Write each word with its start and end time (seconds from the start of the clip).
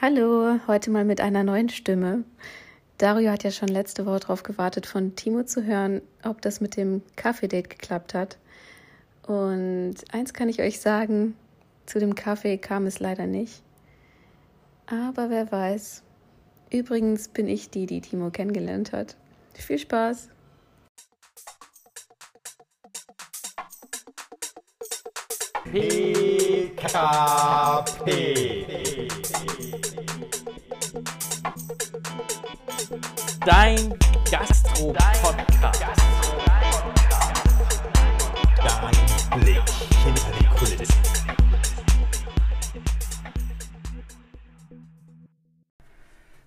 Hallo, 0.00 0.60
heute 0.68 0.92
mal 0.92 1.04
mit 1.04 1.20
einer 1.20 1.42
neuen 1.42 1.68
Stimme. 1.70 2.22
Dario 2.98 3.32
hat 3.32 3.42
ja 3.42 3.50
schon 3.50 3.66
letzte 3.66 4.06
Woche 4.06 4.20
darauf 4.20 4.44
gewartet, 4.44 4.86
von 4.86 5.16
Timo 5.16 5.42
zu 5.42 5.64
hören, 5.64 6.02
ob 6.22 6.40
das 6.40 6.60
mit 6.60 6.76
dem 6.76 7.02
Kaffee-Date 7.16 7.68
geklappt 7.68 8.14
hat. 8.14 8.38
Und 9.26 9.96
eins 10.12 10.32
kann 10.34 10.48
ich 10.48 10.60
euch 10.60 10.78
sagen, 10.78 11.34
zu 11.84 11.98
dem 11.98 12.14
Kaffee 12.14 12.58
kam 12.58 12.86
es 12.86 13.00
leider 13.00 13.26
nicht. 13.26 13.64
Aber 14.86 15.30
wer 15.30 15.50
weiß. 15.50 16.04
Übrigens 16.70 17.26
bin 17.26 17.48
ich 17.48 17.70
die, 17.70 17.86
die 17.86 18.00
Timo 18.00 18.30
kennengelernt 18.30 18.92
hat. 18.92 19.16
Viel 19.54 19.80
Spaß! 19.80 20.28
PKP. 25.64 26.78
Dein 33.48 33.94
Gastro-Podcast. 34.30 35.82
Dein 38.58 39.40
Blick 39.40 39.62
hinter 40.04 40.32
die 40.38 40.44
Kulissen. 40.54 40.94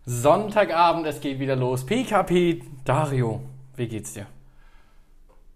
Sonntagabend, 0.05 1.07
es 1.07 1.19
geht 1.19 1.39
wieder 1.39 1.55
los. 1.55 1.87
PKP 1.87 2.61
Dario, 2.85 3.41
wie 3.75 3.87
geht's 3.87 4.13
dir? 4.13 4.27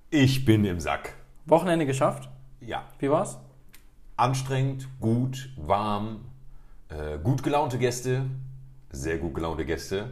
Ich 0.09 0.45
bin 0.45 0.65
im 0.65 0.79
Sack. 0.79 1.13
Wochenende 1.45 1.85
geschafft? 1.85 2.27
Ja. 2.59 2.87
Wie 2.97 3.11
war's? 3.11 3.37
Anstrengend, 4.17 4.87
gut, 4.99 5.51
warm, 5.57 6.25
äh, 6.89 7.19
gut 7.19 7.43
gelaunte 7.43 7.77
Gäste, 7.77 8.25
sehr 8.89 9.19
gut 9.19 9.35
gelaunte 9.35 9.63
Gäste. 9.63 10.09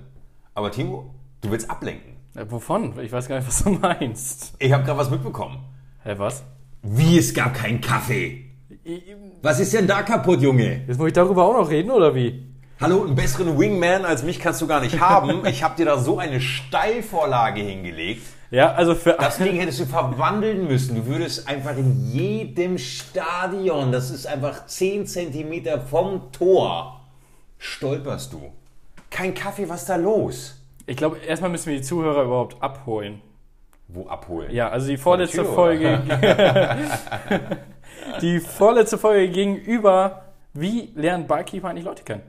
Aber 0.53 0.71
Timo, 0.71 1.15
du 1.43 1.51
willst 1.51 1.69
ablenken. 1.69 2.13
Äh, 2.35 2.45
wovon? 2.49 2.97
Ich 2.99 3.11
weiß 3.11 3.27
gar 3.27 3.37
nicht, 3.37 3.47
was 3.47 3.63
du 3.63 3.69
meinst. 3.81 4.53
Ich 4.59 4.71
habe 4.71 4.83
gerade 4.83 4.97
was 4.97 5.11
mitbekommen. 5.11 5.59
Hä, 6.03 6.15
was? 6.17 6.43
Wie, 6.81 7.17
es 7.17 7.33
gab 7.33 7.53
keinen 7.53 7.79
Kaffee? 7.79 8.45
Was 9.41 9.59
ist 9.59 9.73
denn 9.73 9.87
da 9.87 10.01
kaputt, 10.01 10.41
Junge? 10.41 10.81
Jetzt 10.87 10.97
muss 10.97 11.07
ich 11.07 11.13
darüber 11.13 11.45
auch 11.45 11.53
noch 11.53 11.69
reden, 11.69 11.91
oder 11.91 12.13
wie? 12.15 12.47
Hallo, 12.81 13.03
einen 13.05 13.15
besseren 13.15 13.57
Wingman 13.57 14.03
als 14.03 14.23
mich 14.23 14.39
kannst 14.39 14.61
du 14.61 14.67
gar 14.67 14.81
nicht 14.81 14.99
haben. 14.99 15.45
Ich 15.47 15.63
habe 15.63 15.75
dir 15.77 15.85
da 15.85 15.97
so 15.97 16.17
eine 16.17 16.41
Steilvorlage 16.41 17.61
hingelegt. 17.61 18.23
Ja, 18.51 18.73
also 18.73 18.93
für 18.95 19.13
Das 19.13 19.37
Ding 19.39 19.55
hättest 19.55 19.79
du 19.79 19.85
verwandeln 19.85 20.67
müssen. 20.67 20.95
Du 20.95 21.05
würdest 21.05 21.47
einfach 21.47 21.77
in 21.77 22.11
jedem 22.11 22.77
Stadion, 22.77 23.91
das 23.91 24.11
ist 24.11 24.25
einfach 24.27 24.65
10 24.65 25.07
Zentimeter 25.07 25.79
vom 25.79 26.31
Tor, 26.31 26.99
stolperst 27.57 28.33
du. 28.33 28.51
Kein 29.09 29.33
Kaffee, 29.33 29.69
was 29.69 29.81
ist 29.81 29.89
da 29.89 29.95
los? 29.95 30.62
Ich 30.85 30.97
glaube, 30.97 31.17
erstmal 31.17 31.51
müssen 31.51 31.69
wir 31.71 31.77
die 31.77 31.83
Zuhörer 31.83 32.23
überhaupt 32.23 32.61
abholen. 32.61 33.21
Wo 33.87 34.07
abholen? 34.07 34.51
Ja, 34.51 34.69
also 34.69 34.87
die 34.87 34.97
vorletzte 34.97 35.43
Tür. 35.43 35.53
Folge. 35.53 36.01
die 38.21 38.39
vorletzte 38.39 38.97
Folge 38.97 39.29
ging 39.29 39.55
über, 39.55 40.23
wie 40.53 40.91
lernen 40.95 41.27
Barkeeper 41.27 41.69
eigentlich 41.69 41.85
Leute 41.85 42.03
kennen. 42.03 42.23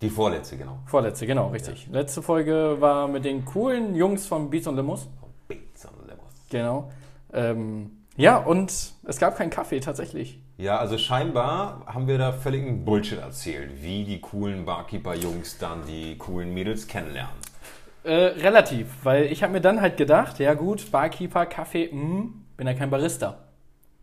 Die 0.00 0.10
vorletzte, 0.10 0.56
genau. 0.56 0.78
Vorletzte, 0.86 1.26
genau, 1.26 1.48
richtig. 1.48 1.88
Letzte 1.90 2.22
Folge 2.22 2.76
war 2.78 3.08
mit 3.08 3.24
den 3.24 3.44
coolen 3.44 3.96
Jungs 3.96 4.26
von 4.26 4.48
Beats 4.48 4.68
und 4.68 4.76
Limos. 4.76 5.08
Beats 5.48 5.86
on 5.86 6.06
Lemons. 6.06 6.46
Genau. 6.50 6.90
Ähm, 7.32 7.90
ja, 8.16 8.36
und 8.36 8.70
es 9.04 9.18
gab 9.18 9.36
keinen 9.36 9.50
Kaffee 9.50 9.80
tatsächlich. 9.80 10.40
Ja, 10.56 10.78
also 10.78 10.98
scheinbar 10.98 11.82
haben 11.86 12.06
wir 12.06 12.18
da 12.18 12.32
völligen 12.32 12.84
Bullshit 12.84 13.18
erzählt, 13.18 13.82
wie 13.82 14.04
die 14.04 14.20
coolen 14.20 14.64
Barkeeper-Jungs 14.64 15.58
dann 15.58 15.84
die 15.86 16.16
coolen 16.18 16.54
Mädels 16.54 16.86
kennenlernen. 16.86 17.34
Äh, 18.08 18.32
relativ, 18.40 18.86
weil 19.02 19.26
ich 19.26 19.42
habe 19.42 19.52
mir 19.52 19.60
dann 19.60 19.82
halt 19.82 19.98
gedacht, 19.98 20.38
ja 20.38 20.54
gut, 20.54 20.90
Barkeeper, 20.90 21.44
Kaffee, 21.44 21.90
mh, 21.92 22.28
bin 22.56 22.66
ja 22.66 22.72
kein 22.72 22.88
Barista. 22.88 23.36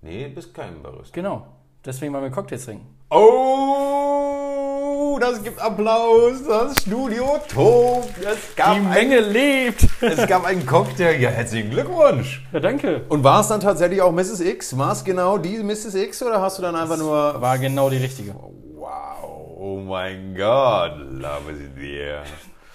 Nee, 0.03 0.27
bist 0.27 0.53
kein 0.53 0.83
Barista. 0.83 1.09
Genau. 1.11 1.47
Deswegen 1.83 2.13
wollen 2.13 2.25
wir 2.25 2.29
Cocktails 2.29 2.65
trinken. 2.65 2.85
Oh, 3.09 5.17
das 5.19 5.41
gibt 5.43 5.59
Applaus, 5.59 6.43
das 6.47 6.83
Studio 6.83 7.39
tobt. 7.51 8.13
Es 8.19 8.55
gab, 8.55 8.75
Die 8.75 8.81
ein, 8.81 8.89
Menge 8.89 9.21
lebt. 9.21 9.87
es 10.01 10.27
gab 10.27 10.45
einen 10.45 10.67
Cocktail. 10.67 11.19
Ja, 11.19 11.31
herzlichen 11.31 11.71
Glückwunsch. 11.71 12.45
Ja, 12.53 12.59
danke. 12.59 13.05
Und 13.09 13.23
war 13.23 13.41
es 13.41 13.47
dann 13.47 13.59
tatsächlich 13.59 14.03
auch 14.03 14.11
Mrs. 14.11 14.39
X? 14.41 14.77
War 14.77 14.91
es 14.91 15.03
genau 15.03 15.39
die 15.39 15.57
Mrs. 15.63 15.95
X 15.95 16.21
oder 16.21 16.39
hast 16.41 16.59
du 16.59 16.61
dann 16.61 16.75
einfach 16.75 16.97
nur... 16.97 17.41
War 17.41 17.57
genau 17.57 17.89
die 17.89 17.97
richtige. 17.97 18.35
Wow, 18.35 19.57
oh 19.57 19.79
mein 19.79 20.35
Gott, 20.35 20.93
love 21.09 21.51
is 21.51 21.59
in 21.59 21.73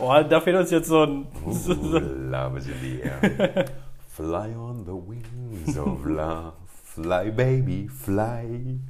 Oh, 0.00 0.14
da 0.28 0.40
fehlt 0.40 0.56
uns 0.56 0.70
jetzt 0.70 0.88
so 0.88 1.02
ein. 1.02 1.26
Ooh, 1.46 1.98
love 2.30 2.58
is 2.58 2.66
in 2.66 2.74
the 2.80 3.02
air. 3.02 3.66
Fly 4.08 4.54
on 4.56 4.84
the 4.86 4.92
wings 4.92 5.76
of 5.78 6.04
love. 6.06 6.54
Fly, 6.84 7.30
baby, 7.30 7.88
fly. 7.88 8.80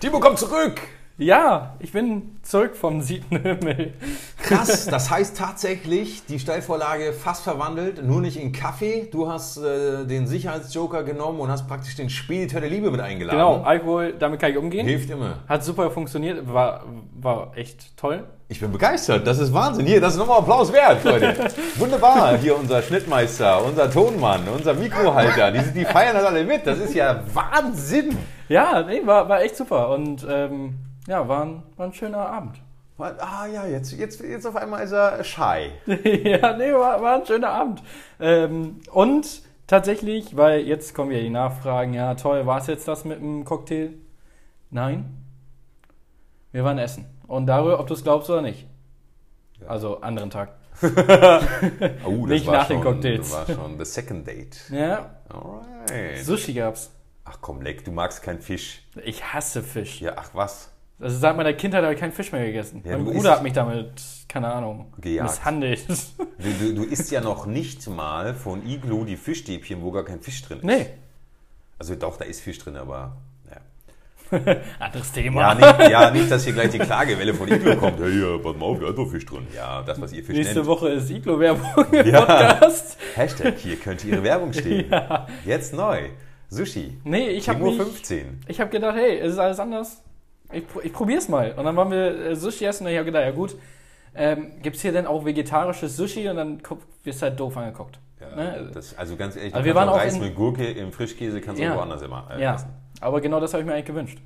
Timo, 0.00 0.20
komm 0.20 0.36
zurück! 0.36 0.80
Ja, 1.16 1.74
ich 1.80 1.90
bin 1.90 2.38
zurück 2.42 2.76
vom 2.76 3.00
siebten 3.00 3.40
Himmel. 3.40 3.94
Krass, 4.40 4.86
das 4.86 5.10
heißt 5.10 5.36
tatsächlich, 5.36 6.24
die 6.26 6.38
Steilvorlage 6.38 7.12
fast 7.12 7.42
verwandelt, 7.42 8.04
nur 8.04 8.20
nicht 8.20 8.36
in 8.36 8.52
Kaffee. 8.52 9.08
Du 9.10 9.28
hast 9.28 9.56
äh, 9.56 10.06
den 10.06 10.28
Sicherheitsjoker 10.28 11.02
genommen 11.02 11.40
und 11.40 11.50
hast 11.50 11.66
praktisch 11.66 11.96
den 11.96 12.08
Spediteur 12.08 12.60
der 12.60 12.70
Liebe 12.70 12.90
mit 12.92 13.00
eingeladen. 13.00 13.38
Genau, 13.38 13.62
Alkohol, 13.62 14.14
damit 14.16 14.40
kann 14.40 14.52
ich 14.52 14.58
umgehen. 14.58 14.86
Hilft 14.86 15.10
immer. 15.10 15.38
Hat 15.48 15.64
super 15.64 15.90
funktioniert, 15.90 16.52
war, 16.52 16.84
war 17.20 17.56
echt 17.56 17.96
toll. 17.96 18.24
Ich 18.50 18.60
bin 18.60 18.72
begeistert, 18.72 19.26
das 19.26 19.38
ist 19.38 19.52
Wahnsinn. 19.52 19.84
Hier, 19.84 20.00
das 20.00 20.14
ist 20.14 20.18
nochmal 20.18 20.38
Applaus 20.38 20.72
wert, 20.72 21.04
Leute. 21.04 21.36
Wunderbar, 21.76 22.38
hier 22.38 22.56
unser 22.56 22.80
Schnittmeister, 22.80 23.62
unser 23.62 23.90
Tonmann, 23.90 24.48
unser 24.48 24.72
Mikrohalter, 24.72 25.52
die, 25.52 25.60
die 25.74 25.84
feiern 25.84 26.14
das 26.14 26.24
alle 26.24 26.42
mit. 26.44 26.66
Das 26.66 26.78
ist 26.78 26.94
ja 26.94 27.22
Wahnsinn. 27.34 28.16
Ja, 28.48 28.82
nee, 28.82 29.02
war, 29.04 29.28
war 29.28 29.42
echt 29.42 29.54
super. 29.54 29.90
Und 29.90 30.26
ähm, 30.26 30.78
ja, 31.06 31.28
war 31.28 31.44
ein, 31.44 31.62
war 31.76 31.88
ein 31.88 31.92
schöner 31.92 32.26
Abend. 32.26 32.56
Ah 32.98 33.44
ja, 33.52 33.66
jetzt, 33.66 33.92
jetzt, 33.92 34.22
jetzt 34.22 34.46
auf 34.46 34.56
einmal 34.56 34.82
ist 34.82 34.92
er 34.92 35.22
shy. 35.24 35.70
ja, 35.86 36.56
nee, 36.56 36.72
war, 36.72 37.02
war 37.02 37.16
ein 37.16 37.26
schöner 37.26 37.50
Abend. 37.50 37.82
Ähm, 38.18 38.80
und 38.90 39.42
tatsächlich, 39.66 40.38
weil 40.38 40.60
jetzt 40.60 40.94
kommen 40.94 41.12
ja 41.12 41.20
die 41.20 41.28
Nachfragen, 41.28 41.92
ja 41.92 42.14
toll, 42.14 42.46
war 42.46 42.58
es 42.58 42.66
jetzt 42.66 42.88
das 42.88 43.04
mit 43.04 43.20
dem 43.20 43.44
Cocktail? 43.44 43.90
Nein. 44.70 45.04
Wir 46.50 46.64
waren 46.64 46.78
essen. 46.78 47.17
Und 47.28 47.46
darüber, 47.46 47.78
ob 47.78 47.86
du 47.86 47.94
es 47.94 48.02
glaubst 48.02 48.28
oder 48.30 48.42
nicht. 48.42 48.66
Also 49.66 50.00
anderen 50.00 50.30
Tag. 50.30 50.54
Oh, 52.04 52.26
Nicht 52.26 52.46
nach 52.46 52.68
den 52.68 52.80
Cocktails. 52.80 53.30
Das 53.30 53.48
war 53.48 53.54
schon 53.56 53.78
the 53.78 53.84
second 53.84 54.26
date. 54.26 54.56
Ja, 54.70 55.16
Alright. 55.28 56.24
Sushi 56.24 56.54
gab's. 56.54 56.90
Ach 57.24 57.38
komm, 57.40 57.60
Leck, 57.62 57.84
du 57.84 57.90
magst 57.92 58.22
keinen 58.22 58.40
Fisch. 58.40 58.82
Ich 59.04 59.22
hasse 59.32 59.62
Fisch. 59.62 60.00
Ja, 60.00 60.12
ach 60.16 60.30
was. 60.34 60.70
Also 61.00 61.18
seit 61.18 61.36
meiner 61.36 61.52
Kindheit 61.52 61.82
habe 61.82 61.94
ich 61.94 62.00
keinen 62.00 62.12
Fisch 62.12 62.32
mehr 62.32 62.44
gegessen. 62.46 62.82
Ja, 62.84 62.96
mein 62.96 63.04
Bruder 63.04 63.32
hat 63.32 63.42
mich 63.42 63.52
damit, 63.52 64.02
keine 64.28 64.52
Ahnung, 64.52 64.92
Gejagt. 65.00 65.30
misshandelt. 65.30 65.84
Du, 66.38 66.50
du, 66.66 66.74
du 66.74 66.84
isst 66.84 67.10
ja 67.10 67.20
noch 67.20 67.46
nicht 67.46 67.86
mal 67.88 68.32
von 68.34 68.64
Iglo 68.64 69.04
die 69.04 69.16
Fischstäbchen, 69.16 69.82
wo 69.82 69.90
gar 69.90 70.04
kein 70.04 70.20
Fisch 70.20 70.40
drin 70.42 70.58
ist. 70.58 70.64
nee, 70.64 70.86
Also 71.78 71.96
doch, 71.96 72.16
da 72.16 72.24
ist 72.24 72.40
Fisch 72.40 72.58
drin, 72.58 72.76
aber... 72.76 73.16
Ja. 74.30 74.38
anderes 74.78 75.12
Thema. 75.12 75.40
Ja, 75.40 75.54
nicht, 75.54 75.90
ja, 75.90 76.10
nicht, 76.10 76.30
dass 76.30 76.44
hier 76.44 76.52
gleich 76.52 76.70
die 76.70 76.78
Klagewelle 76.78 77.34
von 77.34 77.48
Iglo 77.50 77.76
kommt. 77.76 77.98
Hey, 78.00 78.20
ja, 78.20 78.38
pass 78.38 78.56
mal 78.56 78.66
auf, 78.66 78.78
da 78.80 78.88
ist 78.88 78.98
doch 78.98 79.10
Fisch 79.10 79.26
drin. 79.26 79.46
Ja, 79.54 79.82
das, 79.82 80.00
was 80.00 80.12
ihr 80.12 80.24
Fisch 80.24 80.36
Nächste 80.36 80.56
nennt. 80.56 80.66
Woche 80.66 80.88
ist 80.90 81.10
Iglo-Werbung 81.10 81.86
im 81.92 82.06
Ja. 82.06 82.20
Podcast. 82.20 82.98
Hashtag, 83.14 83.54
hier 83.58 83.76
könnte 83.76 84.06
ihre 84.08 84.22
Werbung 84.22 84.52
stehen. 84.52 84.92
Jetzt 85.44 85.72
neu. 85.74 86.08
Sushi. 86.50 86.98
Nee, 87.04 87.28
ich 87.28 87.48
habe 87.48 87.58
Timo 87.58 87.70
mich, 87.72 87.82
15. 87.82 88.40
ich 88.48 88.60
habe 88.60 88.70
gedacht, 88.70 88.96
hey, 88.96 89.18
es 89.18 89.32
ist 89.34 89.38
alles 89.38 89.60
anders. 89.60 90.02
Ich, 90.50 90.64
ich 90.82 90.92
probier's 90.92 91.28
mal. 91.28 91.52
Und 91.56 91.64
dann 91.64 91.76
waren 91.76 91.90
wir 91.90 92.30
äh, 92.30 92.36
Sushi 92.36 92.64
essen 92.64 92.86
und 92.86 92.92
ich 92.92 92.96
habe 92.96 93.04
gedacht, 93.06 93.24
ja 93.24 93.32
gut, 93.32 93.54
ähm, 94.14 94.52
gibt's 94.62 94.80
hier 94.80 94.92
denn 94.92 95.06
auch 95.06 95.24
vegetarisches 95.26 95.94
Sushi? 95.96 96.28
Und 96.28 96.36
dann 96.36 96.62
wirst 97.04 97.20
du 97.20 97.26
halt 97.26 97.38
doof 97.38 97.56
angeguckt. 97.56 97.98
Ja, 98.20 98.34
Ne? 98.34 98.70
das, 98.74 98.96
also 98.98 99.14
ganz 99.16 99.36
ehrlich, 99.36 99.54
Also 99.54 99.64
wir 99.64 99.74
waren 99.74 99.88
auch 99.90 99.96
Reis 99.98 100.14
in- 100.14 100.20
mit 100.22 100.34
Gurke 100.34 100.64
im 100.64 100.90
Frischkäse 100.90 101.40
kannst 101.40 101.60
du 101.60 101.64
Ja. 101.66 101.74
auch 101.74 101.78
woanders 101.78 102.02
immer 102.02 102.26
äh, 102.34 102.42
Ja, 102.42 102.54
essen. 102.56 102.70
Aber 103.00 103.20
genau 103.20 103.40
das 103.40 103.52
habe 103.52 103.62
ich 103.62 103.66
mir 103.66 103.74
eigentlich 103.74 103.86
gewünscht. 103.86 104.18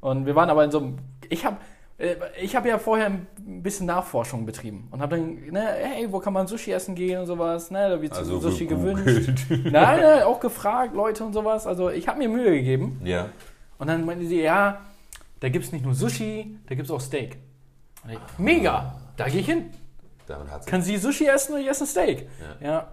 Und 0.00 0.26
wir 0.26 0.34
waren 0.34 0.50
aber 0.50 0.64
in 0.64 0.70
so 0.70 0.78
einem, 0.78 0.98
ich 1.28 1.44
habe 1.44 1.56
äh, 1.98 2.16
ich 2.40 2.54
habe 2.54 2.68
ja 2.68 2.78
vorher 2.78 3.06
ein 3.06 3.26
bisschen 3.62 3.86
Nachforschung 3.86 4.44
betrieben 4.44 4.88
und 4.90 5.00
habe 5.00 5.16
dann, 5.16 5.46
ne, 5.50 5.66
hey, 5.80 6.10
wo 6.10 6.18
kann 6.18 6.32
man 6.32 6.46
Sushi 6.46 6.72
essen 6.72 6.94
gehen 6.94 7.20
und 7.20 7.26
sowas, 7.26 7.70
ne, 7.70 7.88
da 7.88 8.02
wird 8.02 8.12
Also 8.12 8.38
Sushi 8.38 8.66
gewünscht. 8.66 9.46
Nein, 9.50 9.72
nein, 9.72 10.22
auch 10.22 10.40
gefragt, 10.40 10.94
Leute 10.94 11.24
und 11.24 11.32
sowas. 11.32 11.66
Also 11.66 11.90
ich 11.90 12.06
habe 12.08 12.18
mir 12.18 12.28
Mühe 12.28 12.50
gegeben. 12.50 13.00
Ja. 13.04 13.30
Und 13.78 13.88
dann 13.88 14.04
meinte 14.04 14.26
sie, 14.26 14.40
ja, 14.40 14.80
da 15.40 15.48
gibt 15.48 15.64
es 15.64 15.72
nicht 15.72 15.84
nur 15.84 15.94
Sushi, 15.94 16.58
da 16.66 16.74
gibt 16.74 16.88
es 16.88 16.90
auch 16.90 17.00
Steak. 17.00 17.38
Ich, 18.08 18.18
Mega, 18.38 18.94
da 19.16 19.28
gehe 19.28 19.40
ich 19.40 19.46
hin. 19.46 19.70
Damit 20.26 20.50
hat 20.50 20.66
Kann 20.66 20.82
sie 20.82 20.96
Sushi 20.96 21.26
essen 21.26 21.54
und 21.54 21.60
ich 21.60 21.68
esse 21.68 21.84
ein 21.84 21.86
Steak. 21.86 22.28
Ja. 22.60 22.88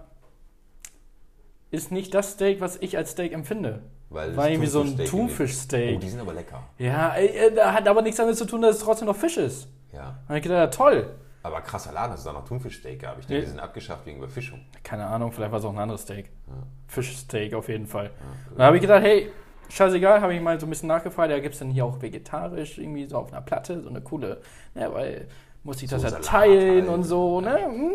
Ist 1.70 1.90
nicht 1.90 2.14
das 2.14 2.32
Steak, 2.32 2.60
was 2.60 2.76
ich 2.80 2.96
als 2.96 3.12
Steak 3.12 3.32
empfinde. 3.32 3.82
Weil 4.14 4.36
War 4.36 4.48
irgendwie 4.48 4.68
so 4.68 4.80
ein 4.82 4.96
Thunfischsteak. 4.96 5.96
Oh, 5.96 6.00
die 6.00 6.08
sind 6.08 6.20
aber 6.20 6.32
lecker. 6.32 6.62
Ja, 6.78 7.14
ey, 7.14 7.26
äh, 7.26 7.54
da 7.54 7.72
hat 7.72 7.86
aber 7.88 8.00
nichts 8.00 8.16
damit 8.16 8.36
zu 8.36 8.44
tun, 8.44 8.62
dass 8.62 8.76
es 8.76 8.82
trotzdem 8.82 9.06
noch 9.06 9.16
Fisch 9.16 9.36
ist. 9.36 9.68
Ja. 9.92 10.18
Hab 10.28 10.36
ich 10.36 10.42
gedacht, 10.42 10.58
ja, 10.58 10.66
toll. 10.68 11.14
Aber 11.42 11.60
krasser 11.60 11.92
Laden, 11.92 12.12
dass 12.12 12.20
es 12.20 12.24
da 12.24 12.32
noch 12.32 12.46
Thunfischsteak 12.46 13.02
gab. 13.02 13.18
Ich 13.18 13.26
denke, 13.26 13.42
die 13.42 13.50
sind 13.50 13.60
abgeschafft 13.60 14.06
wegen 14.06 14.18
Überfischung. 14.18 14.60
Keine 14.82 15.06
Ahnung, 15.06 15.30
vielleicht 15.30 15.52
war 15.52 15.58
es 15.58 15.64
auch 15.64 15.72
ein 15.72 15.78
anderes 15.78 16.02
Steak. 16.02 16.30
Fischsteak 16.86 17.52
auf 17.52 17.68
jeden 17.68 17.86
Fall. 17.86 18.10
Dann 18.56 18.66
habe 18.66 18.76
ich 18.76 18.82
gedacht, 18.82 19.02
hey, 19.02 19.30
scheißegal, 19.68 20.20
habe 20.20 20.34
ich 20.34 20.40
mal 20.40 20.58
so 20.58 20.66
ein 20.66 20.70
bisschen 20.70 20.88
nachgefragt, 20.88 21.30
ja, 21.30 21.38
gibt 21.40 21.54
es 21.54 21.58
denn 21.58 21.70
hier 21.70 21.84
auch 21.84 22.00
vegetarisch 22.00 22.78
irgendwie 22.78 23.04
so 23.06 23.18
auf 23.18 23.32
einer 23.32 23.42
Platte, 23.42 23.82
so 23.82 23.90
eine 23.90 24.00
coole, 24.00 24.40
ne, 24.74 24.88
weil 24.92 25.28
muss 25.64 25.82
ich 25.82 25.90
das 25.90 26.00
So 26.02 26.06
ja 26.06 26.10
Salat 26.12 26.24
teilen 26.26 26.82
halt. 26.82 26.88
und 26.88 27.02
so, 27.04 27.40
ne? 27.40 27.58
hm. 27.66 27.92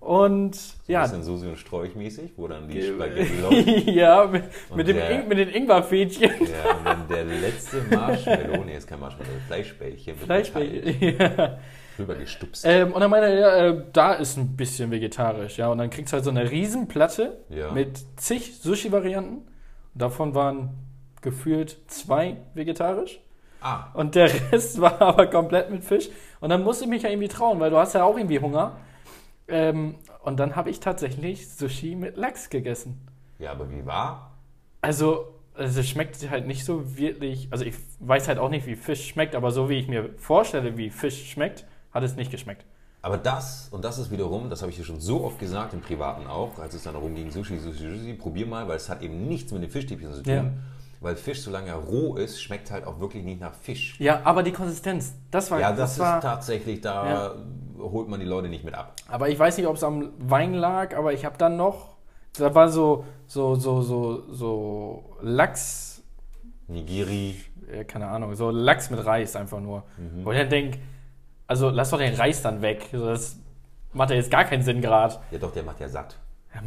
Und 0.00 0.56
Ja. 0.88 1.00
ja, 1.00 1.02
Bisschen 1.02 1.22
Susi 1.22 1.46
und 1.48 1.56
Sträuch-mäßig, 1.58 2.32
wo 2.36 2.48
dann 2.48 2.68
die 2.68 2.82
Spaghetti 2.82 3.40
laufen. 3.40 3.88
ja, 3.94 4.26
mit, 4.26 4.44
mit, 4.74 4.88
dem 4.88 4.96
der- 4.96 5.10
Ing, 5.10 5.28
mit 5.28 5.38
den 5.38 5.48
Ingwerfädchen. 5.48 6.30
Ja, 6.40 6.76
und 6.76 6.84
dann 6.84 7.08
der 7.08 7.24
letzte 7.24 7.82
Marshmallow, 7.90 8.64
nee, 8.64 8.76
ist 8.76 8.86
kein 8.88 8.98
Marshmallow, 9.00 9.30
Fleischbällchen 9.46 10.16
Fleischbällchen. 10.16 11.16
Ja. 11.18 11.58
rüber 11.98 12.14
gestupst. 12.16 12.64
Ähm, 12.66 12.92
und 12.92 13.00
dann 13.00 13.10
meinte 13.10 13.28
er, 13.28 13.38
ja, 13.38 13.66
äh, 13.68 13.84
da 13.92 14.14
ist 14.14 14.36
ein 14.38 14.56
bisschen 14.56 14.90
vegetarisch, 14.90 15.58
ja. 15.58 15.68
Und 15.68 15.78
dann 15.78 15.90
kriegst 15.90 16.12
du 16.12 16.14
halt 16.16 16.24
so 16.24 16.30
eine 16.30 16.50
Riesenplatte 16.50 17.38
Ja. 17.50 17.70
mit 17.70 17.98
zig 18.16 18.56
Sushi-Varianten. 18.60 19.46
Davon 19.94 20.34
waren 20.34 20.70
gefühlt 21.20 21.76
zwei 21.88 22.38
vegetarisch. 22.54 23.20
Ah, 23.62 23.90
Und 23.94 24.14
der 24.14 24.28
Rest 24.52 24.80
war 24.80 25.00
aber 25.00 25.26
komplett 25.28 25.70
mit 25.70 25.84
Fisch. 25.84 26.08
Und 26.40 26.50
dann 26.50 26.62
musste 26.64 26.84
ich 26.84 26.90
mich 26.90 27.02
ja 27.02 27.10
irgendwie 27.10 27.28
trauen, 27.28 27.60
weil 27.60 27.70
du 27.70 27.76
hast 27.76 27.94
ja 27.94 28.04
auch 28.04 28.16
irgendwie 28.16 28.40
Hunger. 28.40 28.76
Ähm, 29.48 29.96
und 30.24 30.38
dann 30.40 30.56
habe 30.56 30.70
ich 30.70 30.80
tatsächlich 30.80 31.48
Sushi 31.54 31.94
mit 31.94 32.16
Lachs 32.16 32.50
gegessen. 32.50 33.06
ja, 33.38 33.50
aber 33.52 33.70
wie 33.70 33.84
war? 33.86 34.32
Also, 34.80 35.26
also 35.54 35.80
es 35.80 35.88
schmeckt 35.88 36.28
halt 36.30 36.46
nicht 36.46 36.64
so 36.64 36.96
wirklich. 36.96 37.48
Also 37.50 37.64
ich 37.64 37.74
weiß 38.00 38.28
halt 38.28 38.38
auch 38.38 38.48
nicht, 38.48 38.66
wie 38.66 38.74
Fisch 38.76 39.06
schmeckt, 39.08 39.34
aber 39.34 39.50
so 39.52 39.68
wie 39.68 39.78
ich 39.78 39.88
mir 39.88 40.10
vorstelle, 40.16 40.76
wie 40.76 40.90
Fisch 40.90 41.30
schmeckt, 41.30 41.64
hat 41.92 42.02
es 42.02 42.16
nicht 42.16 42.30
geschmeckt. 42.30 42.64
Aber 43.04 43.18
das, 43.18 43.68
und 43.72 43.84
das 43.84 43.98
ist 43.98 44.10
wiederum, 44.12 44.48
das 44.48 44.62
habe 44.62 44.70
ich 44.70 44.76
dir 44.78 44.84
schon 44.84 45.00
so 45.00 45.24
oft 45.24 45.38
gesagt, 45.40 45.74
im 45.74 45.80
Privaten 45.80 46.26
auch, 46.28 46.58
als 46.60 46.74
es 46.74 46.84
dann 46.84 46.94
darum 46.94 47.14
ging, 47.16 47.30
Sushi, 47.32 47.58
Sushi, 47.58 47.78
Sushi, 47.98 48.14
probier 48.14 48.46
mal, 48.46 48.66
weil 48.68 48.76
es 48.76 48.88
hat 48.88 49.02
eben 49.02 49.26
nichts 49.26 49.50
mit 49.52 49.62
den 49.62 49.70
Fischstäbchen 49.70 50.12
zu 50.12 50.22
tun. 50.22 50.32
Ja. 50.32 50.44
Weil 51.02 51.16
Fisch, 51.16 51.42
solange 51.42 51.68
er 51.68 51.76
roh 51.76 52.14
ist, 52.14 52.40
schmeckt 52.40 52.70
halt 52.70 52.86
auch 52.86 53.00
wirklich 53.00 53.24
nicht 53.24 53.40
nach 53.40 53.54
Fisch. 53.54 53.96
Ja, 53.98 54.20
aber 54.24 54.42
die 54.44 54.52
Konsistenz, 54.52 55.14
das 55.32 55.50
war. 55.50 55.58
Ja, 55.60 55.72
das, 55.72 55.98
war, 55.98 56.18
ist 56.18 56.22
tatsächlich, 56.22 56.80
da 56.80 57.06
Ja. 57.10 57.34
holt 57.80 58.08
man 58.08 58.20
die 58.20 58.26
Leute 58.26 58.48
nicht 58.48 58.64
mit 58.64 58.74
ab. 58.74 58.94
Aber 59.08 59.28
ich 59.28 59.38
weiß 59.38 59.56
nicht, 59.58 59.66
ob 59.66 59.74
es 59.76 59.82
am 59.82 60.10
Wein 60.18 60.54
lag, 60.54 60.96
aber 60.96 61.12
ich 61.12 61.24
habe 61.24 61.36
dann 61.38 61.56
noch. 61.56 61.96
Da 62.38 62.54
war 62.54 62.68
so, 62.68 63.04
so, 63.26 63.56
so, 63.56 63.82
so, 63.82 64.32
so 64.32 65.16
Lachs, 65.20 66.02
Nigiri, 66.68 67.34
äh, 67.70 67.84
keine 67.84 68.06
Ahnung, 68.06 68.34
so 68.36 68.50
Lachs 68.50 68.88
mit 68.88 69.04
Reis 69.04 69.34
einfach 69.36 69.60
nur. 69.60 69.82
Mhm. 69.98 70.24
Wo 70.24 70.30
ich 70.32 70.38
dann 70.38 70.48
denke, 70.50 70.78
also 71.46 71.68
lass 71.68 71.90
doch 71.90 71.98
den 71.98 72.14
Reis 72.14 72.42
dann 72.42 72.62
weg. 72.62 72.88
Das 72.92 73.36
macht 73.92 74.10
ja 74.10 74.16
jetzt 74.16 74.30
gar 74.30 74.44
keinen 74.44 74.62
Sinn 74.62 74.80
gerade. 74.80 75.16
ja 75.30 75.38
doch, 75.38 75.52
der 75.52 75.64
macht 75.64 75.80
ja 75.80 75.88
satt. 75.88 76.16
Ja, 76.54 76.60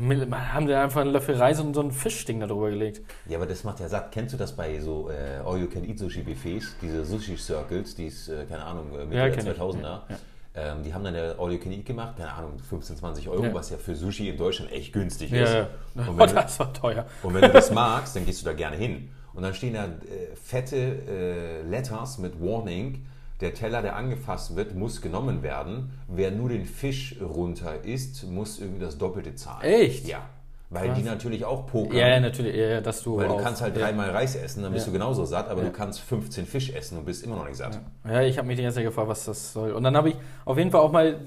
haben 0.54 0.68
die 0.68 0.74
einfach 0.74 1.02
einen 1.02 1.12
Löffel 1.12 1.36
Reis 1.36 1.60
und 1.60 1.74
so 1.74 1.82
ein 1.82 1.92
Fischding 1.92 2.40
da 2.40 2.48
drüber 2.48 2.70
gelegt. 2.70 3.02
Ja, 3.28 3.38
aber 3.38 3.46
das 3.46 3.64
macht 3.64 3.80
ja 3.80 3.88
satt. 3.88 4.12
Kennst 4.12 4.34
du 4.34 4.38
das 4.38 4.52
bei 4.56 4.80
so 4.80 5.10
äh, 5.12 5.38
All-You-Can-Eat-Sushi-Buffets? 5.46 6.76
Diese 6.82 7.06
Sushi-Circles, 7.06 7.96
die 7.96 8.08
ist, 8.08 8.30
äh, 8.30 8.46
keine 8.50 8.64
Ahnung, 8.64 8.88
äh, 8.94 9.06
Mitte 9.06 9.16
Ja, 9.18 9.26
der 9.28 9.32
kenn 9.32 9.48
ich. 9.48 9.54
2000er. 9.60 9.82
Ja, 9.82 10.04
ja. 10.10 10.16
Ähm, 10.58 10.84
die 10.84 10.94
haben 10.94 11.04
dann 11.04 11.14
der 11.14 11.36
All-You-Can-Eat 11.38 11.86
gemacht, 11.86 12.16
keine 12.18 12.32
Ahnung, 12.34 12.54
15, 12.58 12.96
20 12.98 13.30
Euro, 13.30 13.44
Ja. 13.44 13.54
was 13.54 13.70
ja 13.70 13.78
für 13.78 13.96
Sushi 13.96 14.30
in 14.30 14.38
Deutschland 14.38 14.72
echt 14.72 14.94
günstig 14.94 15.30
Ja, 15.32 15.44
ist. 15.44 15.54
ja. 15.54 15.68
Und, 15.96 16.10
Oh, 16.10 16.18
wenn 16.18 16.28
du, 16.30 16.34
das 16.34 16.60
war 16.60 16.74
teuer. 16.74 17.06
und 17.24 17.34
wenn 17.34 17.42
du 17.42 17.50
das 17.50 17.72
magst, 17.72 18.16
dann 18.16 18.26
gehst 18.26 18.42
du 18.42 18.46
da 18.46 18.54
gerne 18.54 18.78
hin. 18.78 19.10
Und 19.34 19.44
dann 19.44 19.54
stehen 19.54 19.74
da 19.74 19.84
äh, 19.84 20.36
fette 20.42 20.78
äh, 20.78 21.62
Letters 21.70 22.18
mit 22.20 22.40
Warning, 22.42 23.06
der 23.42 23.54
Teller, 23.54 23.82
der 23.82 23.96
angefasst 23.96 24.56
wird, 24.56 24.76
muss 24.76 25.02
genommen 25.02 25.44
werden. 25.44 25.92
Wer 26.08 26.32
nur 26.32 26.50
den 26.50 26.66
Fisch 26.66 27.16
runter 27.22 27.84
isst, 27.84 28.30
muss 28.30 28.60
irgendwie 28.60 28.80
das 28.80 28.98
Doppelte 28.98 29.36
zahlen. 29.36 29.64
Echt? 29.64 30.08
Ja. 30.08 30.30
Weil 30.70 30.88
Krass. 30.88 30.98
die 30.98 31.04
natürlich 31.04 31.46
auch 31.46 31.68
pokern. 31.68 31.96
Ja, 31.96 32.08
ja, 32.08 32.20
natürlich, 32.20 32.56
ja, 32.56 32.68
ja, 32.68 32.82
dass 32.82 33.04
du. 33.04 33.18
Weil 33.18 33.28
du 33.28 33.38
kannst 33.38 33.62
halt 33.62 33.78
dreimal 33.78 34.10
Reis 34.10 34.36
essen, 34.36 34.64
dann 34.64 34.74
bist 34.74 34.88
du 34.88 34.92
genauso 34.92 35.24
satt, 35.24 35.48
aber 35.48 35.62
du 35.62 35.72
kannst 35.72 36.02
15 36.02 36.46
Fisch 36.46 36.72
essen 36.72 36.98
und 36.98 37.06
bist 37.06 37.24
immer 37.24 37.36
noch 37.36 37.46
nicht 37.46 37.58
satt. 37.58 37.80
Ja, 38.04 38.22
ich 38.22 38.38
habe 38.38 38.48
mich 38.48 38.58
die 38.58 38.64
ganze 38.64 38.78
Zeit 38.78 38.86
gefragt, 38.86 39.08
was 39.08 39.26
das 39.26 39.54
soll. 39.54 39.72
Und 39.74 39.84
dann 39.84 39.96
habe 39.96 40.10
ich 40.10 40.16
auf 40.44 40.58
jeden 40.58 40.72
Fall 40.72 40.82
auch 40.82 40.92
mal. 40.92 41.20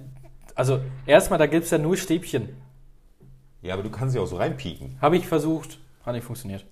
Also, 0.54 0.81
erstmal, 1.06 1.38
da 1.38 1.46
gibt 1.46 1.64
es 1.64 1.70
ja 1.70 1.78
nur 1.78 1.96
Stäbchen. 1.96 2.49
Ja, 3.62 3.75
aber 3.75 3.84
du 3.84 3.90
kannst 3.90 4.14
sie 4.14 4.19
auch 4.19 4.26
so 4.26 4.37
reinpieken. 4.37 4.96
Habe 5.00 5.16
ich 5.16 5.26
versucht, 5.26 5.78
hat 6.04 6.14
nicht 6.14 6.25
funktioniert. 6.25 6.64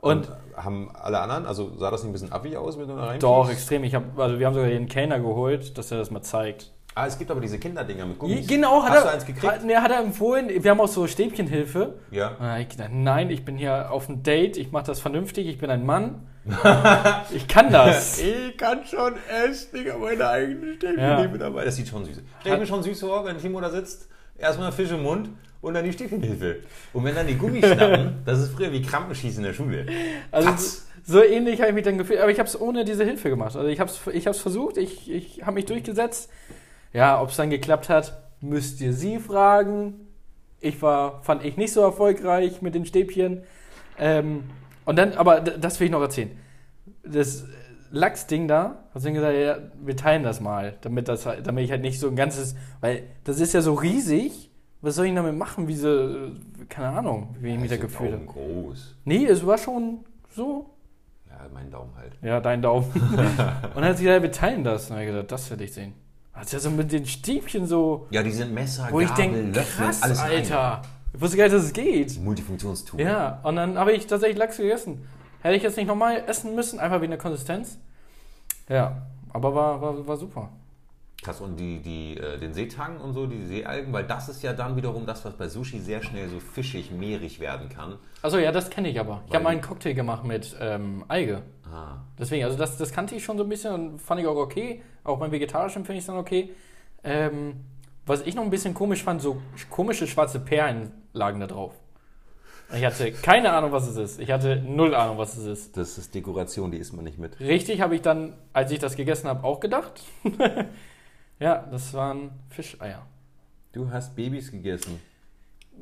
Und, 0.00 0.30
haben 0.56 0.90
alle 0.94 1.18
anderen, 1.20 1.46
also 1.46 1.76
sah 1.76 1.90
das 1.90 2.02
nicht 2.02 2.10
ein 2.10 2.12
bisschen 2.12 2.32
affig 2.32 2.56
aus, 2.56 2.78
wenn 2.78 2.88
du 2.88 2.94
da 2.94 3.00
reinpiekst? 3.00 3.22
doch, 3.22 3.50
extrem. 3.50 3.84
Ich 3.84 3.94
hab, 3.94 4.18
also 4.18 4.38
wir 4.38 4.46
haben 4.46 4.54
sogar 4.54 4.68
den 4.68 4.88
Kellner 4.88 5.18
geholt, 5.20 5.76
dass 5.78 5.90
er 5.90 5.98
das 5.98 6.10
mal 6.10 6.22
zeigt. 6.22 6.72
Ah, 6.94 7.06
es 7.06 7.16
gibt 7.16 7.30
aber 7.30 7.40
diese 7.40 7.58
Kinderdinger 7.60 8.06
mit 8.06 8.18
Gummis. 8.18 8.46
Genau, 8.48 8.82
hat 8.82 8.90
Hast 8.90 8.96
er. 8.98 9.02
du 9.04 9.08
eins 9.10 9.26
gekriegt? 9.26 9.52
Hat, 9.52 9.64
ne, 9.64 9.80
hat 9.80 9.90
er 9.92 10.00
empfohlen. 10.00 10.48
Wir 10.48 10.70
haben 10.72 10.80
auch 10.80 10.88
so 10.88 11.06
Stäbchenhilfe. 11.06 11.94
Ja. 12.10 12.32
Und 12.40 12.60
ich 12.60 12.70
gedacht, 12.70 12.90
nein, 12.92 13.30
ich 13.30 13.44
bin 13.44 13.56
hier 13.56 13.92
auf 13.92 14.08
einem 14.08 14.24
Date, 14.24 14.56
ich 14.56 14.72
mache 14.72 14.86
das 14.86 14.98
vernünftig, 14.98 15.46
ich 15.46 15.58
bin 15.58 15.70
ein 15.70 15.86
Mann. 15.86 16.26
ich 17.30 17.46
kann 17.46 17.70
das. 17.70 18.18
Ich 18.20 18.56
kann 18.56 18.84
schon 18.84 19.14
ich 19.72 19.90
habe 19.92 19.98
meine 20.00 20.28
eigene 20.28 20.74
Stäbchen 20.74 20.98
Ja. 20.98 21.24
dabei. 21.26 21.64
Das 21.64 21.76
sieht 21.76 21.86
schon 21.86 22.04
süß 22.04 22.18
aus. 22.18 22.24
Stell 22.40 22.58
mir 22.58 22.66
schon 22.66 22.82
süß 22.82 22.98
vor, 23.00 23.24
wenn 23.24 23.38
Timo 23.38 23.60
da 23.60 23.70
sitzt, 23.70 24.08
erstmal 24.36 24.72
Fisch 24.72 24.90
im 24.90 25.02
Mund 25.02 25.28
und 25.60 25.74
dann 25.74 25.84
die 25.84 25.92
Stäbchenhilfe. 25.92 26.56
Und 26.92 27.04
wenn 27.04 27.14
dann 27.14 27.26
die 27.26 27.36
Gummis 27.36 27.66
schnappen, 27.66 28.18
das 28.24 28.38
ist 28.40 28.52
früher 28.52 28.72
wie 28.72 28.82
Krampenschießen 28.82 29.38
in 29.38 29.44
der 29.48 29.54
Schule. 29.54 29.86
Also 30.30 30.48
Patz. 30.50 30.86
so 31.04 31.22
ähnlich 31.22 31.60
habe 31.60 31.70
ich 31.70 31.74
mich 31.74 31.84
dann 31.84 31.98
gefühlt, 31.98 32.20
aber 32.20 32.30
ich 32.30 32.38
habe 32.38 32.48
es 32.48 32.60
ohne 32.60 32.84
diese 32.84 33.04
Hilfe 33.04 33.28
gemacht. 33.30 33.56
Also 33.56 33.68
ich 33.68 33.80
habe 33.80 33.90
es 33.90 34.14
ich 34.14 34.26
hab's 34.26 34.38
versucht, 34.40 34.76
ich, 34.76 35.10
ich 35.10 35.42
habe 35.42 35.52
mich 35.54 35.64
durchgesetzt. 35.66 36.30
Ja, 36.92 37.20
ob 37.20 37.30
es 37.30 37.36
dann 37.36 37.50
geklappt 37.50 37.88
hat, 37.88 38.18
müsst 38.40 38.80
ihr 38.80 38.92
sie 38.92 39.18
fragen. 39.18 40.06
Ich 40.60 40.80
war, 40.82 41.22
fand 41.22 41.44
ich 41.44 41.56
nicht 41.56 41.72
so 41.72 41.80
erfolgreich 41.82 42.62
mit 42.62 42.74
den 42.74 42.86
Stäbchen. 42.86 43.42
Ähm, 43.98 44.44
und 44.84 44.96
dann, 44.96 45.12
aber 45.14 45.40
das 45.40 45.78
will 45.80 45.86
ich 45.86 45.90
noch 45.92 46.00
erzählen. 46.00 46.30
Das 47.04 47.44
Lachsding 47.90 48.48
da, 48.48 48.84
hast 48.94 49.06
du 49.06 49.12
gesagt, 49.12 49.36
ja, 49.36 49.58
wir 49.84 49.96
teilen 49.96 50.22
das 50.22 50.40
mal, 50.40 50.74
damit, 50.82 51.08
das, 51.08 51.26
halt- 51.26 51.46
damit 51.46 51.64
ich 51.64 51.70
halt 51.70 51.82
nicht 51.82 51.98
so 52.00 52.08
ein 52.08 52.16
ganzes, 52.16 52.54
weil 52.80 53.04
das 53.24 53.40
ist 53.40 53.54
ja 53.54 53.60
so 53.60 53.74
riesig. 53.74 54.47
Was 54.80 54.94
soll 54.94 55.06
ich 55.06 55.14
damit 55.14 55.36
machen? 55.36 55.66
Wie 55.66 55.74
so, 55.74 56.30
keine 56.68 56.88
Ahnung, 56.98 57.34
wie 57.40 57.54
ich 57.54 57.58
mich 57.58 57.70
da 57.70 57.76
gefühlt 57.76 58.12
habe. 58.12 58.24
Groß. 58.24 58.94
Nee, 59.04 59.26
es 59.26 59.44
war 59.44 59.58
schon 59.58 60.04
so. 60.30 60.70
Ja, 61.28 61.46
mein 61.52 61.70
Daumen 61.70 61.90
halt. 61.96 62.12
Ja, 62.22 62.40
dein 62.40 62.62
Daumen. 62.62 62.86
und 62.94 63.16
dann 63.16 63.84
hat 63.84 63.98
gesagt, 63.98 64.22
wir 64.22 64.32
teilen 64.32 64.62
das. 64.62 64.90
Und 64.90 64.98
ich 64.98 65.06
gesagt, 65.06 65.32
das 65.32 65.50
will 65.50 65.60
ich 65.62 65.72
sehen. 65.72 65.94
Hat 66.32 66.48
sie 66.48 66.56
ja 66.56 66.60
so 66.60 66.70
mit 66.70 66.92
den 66.92 67.04
Stäbchen 67.04 67.66
so, 67.66 68.06
Ja, 68.10 68.22
die 68.22 68.30
sind 68.30 68.54
Messer, 68.54 68.88
wo 68.92 69.00
ich 69.00 69.08
Gabel, 69.08 69.24
denke, 69.24 69.58
Löffel, 69.58 69.86
krass, 69.86 70.02
alles. 70.02 70.20
Alter. 70.20 70.82
Ich 71.12 71.20
wusste 71.20 71.36
gar 71.36 71.44
nicht, 71.44 71.56
dass 71.56 71.64
es 71.64 71.72
geht. 71.72 72.20
Multifunktionstool. 72.20 73.00
Ja, 73.00 73.40
und 73.42 73.56
dann 73.56 73.76
habe 73.76 73.92
ich 73.92 74.06
tatsächlich 74.06 74.38
Lachs 74.38 74.58
gegessen. 74.58 75.04
Hätte 75.40 75.56
ich 75.56 75.62
jetzt 75.64 75.76
nicht 75.76 75.86
nochmal 75.86 76.22
essen 76.28 76.54
müssen, 76.54 76.78
einfach 76.78 77.00
wegen 77.00 77.10
der 77.10 77.18
Konsistenz. 77.18 77.78
Ja, 78.68 79.02
aber 79.30 79.54
war, 79.54 79.80
war, 79.80 80.06
war 80.06 80.16
super. 80.16 80.50
Krass, 81.28 81.42
und 81.42 81.60
die, 81.60 81.80
die, 81.80 82.16
äh, 82.16 82.38
den 82.38 82.54
Seetang 82.54 82.98
und 83.02 83.12
so, 83.12 83.26
die 83.26 83.44
Seealgen, 83.44 83.92
weil 83.92 84.04
das 84.04 84.30
ist 84.30 84.42
ja 84.42 84.54
dann 84.54 84.76
wiederum 84.76 85.04
das, 85.04 85.26
was 85.26 85.34
bei 85.34 85.46
Sushi 85.46 85.78
sehr 85.78 86.02
schnell 86.02 86.26
so 86.30 86.40
fischig, 86.40 86.90
mehrig 86.90 87.38
werden 87.38 87.68
kann. 87.68 87.98
Achso, 88.22 88.38
ja, 88.38 88.50
das 88.50 88.70
kenne 88.70 88.88
ich 88.88 88.98
aber. 88.98 89.22
Ich 89.26 89.34
habe 89.34 89.44
mal 89.44 89.50
einen 89.50 89.60
Cocktail 89.60 89.92
gemacht 89.92 90.24
mit 90.24 90.56
ähm, 90.58 91.04
Alge. 91.06 91.42
Ah. 91.70 91.98
Deswegen, 92.18 92.44
also 92.44 92.56
das, 92.56 92.78
das 92.78 92.92
kannte 92.92 93.14
ich 93.14 93.24
schon 93.24 93.36
so 93.36 93.44
ein 93.44 93.48
bisschen 93.50 93.74
und 93.74 93.98
fand 94.00 94.22
ich 94.22 94.26
auch 94.26 94.36
okay. 94.36 94.80
Auch 95.04 95.18
beim 95.18 95.30
Vegetarischen 95.30 95.84
finde 95.84 95.98
ich 95.98 96.04
es 96.04 96.06
dann 96.06 96.16
okay. 96.16 96.48
Ähm, 97.04 97.56
was 98.06 98.22
ich 98.22 98.34
noch 98.34 98.42
ein 98.42 98.48
bisschen 98.48 98.72
komisch 98.72 99.04
fand, 99.04 99.20
so 99.20 99.42
komische 99.68 100.06
schwarze 100.06 100.40
Perlen 100.40 100.92
lagen 101.12 101.40
da 101.40 101.46
drauf. 101.46 101.74
Ich 102.74 102.84
hatte 102.86 103.12
keine 103.12 103.52
Ahnung, 103.52 103.72
was 103.72 103.86
es 103.86 103.96
ist. 103.96 104.18
Ich 104.18 104.30
hatte 104.30 104.56
null 104.56 104.94
Ahnung, 104.94 105.18
was 105.18 105.36
es 105.36 105.44
ist. 105.44 105.76
Das 105.76 105.98
ist 105.98 106.14
Dekoration, 106.14 106.70
die 106.70 106.78
isst 106.78 106.94
man 106.94 107.04
nicht 107.04 107.18
mit. 107.18 107.38
Richtig 107.38 107.82
habe 107.82 107.94
ich 107.94 108.00
dann, 108.00 108.32
als 108.54 108.70
ich 108.72 108.78
das 108.78 108.96
gegessen 108.96 109.28
habe, 109.28 109.44
auch 109.44 109.60
gedacht. 109.60 110.02
ja, 111.40 111.66
das 111.70 111.92
waren 111.94 112.30
Fischeier. 112.50 113.06
Du 113.72 113.90
hast 113.90 114.14
Babys 114.16 114.50
gegessen. 114.50 115.00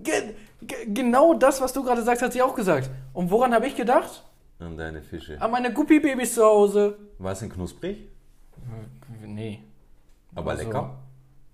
Ge 0.03 0.35
ge 0.61 0.77
genau 0.93 1.35
das, 1.35 1.61
was 1.61 1.73
du 1.73 1.83
gerade 1.83 2.03
sagst, 2.03 2.23
hat 2.23 2.33
sie 2.33 2.43
auch 2.43 2.55
gesagt. 2.55 2.91
Und 3.13 3.31
woran 3.31 3.55
habe 3.55 3.67
ich 3.67 3.77
gedacht? 3.77 4.25
An 4.59 4.77
deine 4.77 5.03
Fische. 5.03 5.41
An 5.41 5.51
meine 5.51 5.73
Guppi-Babys 5.73 6.35
zu 6.35 6.45
Hause. 6.45 6.99
War 7.19 7.33
es 7.33 7.41
denn 7.41 7.51
knusprig? 7.51 8.09
Nee. 9.23 9.61
Aber 10.35 10.53
Also, 10.53 10.65
lecker. 10.65 10.99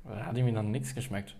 Da 0.04 0.26
hat 0.26 0.34
mir 0.34 0.52
noch 0.52 0.62
nichts 0.62 0.94
geschmeckt. 0.94 1.36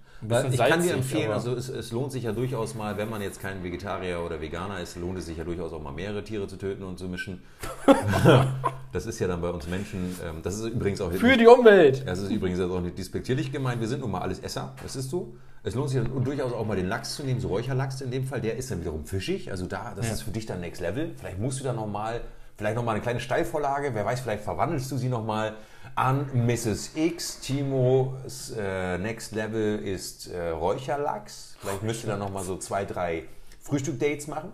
Ich 0.50 0.58
kann 0.58 0.82
dir 0.82 0.94
empfehlen, 0.94 1.32
also 1.32 1.54
es, 1.54 1.68
es 1.68 1.90
lohnt 1.90 2.12
sich 2.12 2.24
ja 2.24 2.32
durchaus 2.32 2.74
mal, 2.74 2.96
wenn 2.96 3.10
man 3.10 3.22
jetzt 3.22 3.40
kein 3.40 3.64
Vegetarier 3.64 4.20
oder 4.24 4.40
Veganer 4.40 4.80
ist, 4.80 4.96
lohnt 4.96 5.18
es 5.18 5.26
sich 5.26 5.36
ja 5.36 5.44
durchaus 5.44 5.72
auch 5.72 5.82
mal 5.82 5.92
mehrere 5.92 6.22
Tiere 6.22 6.46
zu 6.46 6.56
töten 6.56 6.84
und 6.84 6.98
zu 6.98 7.08
mischen. 7.08 7.42
das 8.92 9.06
ist 9.06 9.18
ja 9.18 9.26
dann 9.26 9.40
bei 9.40 9.50
uns 9.50 9.66
Menschen, 9.66 10.16
ähm, 10.24 10.36
das 10.42 10.58
ist 10.58 10.66
übrigens 10.66 11.00
auch 11.00 11.10
Für 11.12 11.36
die 11.36 11.46
Umwelt. 11.46 12.06
Das 12.06 12.18
ist 12.20 12.30
übrigens 12.30 12.60
auch 12.60 12.80
nicht 12.80 12.98
despektierlich 12.98 13.52
gemeint. 13.52 13.80
Wir 13.80 13.88
sind 13.88 14.00
nun 14.00 14.10
mal 14.10 14.20
alles 14.20 14.38
Esser. 14.38 14.74
Das 14.82 14.96
ist 14.96 15.10
so. 15.10 15.34
Es 15.64 15.74
lohnt 15.74 15.90
sich 15.90 16.02
dann 16.02 16.24
durchaus 16.24 16.52
auch 16.52 16.66
mal 16.66 16.76
den 16.76 16.88
Lachs 16.88 17.14
zu 17.16 17.22
nehmen, 17.24 17.40
so 17.40 17.48
Räucherlachs 17.48 18.00
in 18.00 18.10
dem 18.10 18.24
Fall. 18.24 18.40
Der 18.40 18.56
ist 18.56 18.70
dann 18.70 18.80
wiederum 18.80 19.04
fischig. 19.04 19.50
Also 19.50 19.66
da, 19.66 19.92
das 19.96 20.06
Ja. 20.06 20.12
ist 20.12 20.22
für 20.22 20.30
dich 20.30 20.46
dann 20.46 20.60
Next 20.60 20.80
Level. 20.80 21.12
Vielleicht 21.16 21.38
musst 21.38 21.60
du 21.60 21.64
dann 21.64 21.76
nochmal, 21.76 22.20
vielleicht 22.56 22.76
nochmal 22.76 22.94
eine 22.94 23.02
kleine 23.02 23.20
Steilvorlage. 23.20 23.90
Wer 23.94 24.04
weiß, 24.04 24.20
vielleicht 24.20 24.44
verwandelst 24.44 24.90
du 24.90 24.96
sie 24.96 25.08
nochmal. 25.08 25.54
An 25.94 26.26
Mrs. 26.46 26.92
X. 26.96 27.40
Timos 27.40 28.50
äh, 28.56 28.98
Next 28.98 29.34
Level 29.34 29.78
ist 29.80 30.28
äh, 30.28 30.50
Räucherlachs. 30.50 31.56
Vielleicht 31.60 31.82
müsst 31.82 32.04
ihr 32.04 32.10
da 32.10 32.16
nochmal 32.16 32.42
so 32.44 32.56
zwei, 32.56 32.84
drei 32.84 33.24
Frühstück-Dates 33.60 34.26
machen. 34.28 34.52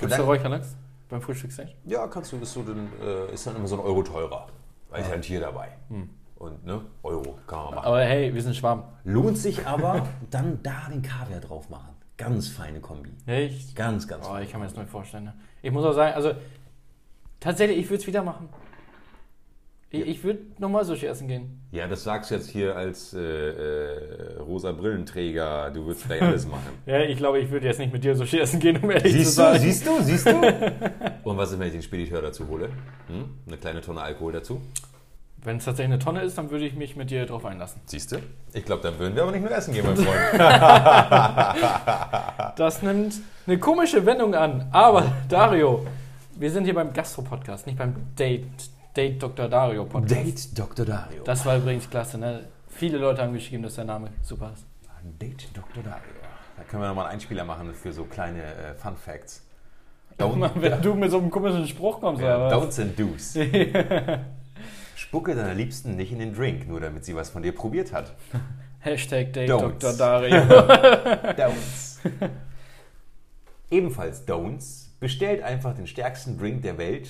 Da 0.00 0.06
dann- 0.06 0.20
Räucherlachs 0.22 0.76
beim 1.08 1.20
Frühstücksdate? 1.22 1.74
Ja, 1.84 2.06
kannst 2.08 2.32
du, 2.32 2.36
ist, 2.38 2.52
so 2.52 2.62
dann, 2.62 2.88
äh, 3.02 3.32
ist 3.32 3.46
dann 3.46 3.56
immer 3.56 3.68
so 3.68 3.76
ein 3.76 3.80
Euro 3.80 4.02
teurer. 4.02 4.46
Weil 4.90 5.02
ist 5.02 5.08
ja 5.08 5.14
ein 5.14 5.22
Tier 5.22 5.40
dabei. 5.40 5.68
Und 6.36 6.64
ne, 6.64 6.80
Euro 7.02 7.38
kann 7.46 7.64
man 7.66 7.74
machen. 7.76 7.86
Aber 7.86 8.00
hey, 8.00 8.32
wir 8.34 8.42
sind 8.42 8.54
Schwamm. 8.56 8.84
Lohnt 9.04 9.38
sich 9.38 9.66
aber, 9.66 10.06
dann 10.30 10.60
da 10.62 10.88
den 10.90 11.02
Kaviar 11.02 11.40
drauf 11.40 11.68
machen. 11.70 11.90
Ganz 12.16 12.48
feine 12.48 12.80
Kombi. 12.80 13.10
Echt? 13.26 13.74
Ganz, 13.74 14.06
ganz 14.06 14.24
Oh, 14.26 14.30
fein. 14.30 14.44
ich 14.44 14.50
kann 14.52 14.60
mir 14.60 14.66
das 14.68 14.76
nicht 14.76 14.88
vorstellen. 14.90 15.24
Ne? 15.24 15.34
Ich 15.62 15.72
muss 15.72 15.84
auch 15.84 15.92
sagen, 15.92 16.14
also 16.14 16.32
tatsächlich, 17.40 17.78
ich 17.78 17.86
würde 17.90 18.00
es 18.02 18.06
wieder 18.06 18.22
machen. 18.22 18.48
Ich, 19.94 20.06
ich 20.08 20.24
würde 20.24 20.40
nochmal 20.58 20.84
Sushi 20.84 21.06
essen 21.06 21.28
gehen. 21.28 21.60
Ja, 21.70 21.86
das 21.86 22.02
sagst 22.02 22.30
du 22.30 22.34
jetzt 22.34 22.50
hier 22.50 22.74
als 22.76 23.14
äh, 23.14 23.18
äh, 23.20 24.38
rosa 24.40 24.72
Brillenträger. 24.72 25.70
Du 25.70 25.86
würdest 25.86 26.06
gleich 26.06 26.20
alles 26.20 26.46
machen. 26.46 26.66
Ja, 26.86 27.00
ich 27.00 27.16
glaube, 27.16 27.38
ich 27.38 27.50
würde 27.50 27.66
jetzt 27.66 27.78
nicht 27.78 27.92
mit 27.92 28.02
dir 28.02 28.16
Sushi 28.16 28.40
essen 28.40 28.58
gehen, 28.60 28.78
um 28.82 28.90
ehrlich 28.90 29.12
zu 29.12 29.18
Siehst 29.18 29.38
du, 29.38 29.42
sein. 29.42 29.60
siehst 29.60 29.86
du, 29.86 30.02
siehst 30.02 30.26
du? 30.26 30.32
Und 31.24 31.36
was 31.36 31.52
ist, 31.52 31.58
wenn 31.60 31.68
ich 31.68 31.72
den 31.74 31.82
Spediteur 31.82 32.20
dazu 32.22 32.48
hole? 32.48 32.66
Hm? 33.06 33.24
Eine 33.46 33.56
kleine 33.56 33.80
Tonne 33.80 34.00
Alkohol 34.02 34.32
dazu? 34.32 34.60
Wenn 35.44 35.58
es 35.58 35.64
tatsächlich 35.64 35.92
eine 35.92 36.02
Tonne 36.02 36.22
ist, 36.22 36.36
dann 36.38 36.50
würde 36.50 36.64
ich 36.66 36.74
mich 36.74 36.96
mit 36.96 37.10
dir 37.10 37.26
drauf 37.26 37.44
einlassen. 37.44 37.80
Siehst 37.86 38.12
du? 38.12 38.16
Ich 38.54 38.64
glaube, 38.64 38.82
dann 38.82 38.98
würden 38.98 39.14
wir 39.14 39.22
aber 39.22 39.32
nicht 39.32 39.42
nur 39.42 39.50
essen 39.50 39.74
gehen, 39.74 39.84
mein 39.86 39.96
Freund. 39.96 40.18
Das 42.56 42.82
nimmt 42.82 43.14
eine 43.46 43.58
komische 43.58 44.04
Wendung 44.06 44.34
an. 44.34 44.68
Aber 44.72 45.12
Dario, 45.28 45.86
wir 46.36 46.50
sind 46.50 46.64
hier 46.64 46.74
beim 46.74 46.92
Gastro-Podcast, 46.92 47.66
nicht 47.66 47.78
beim 47.78 47.94
Date, 48.18 48.46
Date 48.96 49.20
Dr. 49.20 49.48
Dario 49.48 49.84
Podcast. 49.86 50.14
Date 50.14 50.58
Dr. 50.58 50.86
Dario. 50.86 51.24
Das 51.24 51.44
war 51.44 51.56
übrigens 51.56 51.90
klasse, 51.90 52.16
ne? 52.16 52.44
Viele 52.68 52.98
Leute 52.98 53.22
haben 53.22 53.32
geschrieben, 53.32 53.62
dass 53.64 53.74
der 53.74 53.84
Name 53.84 54.10
super 54.22 54.52
ist. 54.54 54.64
Date 55.18 55.48
Dr. 55.52 55.82
Dario. 55.82 56.00
Da 56.56 56.62
können 56.62 56.82
wir 56.82 56.88
nochmal 56.88 57.06
einen 57.06 57.14
Einspieler 57.14 57.44
machen 57.44 57.74
für 57.74 57.92
so 57.92 58.04
kleine 58.04 58.42
äh, 58.42 58.74
Fun 58.74 58.96
Facts. 58.96 59.44
Wenn 60.18 60.80
du 60.80 60.94
mit 60.94 61.10
so 61.10 61.18
einem 61.18 61.28
komischen 61.30 61.66
Spruch 61.66 62.00
kommst, 62.00 62.22
Ja, 62.22 62.36
oder 62.46 62.56
was? 62.62 62.78
Don'ts 62.78 62.82
and 62.82 62.98
Do's. 62.98 63.36
Spucke 64.94 65.34
deiner 65.34 65.54
Liebsten 65.54 65.96
nicht 65.96 66.12
in 66.12 66.20
den 66.20 66.32
Drink, 66.32 66.68
nur 66.68 66.78
damit 66.80 67.04
sie 67.04 67.16
was 67.16 67.30
von 67.30 67.42
dir 67.42 67.52
probiert 67.52 67.92
hat. 67.92 68.14
Hashtag 68.78 69.32
Date 69.32 69.50
Don'ts. 69.50 69.80
Dr. 69.80 69.92
Dario. 69.94 70.36
Don'ts. 71.36 71.98
Ebenfalls 73.70 74.26
Don'ts. 74.28 74.90
Bestellt 75.00 75.42
einfach 75.42 75.74
den 75.74 75.88
stärksten 75.88 76.38
Drink 76.38 76.62
der 76.62 76.78
Welt 76.78 77.08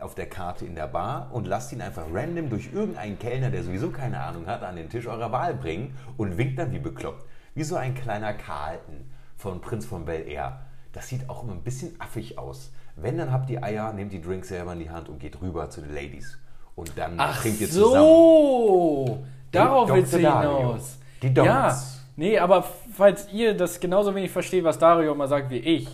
auf 0.00 0.14
der 0.14 0.26
Karte 0.26 0.64
in 0.64 0.74
der 0.74 0.86
Bar 0.86 1.30
und 1.32 1.46
lasst 1.46 1.72
ihn 1.72 1.80
einfach 1.80 2.04
random 2.12 2.50
durch 2.50 2.72
irgendeinen 2.72 3.18
Kellner, 3.18 3.50
der 3.50 3.62
sowieso 3.62 3.90
keine 3.90 4.20
Ahnung 4.20 4.46
hat, 4.46 4.62
an 4.62 4.76
den 4.76 4.88
Tisch 4.88 5.06
eurer 5.06 5.32
Wahl 5.32 5.54
bringen 5.54 5.96
und 6.16 6.38
winkt 6.38 6.58
dann 6.58 6.72
wie 6.72 6.78
bekloppt. 6.78 7.24
Wie 7.54 7.64
so 7.64 7.76
ein 7.76 7.94
kleiner 7.94 8.32
Carlton 8.32 9.10
von 9.36 9.60
Prinz 9.60 9.86
von 9.86 10.04
Bel 10.04 10.28
Air. 10.28 10.60
Das 10.92 11.08
sieht 11.08 11.28
auch 11.28 11.42
immer 11.42 11.52
ein 11.52 11.62
bisschen 11.62 11.94
affig 12.00 12.38
aus. 12.38 12.72
Wenn, 12.96 13.18
dann 13.18 13.32
habt 13.32 13.50
ihr 13.50 13.62
Eier, 13.62 13.92
nehmt 13.92 14.12
die 14.12 14.20
Drinks 14.20 14.48
selber 14.48 14.72
in 14.72 14.80
die 14.80 14.90
Hand 14.90 15.08
und 15.08 15.18
geht 15.20 15.40
rüber 15.40 15.70
zu 15.70 15.80
den 15.80 15.94
Ladies. 15.94 16.38
Und 16.74 16.92
dann 16.96 17.14
Ach 17.18 17.40
trinkt 17.40 17.60
ihr 17.60 17.68
zusammen. 17.68 17.94
so! 17.94 19.26
Darauf 19.52 19.88
willst 19.90 20.12
du 20.12 20.18
hinaus. 20.18 20.98
Die 21.22 21.30
Don'ts. 21.30 21.44
Ja, 21.44 21.78
nee, 22.16 22.38
aber 22.38 22.64
falls 22.92 23.32
ihr 23.32 23.56
das 23.56 23.80
genauso 23.80 24.14
wenig 24.14 24.30
versteht, 24.30 24.64
was 24.64 24.78
Dario 24.78 25.12
immer 25.12 25.28
sagt 25.28 25.50
wie 25.50 25.58
ich, 25.58 25.88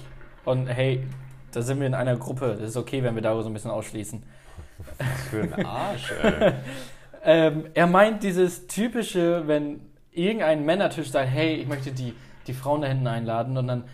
und 0.45 0.67
hey, 0.67 1.07
da 1.55 1.63
sind 1.63 1.81
wir 1.81 1.87
in 1.87 1.95
einer 1.95 2.17
Gruppe, 2.17 2.57
das 2.59 2.71
ist 2.71 2.77
okay, 2.77 3.03
wenn 3.03 3.15
wir 3.15 3.23
Dario 3.23 3.43
so 3.43 3.49
ein 3.49 3.55
bisschen 3.55 3.71
ausschließen. 3.71 4.23
Für 5.31 5.43
einen 5.43 5.67
Arsch, 5.67 6.13
ey. 6.23 6.53
Ähm, 7.27 7.71
er 7.73 7.87
meint 7.87 8.23
dieses 8.23 8.67
typische, 8.67 9.49
wenn 9.49 9.81
irgendein 10.13 10.67
Männertisch 10.67 11.11
sagt, 11.11 11.31
hey, 11.31 11.55
ich 11.55 11.67
möchte 11.67 11.91
die, 11.91 12.13
die 12.47 12.53
Frauen 12.53 12.83
da 12.83 12.89
hinten 12.89 13.07
einladen 13.07 13.57
und 13.57 13.67
dann, 13.67 13.85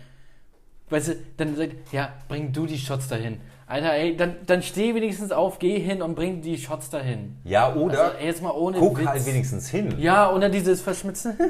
weißt 0.89 1.07
du, 1.07 1.15
dann 1.37 1.55
sagt, 1.55 1.93
ja, 1.93 2.11
bring 2.27 2.51
du 2.51 2.65
die 2.65 2.77
Shots 2.77 3.07
dahin. 3.07 3.39
Alter, 3.71 3.93
ey, 3.93 4.17
dann, 4.17 4.35
dann 4.47 4.61
steh 4.61 4.93
wenigstens 4.95 5.31
auf, 5.31 5.57
geh 5.57 5.79
hin 5.79 6.01
und 6.01 6.13
bring 6.13 6.41
die 6.41 6.57
Shots 6.57 6.89
dahin. 6.89 7.37
Ja, 7.45 7.73
oder 7.73 8.03
Also, 8.03 8.17
ey, 8.17 8.25
jetzt 8.25 8.43
mal 8.43 8.51
ohne 8.51 8.77
guck 8.77 8.99
Witz. 8.99 9.07
halt 9.07 9.25
wenigstens 9.25 9.69
hin. 9.69 9.95
Ja, 9.97 10.29
oder 10.33 10.49
dieses 10.49 10.81
Verschmitzen. 10.81 11.37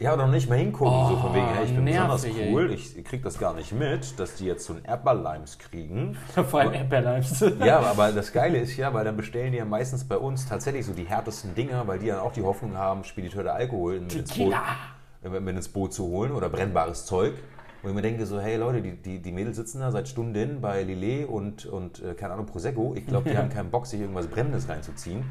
Ja, 0.00 0.14
oder 0.14 0.26
noch 0.26 0.32
nicht 0.32 0.48
mal 0.48 0.56
hingucken, 0.58 1.08
so 1.08 1.16
von 1.16 1.34
wegen, 1.34 1.48
hey, 1.48 1.64
ich 1.64 1.74
bin 1.74 1.84
besonders 1.84 2.22
nervig, 2.22 2.40
ey. 2.40 2.52
cool, 2.54 2.72
ich 2.72 3.04
krieg 3.04 3.20
das 3.24 3.36
gar 3.36 3.52
nicht 3.54 3.72
mit, 3.72 4.16
dass 4.20 4.36
die 4.36 4.46
jetzt 4.46 4.64
so 4.64 4.74
ein 4.74 4.84
Erdbeerlimes 4.84 5.58
kriegen. 5.58 6.16
Vor 6.48 6.60
allem 6.60 6.72
Erdbeerlimes. 6.72 7.44
Ja, 7.64 7.80
aber 7.80 8.12
das 8.12 8.32
Geile 8.32 8.58
ist 8.58 8.76
ja, 8.76 8.94
weil 8.94 9.04
dann 9.04 9.16
bestellen 9.16 9.50
die 9.50 9.58
ja 9.58 9.64
meistens 9.64 10.04
bei 10.04 10.16
uns 10.16 10.48
tatsächlich 10.48 10.86
so 10.86 10.92
die 10.92 11.02
härtesten 11.02 11.52
Dinger, 11.56 11.84
weil 11.88 11.98
die 11.98 12.06
dann 12.06 12.20
auch 12.20 12.32
die 12.32 12.42
Hoffnung 12.42 12.76
haben, 12.76 13.02
Spediteur 13.02 13.42
der 13.42 13.54
Alkohol 13.54 13.98
mit 14.00 14.14
ins, 14.14 14.38
Boot, 14.38 14.54
mit 15.24 15.56
ins 15.56 15.68
Boot 15.68 15.92
zu 15.92 16.04
holen 16.06 16.30
oder 16.30 16.48
brennbares 16.48 17.04
Zeug. 17.04 17.34
Und 17.82 17.90
ich 17.90 17.94
mir 17.94 18.02
denke 18.02 18.26
so, 18.26 18.40
hey 18.40 18.56
Leute, 18.56 18.82
die, 18.82 18.96
die, 18.96 19.20
die 19.20 19.32
Mädels 19.32 19.56
sitzen 19.56 19.80
da 19.80 19.92
seit 19.92 20.08
Stunden 20.08 20.60
bei 20.60 20.82
Lillet 20.82 21.28
und, 21.28 21.66
und 21.66 22.02
äh, 22.02 22.14
keine 22.14 22.34
Ahnung, 22.34 22.46
Prosecco. 22.46 22.94
Ich 22.96 23.06
glaube, 23.06 23.30
die 23.30 23.36
haben 23.36 23.50
keinen 23.50 23.70
Bock, 23.70 23.86
sich 23.86 24.00
irgendwas 24.00 24.26
Brennendes 24.26 24.68
reinzuziehen. 24.68 25.24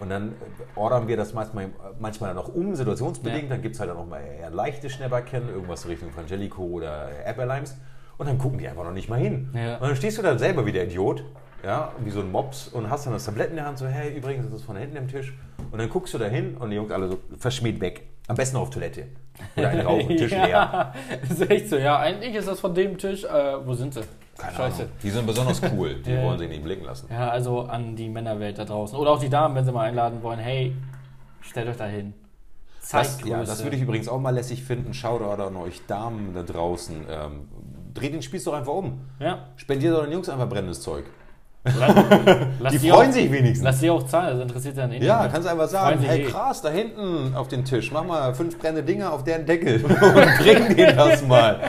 Und 0.00 0.08
dann 0.08 0.30
äh, 0.30 0.32
ordern 0.76 1.08
wir 1.08 1.16
das 1.16 1.34
manchmal, 1.34 1.70
manchmal 1.98 2.34
dann 2.34 2.38
auch 2.42 2.54
um, 2.54 2.74
situationsbedingt. 2.74 3.44
Ja. 3.44 3.48
Dann 3.50 3.62
gibt 3.62 3.74
es 3.74 3.80
halt 3.80 3.90
dann 3.90 3.98
noch 3.98 4.06
mal 4.06 4.20
eher 4.20 4.50
leichte 4.50 4.88
Schnäpperken, 4.88 5.48
irgendwas 5.48 5.86
Richtung 5.86 6.10
Frangelico 6.10 6.62
oder 6.62 7.10
Erdbeerlimes. 7.24 7.76
Und 8.16 8.28
dann 8.28 8.38
gucken 8.38 8.58
die 8.58 8.68
einfach 8.68 8.84
noch 8.84 8.92
nicht 8.92 9.08
mal 9.08 9.18
hin. 9.18 9.50
Ja. 9.54 9.74
Und 9.74 9.88
dann 9.88 9.96
stehst 9.96 10.16
du 10.18 10.22
da 10.22 10.38
selber 10.38 10.64
wie 10.64 10.72
der 10.72 10.84
Idiot, 10.84 11.24
ja, 11.64 11.92
wie 12.02 12.10
so 12.10 12.20
ein 12.20 12.30
Mops 12.30 12.68
und 12.68 12.88
hast 12.88 13.06
dann 13.06 13.12
das 13.12 13.24
Tablett 13.24 13.50
in 13.50 13.56
der 13.56 13.66
Hand, 13.66 13.78
so, 13.78 13.86
hey, 13.86 14.16
übrigens, 14.16 14.46
das 14.46 14.60
ist 14.60 14.64
von 14.64 14.76
hinten 14.76 14.96
im 14.96 15.08
Tisch. 15.08 15.34
Und 15.70 15.78
dann 15.78 15.88
guckst 15.88 16.14
du 16.14 16.18
da 16.18 16.26
hin 16.26 16.56
und 16.56 16.70
die 16.70 16.76
Jungs 16.76 16.92
alle 16.92 17.08
so 17.08 17.18
verschmäht 17.38 17.80
weg. 17.80 18.06
Am 18.26 18.36
besten 18.36 18.56
auf 18.56 18.70
Toilette. 18.70 19.06
Oder 19.56 19.68
einen 19.68 19.80
Rauch 19.86 20.08
und 20.08 20.16
Tisch 20.16 20.30
leer. 20.30 20.48
ja, 20.48 20.94
das 21.20 21.30
ist 21.30 21.50
echt 21.50 21.68
so. 21.68 21.76
Ja, 21.76 21.98
eigentlich 21.98 22.34
ist 22.34 22.48
das 22.48 22.60
von 22.60 22.74
dem 22.74 22.96
Tisch. 22.96 23.24
Äh, 23.24 23.66
wo 23.66 23.74
sind 23.74 23.92
sie? 23.94 24.02
Keine 24.38 24.56
Scheiße. 24.56 24.82
Ahnung. 24.82 24.92
Die 25.02 25.10
sind 25.10 25.26
besonders 25.26 25.60
cool. 25.72 25.96
Die 25.96 26.16
wollen 26.22 26.38
sich 26.38 26.48
nicht 26.48 26.64
blicken 26.64 26.84
lassen. 26.84 27.08
Ja, 27.10 27.28
also 27.28 27.62
an 27.62 27.96
die 27.96 28.08
Männerwelt 28.08 28.58
da 28.58 28.64
draußen. 28.64 28.98
Oder 28.98 29.10
auch 29.10 29.20
die 29.20 29.28
Damen, 29.28 29.54
wenn 29.54 29.64
sie 29.64 29.72
mal 29.72 29.82
einladen 29.82 30.22
wollen. 30.22 30.38
Hey, 30.38 30.74
stellt 31.40 31.68
euch 31.68 31.76
da 31.76 31.86
hin. 31.86 32.14
Das, 32.90 33.20
ja, 33.24 33.42
das 33.42 33.62
würde 33.62 33.76
ich 33.76 33.82
übrigens 33.82 34.08
auch 34.08 34.20
mal 34.20 34.34
lässig 34.34 34.62
finden. 34.62 34.92
Shoutout 34.92 35.42
an 35.42 35.56
euch 35.56 35.86
Damen 35.86 36.34
da 36.34 36.42
draußen. 36.42 37.06
Ähm, 37.08 37.48
dreht 37.94 38.12
den 38.12 38.20
Spieß 38.20 38.44
doch 38.44 38.52
einfach 38.52 38.74
um. 38.74 39.00
Ja. 39.20 39.48
Spendiert 39.56 40.04
den 40.04 40.12
Jungs 40.12 40.28
einfach 40.28 40.48
brennendes 40.48 40.82
Zeug. 40.82 41.04
Lass 42.60 42.72
Die 42.74 42.78
die 42.78 42.90
freuen 42.90 43.08
auch, 43.08 43.14
sich 43.14 43.32
wenigstens. 43.32 43.64
Lass 43.64 43.80
die 43.80 43.88
auch 43.88 44.02
zahlen, 44.02 44.34
das 44.34 44.42
interessiert 44.42 44.76
ja 44.76 44.86
nicht. 44.86 45.02
Ja, 45.02 45.28
kannst 45.28 45.48
einfach 45.48 45.66
sagen, 45.66 45.98
Freuen 45.98 46.10
hey 46.10 46.20
eh. 46.20 46.30
krass, 46.30 46.60
da 46.60 46.68
hinten 46.68 47.34
auf 47.34 47.48
den 47.48 47.64
Tisch, 47.64 47.90
mach 47.90 48.04
mal 48.04 48.34
fünf 48.34 48.58
brennende 48.58 48.82
Dinger 48.82 49.10
auf 49.10 49.24
deren 49.24 49.46
Deckel 49.46 49.82
und 49.84 50.38
bring 50.38 50.76
denen 50.76 50.94
das 50.94 51.26
mal. 51.26 51.60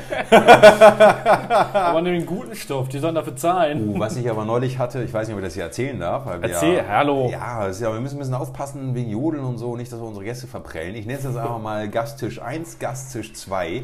Aber 1.72 2.02
nimm 2.02 2.14
den 2.14 2.26
guten 2.26 2.54
Stoff, 2.56 2.90
die 2.90 3.00
sollen 3.00 3.16
dafür 3.16 3.38
zahlen. 3.38 3.88
Uh, 3.88 4.00
was 4.00 4.18
ich 4.18 4.30
aber 4.30 4.44
neulich 4.44 4.78
hatte, 4.80 5.02
ich 5.02 5.14
weiß 5.14 5.30
nicht, 5.30 5.36
ob 5.36 5.40
ich 5.40 5.48
das 5.48 5.54
hier 5.54 5.64
erzählen 5.64 5.98
darf. 5.98 6.26
Erzähl, 6.42 6.78
ja, 6.78 6.88
hallo. 6.90 7.30
Ja, 7.32 7.70
ja, 7.70 7.94
wir 7.94 8.02
müssen 8.02 8.18
ein 8.18 8.20
bisschen 8.20 8.34
aufpassen 8.34 8.96
wegen 8.96 9.12
Jodeln 9.12 9.46
und 9.46 9.58
so, 9.58 9.78
nicht, 9.78 9.94
dass 9.94 10.02
wir 10.02 10.08
unsere 10.08 10.26
Gäste 10.26 10.48
verprellen. 10.48 10.96
Ich 10.96 11.06
nenne 11.06 11.20
es 11.20 11.24
jetzt 11.24 11.38
einfach 11.38 11.60
mal 11.60 11.88
Gasttisch 11.88 12.42
1, 12.42 12.80
Gasttisch 12.80 13.34
2. 13.34 13.84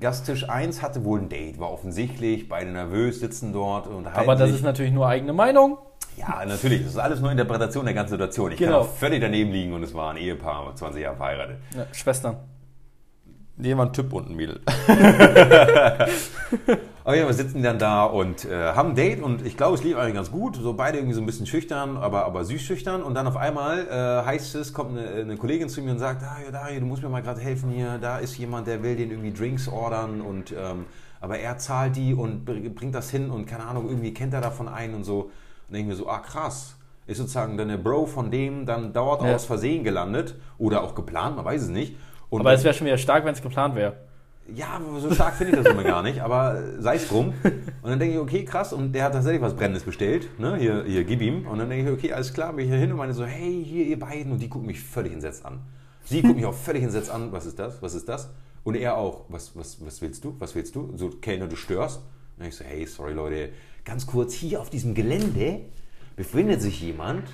Gasttisch 0.00 0.48
1 0.48 0.82
hatte 0.82 1.04
wohl 1.04 1.20
ein 1.20 1.28
Date, 1.28 1.60
war 1.60 1.70
offensichtlich, 1.70 2.48
beide 2.48 2.70
nervös, 2.70 3.20
sitzen 3.20 3.52
dort 3.52 3.86
und 3.86 4.06
halten 4.06 4.18
Aber 4.18 4.34
das 4.34 4.48
sich. 4.48 4.58
ist 4.58 4.64
natürlich 4.64 4.92
nur 4.92 5.06
eigene 5.06 5.32
Meinung. 5.32 5.78
Ja, 6.16 6.44
natürlich, 6.44 6.82
das 6.82 6.92
ist 6.92 6.98
alles 6.98 7.20
nur 7.20 7.30
Interpretation 7.30 7.84
der 7.84 7.94
ganzen 7.94 8.12
Situation. 8.12 8.52
Ich 8.52 8.58
Genau. 8.58 8.72
kann 8.72 8.80
auch 8.82 8.88
völlig 8.94 9.20
daneben 9.20 9.52
liegen 9.52 9.72
und 9.72 9.82
es 9.82 9.94
war 9.94 10.10
ein 10.10 10.16
Ehepaar, 10.16 10.74
20 10.74 11.02
Jahre 11.02 11.16
verheiratet. 11.16 11.56
Ja, 11.76 11.86
Schwestern. 11.92 12.36
Nee, 13.56 13.76
war 13.76 13.86
ein 13.86 13.92
Typ 13.92 14.12
und 14.12 14.30
ein 14.30 14.36
Mädel. 14.36 14.60
Aber 17.10 17.18
ja, 17.18 17.26
wir 17.26 17.34
sitzen 17.34 17.60
dann 17.64 17.80
da 17.80 18.04
und 18.04 18.44
äh, 18.44 18.72
haben 18.74 18.90
ein 18.90 18.94
Date 18.94 19.20
und 19.20 19.44
ich 19.44 19.56
glaube, 19.56 19.74
es 19.74 19.82
lief 19.82 19.96
eigentlich 19.96 20.14
ganz 20.14 20.30
gut. 20.30 20.54
So 20.54 20.74
beide 20.74 20.98
irgendwie 20.98 21.14
so 21.14 21.20
ein 21.20 21.26
bisschen 21.26 21.44
schüchtern, 21.44 21.96
aber, 21.96 22.24
aber 22.24 22.44
süß 22.44 22.62
schüchtern. 22.62 23.02
Und 23.02 23.14
dann 23.16 23.26
auf 23.26 23.36
einmal 23.36 23.80
äh, 23.88 24.24
heißt 24.24 24.54
es, 24.54 24.72
kommt 24.72 24.96
eine, 24.96 25.08
eine 25.08 25.36
Kollegin 25.36 25.68
zu 25.68 25.82
mir 25.82 25.90
und 25.90 25.98
sagt, 25.98 26.22
Dario, 26.22 26.52
Dario, 26.52 26.78
du 26.78 26.86
musst 26.86 27.02
mir 27.02 27.08
mal 27.08 27.20
gerade 27.20 27.40
helfen 27.40 27.70
hier. 27.70 27.98
Da 28.00 28.18
ist 28.18 28.38
jemand, 28.38 28.68
der 28.68 28.84
will 28.84 28.94
den 28.94 29.10
irgendwie 29.10 29.32
Drinks 29.32 29.66
ordern 29.66 30.20
und 30.20 30.52
ähm, 30.52 30.86
aber 31.20 31.40
er 31.40 31.58
zahlt 31.58 31.96
die 31.96 32.14
und 32.14 32.44
br- 32.44 32.68
bringt 32.72 32.94
das 32.94 33.10
hin 33.10 33.28
und 33.28 33.44
keine 33.46 33.64
Ahnung, 33.64 33.88
irgendwie 33.88 34.14
kennt 34.14 34.32
er 34.32 34.40
davon 34.40 34.68
einen 34.68 34.94
und 34.94 35.02
so. 35.02 35.22
Und 35.22 35.74
denke 35.74 35.80
ich 35.80 35.98
mir 35.98 36.04
so, 36.04 36.08
ah 36.08 36.20
krass. 36.20 36.76
Ist 37.08 37.18
sozusagen 37.18 37.56
dann 37.56 37.66
der 37.66 37.76
Bro 37.78 38.06
von 38.06 38.30
dem 38.30 38.66
dann 38.66 38.92
dort 38.92 39.24
Ja. 39.24 39.34
aus 39.34 39.46
Versehen 39.46 39.82
gelandet 39.82 40.36
oder 40.58 40.84
auch 40.84 40.94
geplant, 40.94 41.34
man 41.34 41.44
weiß 41.44 41.62
es 41.62 41.68
nicht. 41.70 41.96
Und 42.28 42.42
Aber 42.42 42.52
es 42.52 42.62
wäre 42.62 42.72
schon 42.72 42.86
wieder 42.86 42.98
stark, 42.98 43.24
wenn 43.24 43.32
es 43.34 43.42
geplant 43.42 43.74
wäre. 43.74 43.94
Ja, 44.54 44.80
so 44.98 45.12
stark 45.12 45.34
finde 45.34 45.56
ich 45.56 45.62
das 45.62 45.72
immer 45.72 45.84
gar 45.84 46.02
nicht, 46.02 46.20
aber 46.20 46.62
sei 46.78 46.96
es 46.96 47.08
drum. 47.08 47.34
Und 47.82 47.90
dann 47.90 47.98
denke 47.98 48.16
ich, 48.16 48.20
okay, 48.20 48.44
krass, 48.44 48.72
und 48.72 48.92
der 48.92 49.04
hat 49.04 49.12
tatsächlich 49.12 49.40
was 49.40 49.54
Brennendes 49.54 49.84
bestellt, 49.84 50.28
ne? 50.38 50.56
hier, 50.56 50.84
hier, 50.84 51.04
gib 51.04 51.22
ihm. 51.22 51.46
Und 51.46 51.58
dann 51.58 51.70
denke 51.70 51.90
ich, 51.90 51.98
okay, 51.98 52.12
alles 52.12 52.32
klar, 52.34 52.52
bin 52.52 52.64
ich 52.64 52.70
hier 52.70 52.80
hin 52.80 52.90
und 52.90 52.98
meine 52.98 53.14
so, 53.14 53.24
hey, 53.24 53.64
hier, 53.64 53.86
ihr 53.86 53.98
beiden. 53.98 54.32
Und 54.32 54.40
die 54.40 54.48
gucken 54.48 54.66
mich 54.66 54.80
völlig 54.80 55.12
entsetzt 55.12 55.44
an. 55.44 55.60
Sie 56.04 56.22
guckt 56.22 56.36
mich 56.36 56.46
auch 56.46 56.54
völlig 56.54 56.82
entsetzt 56.82 57.10
an, 57.10 57.30
was 57.32 57.46
ist 57.46 57.58
das, 57.58 57.80
was 57.82 57.94
ist 57.94 58.08
das? 58.08 58.30
Und 58.64 58.74
er 58.74 58.96
auch, 58.96 59.24
was, 59.28 59.56
was, 59.56 59.84
was 59.84 60.02
willst 60.02 60.24
du, 60.24 60.34
was 60.38 60.54
willst 60.54 60.74
du? 60.74 60.92
So, 60.96 61.10
Kellner, 61.10 61.46
du 61.46 61.56
störst. 61.56 62.00
Und 62.38 62.46
ich 62.46 62.56
so, 62.56 62.64
hey, 62.64 62.86
sorry 62.86 63.12
Leute, 63.12 63.50
ganz 63.84 64.06
kurz, 64.06 64.34
hier 64.34 64.60
auf 64.60 64.70
diesem 64.70 64.94
Gelände 64.94 65.60
befindet 66.16 66.60
sich 66.60 66.80
jemand, 66.80 67.24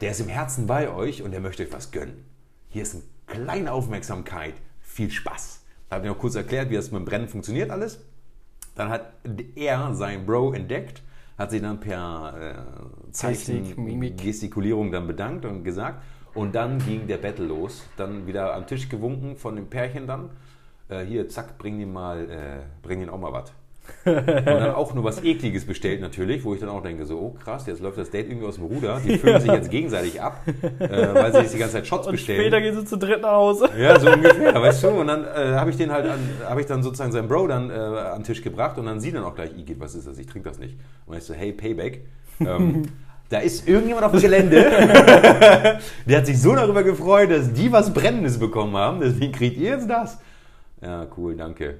der 0.00 0.12
ist 0.12 0.20
im 0.20 0.28
Herzen 0.28 0.66
bei 0.66 0.92
euch 0.92 1.22
und 1.22 1.32
der 1.32 1.40
möchte 1.40 1.62
euch 1.62 1.72
was 1.72 1.90
gönnen. 1.90 2.24
Hier 2.68 2.82
ist 2.82 2.94
eine 2.94 3.02
kleine 3.26 3.72
Aufmerksamkeit, 3.72 4.54
viel 4.80 5.10
Spaß. 5.10 5.60
Habe 5.90 6.06
ich 6.06 6.12
noch 6.12 6.18
kurz 6.18 6.34
erklärt, 6.34 6.70
wie 6.70 6.74
das 6.74 6.90
mit 6.90 7.00
dem 7.00 7.04
Brennen 7.04 7.28
funktioniert 7.28 7.70
alles. 7.70 8.04
Dann 8.74 8.90
hat 8.90 9.12
er 9.56 9.94
seinen 9.94 10.26
Bro 10.26 10.52
entdeckt, 10.52 11.02
hat 11.36 11.50
sich 11.50 11.62
dann 11.62 11.80
per 11.80 12.34
äh, 13.08 13.12
Zeichen, 13.12 13.62
Gestik, 13.62 13.78
Mimik. 13.78 14.18
Gestikulierung 14.18 14.92
dann 14.92 15.06
bedankt 15.06 15.44
und 15.44 15.64
gesagt. 15.64 16.02
Und 16.34 16.54
dann 16.54 16.78
ging 16.78 17.06
der 17.06 17.16
Battle 17.16 17.46
los. 17.46 17.82
Dann 17.96 18.26
wieder 18.26 18.54
am 18.54 18.66
Tisch 18.66 18.88
gewunken 18.88 19.36
von 19.36 19.56
dem 19.56 19.68
Pärchen 19.68 20.06
dann. 20.06 20.30
Äh, 20.88 21.04
hier, 21.04 21.28
zack, 21.28 21.58
bring 21.58 21.80
ihm 21.80 21.92
mal, 21.92 22.30
äh, 22.30 22.60
bring 22.82 23.02
ihm 23.02 23.08
auch 23.08 23.18
mal 23.18 23.32
was. 23.32 23.52
Und 24.04 24.26
dann 24.26 24.70
auch 24.74 24.94
nur 24.94 25.04
was 25.04 25.22
Ekliges 25.22 25.64
bestellt 25.64 26.00
natürlich, 26.00 26.44
wo 26.44 26.54
ich 26.54 26.60
dann 26.60 26.68
auch 26.68 26.82
denke, 26.82 27.04
so, 27.04 27.18
oh 27.18 27.36
krass, 27.42 27.66
jetzt 27.66 27.80
läuft 27.80 27.98
das 27.98 28.10
Date 28.10 28.28
irgendwie 28.28 28.46
aus 28.46 28.56
dem 28.56 28.64
Ruder. 28.64 29.00
Die 29.04 29.18
füllen 29.18 29.40
sich 29.40 29.50
jetzt 29.50 29.70
gegenseitig 29.70 30.20
ab, 30.20 30.42
äh, 30.78 30.88
weil 30.88 31.32
sie 31.32 31.42
sich 31.42 31.52
die 31.52 31.58
ganze 31.58 31.74
Zeit 31.74 31.86
Shots 31.86 32.06
Und 32.06 32.12
bestellen. 32.12 32.40
später 32.40 32.60
gehen 32.60 32.74
sie 32.74 32.84
zu 32.84 32.96
dritt 32.96 33.22
nach 33.22 33.32
Hause. 33.32 33.68
Ja, 33.78 33.98
so 33.98 34.10
ungefähr, 34.10 34.54
weißt 34.54 34.84
du? 34.84 34.88
Und 34.88 35.08
dann 35.08 35.24
äh, 35.24 35.54
habe 35.54 35.70
ich 35.70 35.76
den 35.76 35.92
halt, 35.92 36.06
an, 36.06 36.18
habe 36.48 36.60
ich 36.60 36.66
dann 36.66 36.82
sozusagen 36.82 37.12
seinen 37.12 37.28
Bro 37.28 37.48
dann 37.48 37.70
äh, 37.70 37.74
an 37.74 38.20
den 38.20 38.24
Tisch 38.24 38.42
gebracht 38.42 38.78
und 38.78 38.86
dann 38.86 39.00
sie 39.00 39.12
dann 39.12 39.24
auch 39.24 39.34
gleich, 39.34 39.56
Igitt, 39.56 39.80
was 39.80 39.94
ist 39.94 40.06
das? 40.06 40.18
Ich 40.18 40.26
trinke 40.26 40.48
das 40.48 40.58
nicht. 40.58 40.76
Und 41.06 41.16
ich 41.16 41.24
so, 41.24 41.34
hey, 41.34 41.52
Payback. 41.52 42.06
Ähm, 42.40 42.82
da 43.28 43.38
ist 43.38 43.68
irgendjemand 43.68 44.06
auf 44.06 44.12
dem 44.12 44.20
Gelände, 44.20 44.62
der 46.06 46.18
hat 46.18 46.26
sich 46.26 46.40
so 46.40 46.54
darüber 46.54 46.82
gefreut, 46.82 47.30
dass 47.30 47.52
die 47.52 47.70
was 47.70 47.92
Brennendes 47.92 48.38
bekommen 48.38 48.76
haben. 48.76 49.00
Deswegen 49.00 49.32
kriegt 49.32 49.58
ihr 49.58 49.70
jetzt 49.70 49.90
das. 49.90 50.18
Ja, 50.80 51.06
cool, 51.16 51.36
danke. 51.36 51.76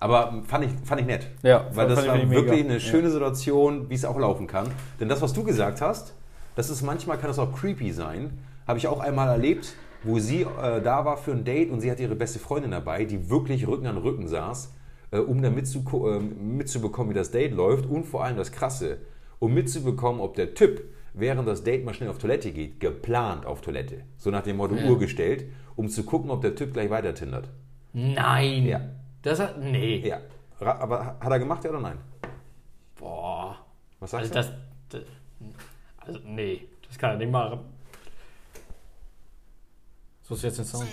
Aber 0.00 0.42
fand 0.46 0.64
ich, 0.64 0.70
fand 0.84 1.00
ich 1.02 1.06
nett. 1.06 1.28
Ja, 1.42 1.66
Weil 1.74 1.88
das 1.88 2.06
war 2.06 2.16
mega. 2.16 2.30
wirklich 2.30 2.64
eine 2.64 2.74
Ja. 2.74 2.80
schöne 2.80 3.10
Situation, 3.10 3.88
wie 3.90 3.94
es 3.94 4.04
auch 4.04 4.18
laufen 4.18 4.46
kann. 4.46 4.66
Denn 4.98 5.08
das, 5.08 5.20
was 5.20 5.32
du 5.34 5.44
gesagt 5.44 5.80
hast, 5.82 6.14
das 6.56 6.70
ist 6.70 6.82
manchmal 6.82 7.18
kann 7.18 7.28
das 7.28 7.38
auch 7.38 7.52
creepy 7.54 7.92
sein. 7.92 8.38
Habe 8.66 8.78
ich 8.78 8.88
auch 8.88 9.00
einmal 9.00 9.28
erlebt, 9.28 9.74
wo 10.02 10.18
sie 10.18 10.42
äh, 10.42 10.80
da 10.82 11.04
war 11.04 11.18
für 11.18 11.32
ein 11.32 11.44
Date 11.44 11.70
und 11.70 11.80
sie 11.80 11.90
hatte 11.90 12.02
ihre 12.02 12.16
beste 12.16 12.38
Freundin 12.38 12.70
dabei, 12.70 13.04
die 13.04 13.28
wirklich 13.28 13.68
Rücken 13.68 13.86
an 13.86 13.98
Rücken 13.98 14.26
saß, 14.26 14.72
äh, 15.10 15.18
um 15.18 15.42
da 15.42 15.48
mitzuko- 15.50 16.16
äh, 16.16 16.20
mitzubekommen, 16.20 17.10
wie 17.10 17.14
das 17.14 17.30
Date 17.30 17.52
läuft 17.54 17.84
und 17.84 18.04
vor 18.06 18.24
allem 18.24 18.38
das 18.38 18.52
Krasse, 18.52 18.98
um 19.38 19.52
mitzubekommen, 19.52 20.20
ob 20.22 20.34
der 20.34 20.54
Typ 20.54 20.82
während 21.12 21.46
das 21.46 21.62
Date 21.64 21.84
mal 21.84 21.92
schnell 21.92 22.08
auf 22.08 22.16
Toilette 22.18 22.52
geht, 22.52 22.80
geplant 22.80 23.44
auf 23.44 23.60
Toilette, 23.60 23.96
so 24.16 24.30
nach 24.30 24.42
dem 24.42 24.56
Motto 24.56 24.76
Uhr 24.76 24.98
gestellt, 24.98 25.44
um 25.76 25.88
zu 25.90 26.04
gucken, 26.04 26.30
ob 26.30 26.40
der 26.40 26.54
Typ 26.54 26.72
gleich 26.72 26.88
weiter 26.88 27.12
tindert. 27.14 27.50
Nein. 27.92 28.64
Ja. 28.66 28.80
Das 29.22 29.38
hat. 29.38 29.58
Nee. 29.58 29.98
Ja. 30.06 30.20
Aber 30.60 31.16
hat 31.20 31.30
er 31.30 31.38
gemacht, 31.38 31.64
ja 31.64 31.70
oder 31.70 31.80
nein? 31.80 31.98
Boah. 32.96 33.56
Was 33.98 34.10
sagst 34.10 34.34
Also 34.36 34.50
du? 34.50 34.54
das, 34.90 35.04
das. 35.04 35.10
Also, 35.98 36.20
nee. 36.24 36.68
Das 36.86 36.98
kann 36.98 37.10
er 37.12 37.16
nicht 37.16 37.30
machen. 37.30 37.60
So 40.22 40.34
ist 40.34 40.42
jetzt 40.42 40.58
ein 40.60 40.64
Song. 40.64 40.86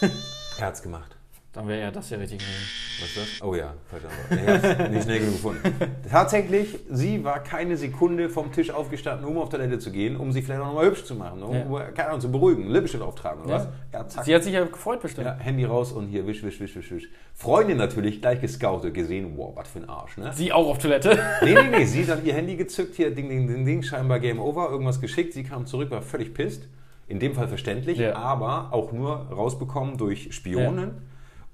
Er 0.58 0.66
hat's 0.68 0.80
gemacht. 0.82 1.15
Dann 1.56 1.68
wäre 1.68 1.80
ja 1.80 1.90
das 1.90 2.10
ja 2.10 2.18
richtig. 2.18 2.38
gewesen. 2.38 2.68
Was 3.00 3.08
ist 3.08 3.40
das? 3.40 3.42
Oh 3.48 3.54
ja, 3.54 3.72
Antwort. 3.90 4.02
Ich 4.30 4.46
hab's 4.46 4.90
nicht 4.90 5.02
schnell 5.04 5.18
genug 5.20 5.32
gefunden. 5.32 5.62
Tatsächlich, 6.10 6.68
sie 6.90 7.24
war 7.24 7.42
keine 7.42 7.78
Sekunde 7.78 8.28
vom 8.28 8.52
Tisch 8.52 8.70
aufgestanden, 8.70 9.26
um 9.26 9.38
auf 9.38 9.48
Toilette 9.48 9.78
zu 9.78 9.90
gehen, 9.90 10.16
um 10.16 10.32
sich 10.32 10.44
vielleicht 10.44 10.60
auch 10.60 10.66
nochmal 10.66 10.86
hübsch 10.86 11.04
zu 11.04 11.14
machen, 11.14 11.42
um, 11.42 11.54
Ja. 11.54 11.90
keine 11.92 12.08
Ahnung, 12.10 12.20
zu 12.20 12.30
beruhigen, 12.30 12.68
Lippenstift 12.68 13.02
auftragen 13.02 13.42
oder 13.44 13.50
Ja. 13.56 13.68
was. 13.90 14.14
Ja. 14.16 14.22
Sie 14.24 14.34
hat 14.34 14.44
sich 14.44 14.52
ja 14.52 14.64
gefreut 14.64 15.00
bestimmt. 15.00 15.26
Ja, 15.26 15.36
Handy 15.38 15.64
raus 15.64 15.92
und 15.92 16.08
hier 16.08 16.26
wisch, 16.26 16.42
wisch, 16.42 16.60
wisch, 16.60 16.76
wisch, 16.76 16.90
wisch. 16.90 17.08
Freundin 17.34 17.78
natürlich 17.78 18.20
gleich 18.20 18.40
gescoutet, 18.42 18.92
gesehen, 18.92 19.32
wow, 19.36 19.56
was 19.56 19.68
für 19.68 19.78
ein 19.78 19.88
Arsch, 19.88 20.18
ne? 20.18 20.32
Sie 20.34 20.52
auch 20.52 20.68
auf 20.68 20.76
Toilette. 20.78 21.18
Nee, 21.42 21.54
nee, 21.54 21.78
nee, 21.78 21.84
sie 21.86 22.04
dann 22.04 22.24
ihr 22.24 22.34
Handy 22.34 22.56
gezückt, 22.56 22.96
hier, 22.96 23.14
ding, 23.14 23.28
ding, 23.30 23.46
ding, 23.48 23.64
ding, 23.64 23.82
scheinbar 23.82 24.20
Game 24.20 24.40
Over, 24.40 24.68
irgendwas 24.70 25.00
geschickt, 25.00 25.32
sie 25.32 25.42
kam 25.44 25.64
zurück, 25.66 25.90
war 25.90 26.02
völlig 26.02 26.34
pisst. 26.34 26.64
In 27.08 27.18
dem 27.20 27.34
Fall 27.34 27.46
verständlich, 27.48 28.14
aber 28.14 28.72
auch 28.72 28.90
nur 28.92 29.14
rausbekommen 29.30 29.96
durch 29.96 30.34
Spionen. 30.34 30.90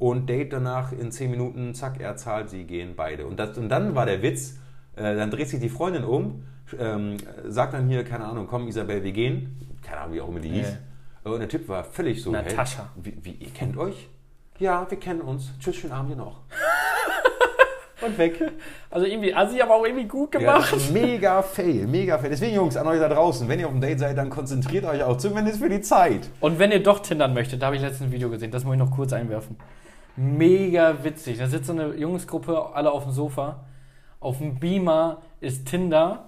Und 0.02 0.28
Date 0.28 0.52
danach 0.52 0.90
in 0.90 1.12
10 1.12 1.30
Minuten, 1.30 1.74
zack, 1.74 2.00
er 2.00 2.16
zahlt, 2.16 2.50
sie 2.50 2.64
gehen 2.64 2.94
beide. 2.96 3.24
Und, 3.24 3.38
das, 3.38 3.56
und 3.56 3.68
dann 3.68 3.94
war 3.94 4.04
der 4.04 4.20
Witz, 4.20 4.58
äh, 4.96 5.14
dann 5.14 5.30
dreht 5.30 5.48
sich 5.48 5.60
die 5.60 5.68
Freundin 5.68 6.02
um, 6.02 6.42
ähm, 6.76 7.18
sagt 7.46 7.72
dann 7.72 7.86
hier, 7.86 8.02
keine 8.02 8.24
Ahnung, 8.24 8.48
komm 8.48 8.66
Isabel, 8.66 9.04
wir 9.04 9.12
gehen. 9.12 9.78
Keine 9.80 10.00
Ahnung, 10.00 10.14
wie 10.14 10.20
auch 10.20 10.28
immer 10.28 10.40
die 10.40 10.48
hieß. 10.48 10.76
Und 11.22 11.38
der 11.38 11.48
Typ 11.48 11.68
war 11.68 11.84
völlig 11.84 12.20
so, 12.20 12.32
Natascha. 12.32 12.90
Hey, 12.96 13.12
wie, 13.14 13.24
wie, 13.24 13.44
ihr 13.44 13.52
kennt 13.52 13.76
euch? 13.76 14.08
Ja, 14.58 14.90
wir 14.90 14.98
kennen 14.98 15.20
uns. 15.20 15.52
Tschüss, 15.60 15.76
schönen 15.76 15.92
Abend 15.92 16.10
dir 16.10 16.16
noch. 16.16 16.40
und 18.04 18.18
weg. 18.18 18.42
Also 18.90 19.06
irgendwie 19.06 19.32
assi, 19.32 19.60
aber 19.60 19.76
auch 19.76 19.86
irgendwie 19.86 20.08
gut 20.08 20.34
Ja, 20.34 20.40
gemacht. 20.40 20.74
mega 20.92 21.42
fail, 21.42 21.86
mega 21.86 22.18
fail. 22.18 22.30
Deswegen, 22.30 22.56
Jungs, 22.56 22.76
an 22.76 22.88
euch 22.88 22.98
da 22.98 23.08
draußen, 23.08 23.48
wenn 23.48 23.60
ihr 23.60 23.66
auf 23.66 23.72
dem 23.72 23.80
Date 23.80 24.00
seid, 24.00 24.18
dann 24.18 24.30
konzentriert 24.30 24.84
euch 24.84 25.04
auch 25.04 25.16
zumindest 25.18 25.60
für 25.60 25.68
die 25.68 25.80
Zeit. 25.80 26.28
Und 26.40 26.58
wenn 26.58 26.72
ihr 26.72 26.82
doch 26.82 26.98
tindern 26.98 27.34
möchtet, 27.34 27.62
da 27.62 27.66
habe 27.66 27.76
ich 27.76 27.82
letztens 27.82 28.08
ein 28.08 28.12
Video 28.12 28.30
gesehen, 28.30 28.50
das 28.50 28.64
muss 28.64 28.72
ich 28.74 28.80
noch 28.80 28.90
kurz 28.90 29.12
einwerfen. 29.12 29.56
Mega 30.16 31.04
witzig. 31.04 31.38
Da 31.38 31.46
sitzt 31.46 31.66
so 31.66 31.72
eine 31.72 31.94
Jungsgruppe, 31.94 32.74
alle 32.74 32.90
auf 32.90 33.04
dem 33.04 33.12
Sofa. 33.12 33.60
Auf 34.20 34.38
dem 34.38 34.58
Beamer 34.58 35.22
ist 35.40 35.66
Tinder. 35.66 36.24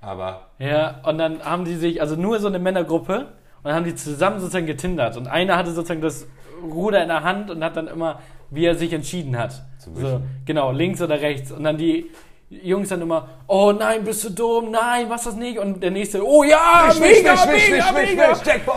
Aber 0.00 0.48
Ja, 0.58 1.00
und 1.04 1.18
dann 1.18 1.42
haben 1.42 1.64
die 1.64 1.74
sich, 1.74 2.00
also 2.00 2.16
nur 2.16 2.38
so 2.38 2.46
eine 2.48 2.58
Männergruppe, 2.58 3.18
und 3.18 3.64
dann 3.64 3.74
haben 3.74 3.84
die 3.84 3.94
zusammen 3.94 4.38
sozusagen 4.38 4.66
getindert. 4.66 5.16
Und 5.16 5.26
einer 5.26 5.56
hatte 5.56 5.72
sozusagen 5.72 6.00
das 6.00 6.26
Ruder 6.62 7.02
in 7.02 7.08
der 7.08 7.24
Hand 7.24 7.50
und 7.50 7.64
hat 7.64 7.76
dann 7.76 7.88
immer, 7.88 8.20
wie 8.50 8.64
er 8.64 8.76
sich 8.76 8.92
entschieden 8.92 9.36
hat. 9.36 9.64
So, 9.78 10.20
genau, 10.44 10.70
links 10.70 11.02
oder 11.02 11.20
rechts. 11.20 11.50
Und 11.50 11.64
dann 11.64 11.76
die 11.76 12.10
Jungs 12.48 12.90
dann 12.90 13.02
immer, 13.02 13.28
oh 13.48 13.72
nein, 13.72 14.04
bist 14.04 14.22
du 14.22 14.30
dumm, 14.30 14.70
nein, 14.70 15.10
was 15.10 15.24
das 15.24 15.34
nicht? 15.34 15.58
Und 15.58 15.82
der 15.82 15.90
nächste, 15.90 16.24
oh 16.24 16.44
ja, 16.44 16.92
mega, 17.00 17.34
mega, 17.44 17.92
mega. 17.92 18.32
Jackpot! 18.44 18.76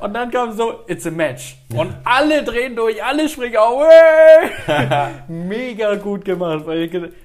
Und 0.00 0.12
dann 0.12 0.30
kam 0.30 0.52
so, 0.52 0.80
it's 0.86 1.06
a 1.06 1.10
match. 1.10 1.56
Und 1.74 1.94
alle 2.04 2.42
drehen 2.44 2.76
durch, 2.76 3.02
alle 3.02 3.26
springen 3.28 3.56
auf. 3.56 3.84
Mega 5.28 5.94
gut 5.94 6.24
gemacht. 6.24 6.64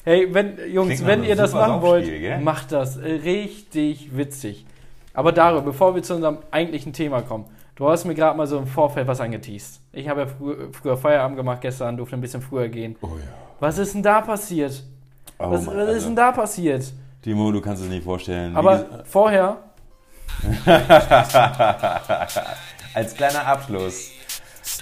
Hey, 0.04 0.34
wenn, 0.34 0.58
Jungs, 0.72 0.96
Klingt 0.96 1.08
wenn 1.08 1.24
ihr 1.26 1.36
das 1.36 1.54
machen 1.54 1.82
wollt, 1.82 2.06
gell? 2.06 2.40
macht 2.40 2.72
das. 2.72 2.98
Richtig 2.98 4.16
witzig. 4.16 4.66
Aber 5.14 5.34
Dario, 5.34 5.62
bevor 5.62 5.94
wir 5.94 6.04
zu 6.04 6.16
unserem 6.16 6.38
eigentlichen 6.52 6.94
Thema 6.94 7.22
kommen, 7.22 7.46
du 7.76 7.90
hast 7.90 8.06
mir 8.06 8.16
gerade 8.16 8.38
mal 8.38 8.48
so 8.48 8.58
im 8.58 8.68
Vorfeld 8.68 9.08
was 9.08 9.20
angeteased. 9.20 9.82
Ich 9.92 10.08
habe 10.08 10.22
ja 10.22 10.28
früher, 10.28 10.70
früher 10.72 10.98
Feierabend 10.98 11.38
gemacht 11.38 11.60
gestern, 11.62 11.98
durfte 11.98 12.16
ein 12.16 12.22
bisschen 12.22 12.42
früher 12.42 12.70
gehen. 12.70 12.96
Oh 13.02 13.08
ja. 13.08 13.28
Was 13.60 13.78
ist 13.78 13.94
denn 13.94 14.04
da 14.04 14.22
passiert? 14.22 14.84
Oh 15.40 15.52
Was, 15.52 15.66
Mann, 15.66 15.78
was 15.78 15.96
ist 15.96 16.06
denn 16.06 16.16
da 16.16 16.32
passiert? 16.32 16.92
Timo, 17.22 17.52
du 17.52 17.62
kannst 17.62 17.84
es 17.84 17.90
nicht 17.90 18.04
vorstellen. 18.04 18.56
Aber 18.56 19.04
vorher, 19.06 19.58
Als 22.94 23.16
kleiner 23.16 23.46
Abschluss 23.46 24.12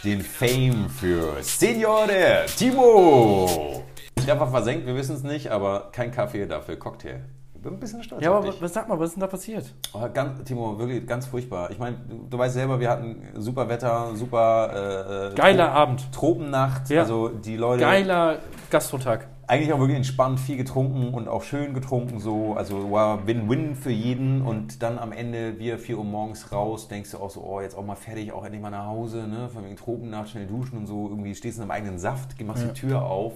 den 0.04 0.22
Fame 0.22 0.90
für 0.90 1.42
Signore 1.42 2.46
Timo. 2.58 3.84
Treffer 4.16 4.48
versenkt, 4.48 4.88
wir 4.88 4.96
wissen 4.96 5.16
es 5.16 5.24
nicht, 5.24 5.50
aber 5.52 5.92
kein 5.92 6.12
Kaffee, 6.12 6.46
dafür 6.48 6.78
Cocktail. 6.78 7.22
Ich 7.62 7.64
bin 7.64 7.74
ein 7.76 7.80
bisschen 7.80 8.02
stolz 8.02 8.24
ja, 8.24 8.32
aber 8.34 8.52
was 8.60 8.74
sag 8.74 8.90
mal, 8.90 8.98
was 9.00 9.10
ist 9.10 9.14
denn 9.18 9.22
da 9.22 9.28
passiert? 9.28 9.72
Oh, 9.94 10.00
ganz, 10.12 10.44
Timo, 10.46 10.80
wirklich 10.80 11.06
ganz 11.06 11.28
furchtbar. 11.28 11.70
Ich 11.70 11.78
meine, 11.78 11.96
du, 12.10 12.26
du 12.28 12.36
weißt 12.40 12.56
selber, 12.56 12.80
wir 12.80 12.90
hatten 12.90 13.22
super 13.36 13.70
Wetter, 13.70 14.16
super 14.16 15.30
äh, 15.32 15.36
Geiler 15.36 15.68
Tro- 15.68 15.72
Abend. 15.76 16.12
Tropennacht. 16.12 16.90
Ja. 16.90 17.02
Also 17.02 17.28
die 17.30 17.58
Leute 17.58 17.82
Geiler 17.82 18.40
Gastrotag. 18.72 19.28
eigentlich 19.46 19.72
auch 19.74 19.78
wirklich 19.78 19.98
entspannt, 19.98 20.40
viel 20.40 20.58
getrunken 20.58 21.14
und 21.14 21.28
auch 21.28 21.44
schön 21.44 21.76
getrunken 21.76 22.20
so. 22.20 22.56
Also 22.56 22.92
war 22.92 23.28
Win-Win 23.28 23.76
für 23.76 23.92
jeden 23.92 24.42
und 24.42 24.82
dann 24.82 24.98
am 24.98 25.12
Ende 25.12 25.60
wir 25.60 25.78
4 25.78 26.00
Uhr 26.00 26.04
morgens 26.04 26.52
raus, 26.52 26.88
denkst 26.88 27.12
du 27.12 27.20
auch 27.20 27.30
so, 27.30 27.42
oh, 27.44 27.62
jetzt 27.62 27.78
auch 27.78 27.86
mal 27.86 27.94
fertig, 27.94 28.32
auch 28.34 28.44
endlich 28.44 28.64
mal 28.64 28.72
nach 28.72 28.88
Hause, 28.88 29.28
ne? 29.28 29.50
Von 29.50 29.66
wegen 29.66 29.76
Tropennacht, 29.76 30.30
schnell 30.32 30.48
duschen 30.48 30.80
und 30.80 30.88
so. 30.88 31.10
Irgendwie 31.10 31.36
stehst 31.36 31.60
du 31.60 31.62
in 31.62 31.68
deinem 31.70 31.78
eigenen 31.78 32.00
Saft, 32.00 32.42
machst 32.44 32.64
die 32.64 32.74
Tür 32.74 33.04
auf, 33.04 33.34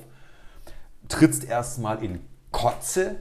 trittst 1.10 1.48
erstmal 1.48 2.04
in 2.04 2.22
Kotze, 2.52 3.18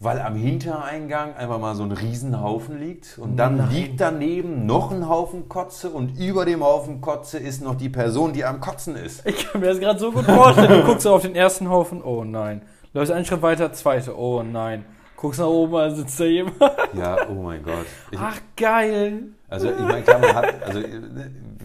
weil 0.00 0.20
am 0.20 0.36
Hintereingang 0.36 1.34
einfach 1.34 1.58
mal 1.58 1.74
so 1.74 1.82
ein 1.82 1.90
Riesenhaufen 1.90 2.78
liegt 2.78 3.18
und 3.18 3.36
dann 3.36 3.56
Nein. 3.56 3.70
liegt 3.70 4.00
daneben 4.00 4.64
noch 4.64 4.92
ein 4.92 5.08
Haufen 5.08 5.48
Kotze 5.48 5.90
und 5.90 6.18
über 6.18 6.44
dem 6.44 6.62
Haufen 6.62 7.00
Kotze 7.00 7.38
ist 7.38 7.62
noch 7.62 7.74
die 7.74 7.88
Person, 7.88 8.32
die 8.32 8.44
am 8.44 8.60
Kotzen 8.60 8.94
ist. 8.94 9.26
Ich 9.26 9.48
kann 9.48 9.60
mir 9.60 9.68
das 9.68 9.80
gerade 9.80 9.98
so 9.98 10.12
gut 10.12 10.24
vorstellen. 10.24 10.80
Du 10.80 10.86
guckst 10.86 11.06
auf 11.06 11.22
den 11.22 11.34
ersten 11.34 11.68
Haufen, 11.68 12.02
oh 12.02 12.22
nein. 12.22 12.62
Läufst 12.92 13.12
einen 13.12 13.24
Schritt 13.24 13.42
weiter, 13.42 13.72
zweite, 13.72 14.16
oh 14.16 14.42
nein. 14.42 14.84
Guckst 15.16 15.40
nach 15.40 15.48
oben, 15.48 15.72
da 15.72 15.90
sitzt 15.90 16.20
da 16.20 16.24
jemand. 16.24 16.56
Ja, 16.94 17.16
oh 17.28 17.42
mein 17.42 17.60
Gott. 17.64 17.86
Ich, 18.12 18.18
Ach, 18.20 18.38
geil. 18.56 19.24
Also 19.48 19.68
ich 19.68 19.78
meine, 19.80 20.02
klar, 20.02 20.20
man 20.20 20.34
hat, 20.34 20.62
also 20.62 20.80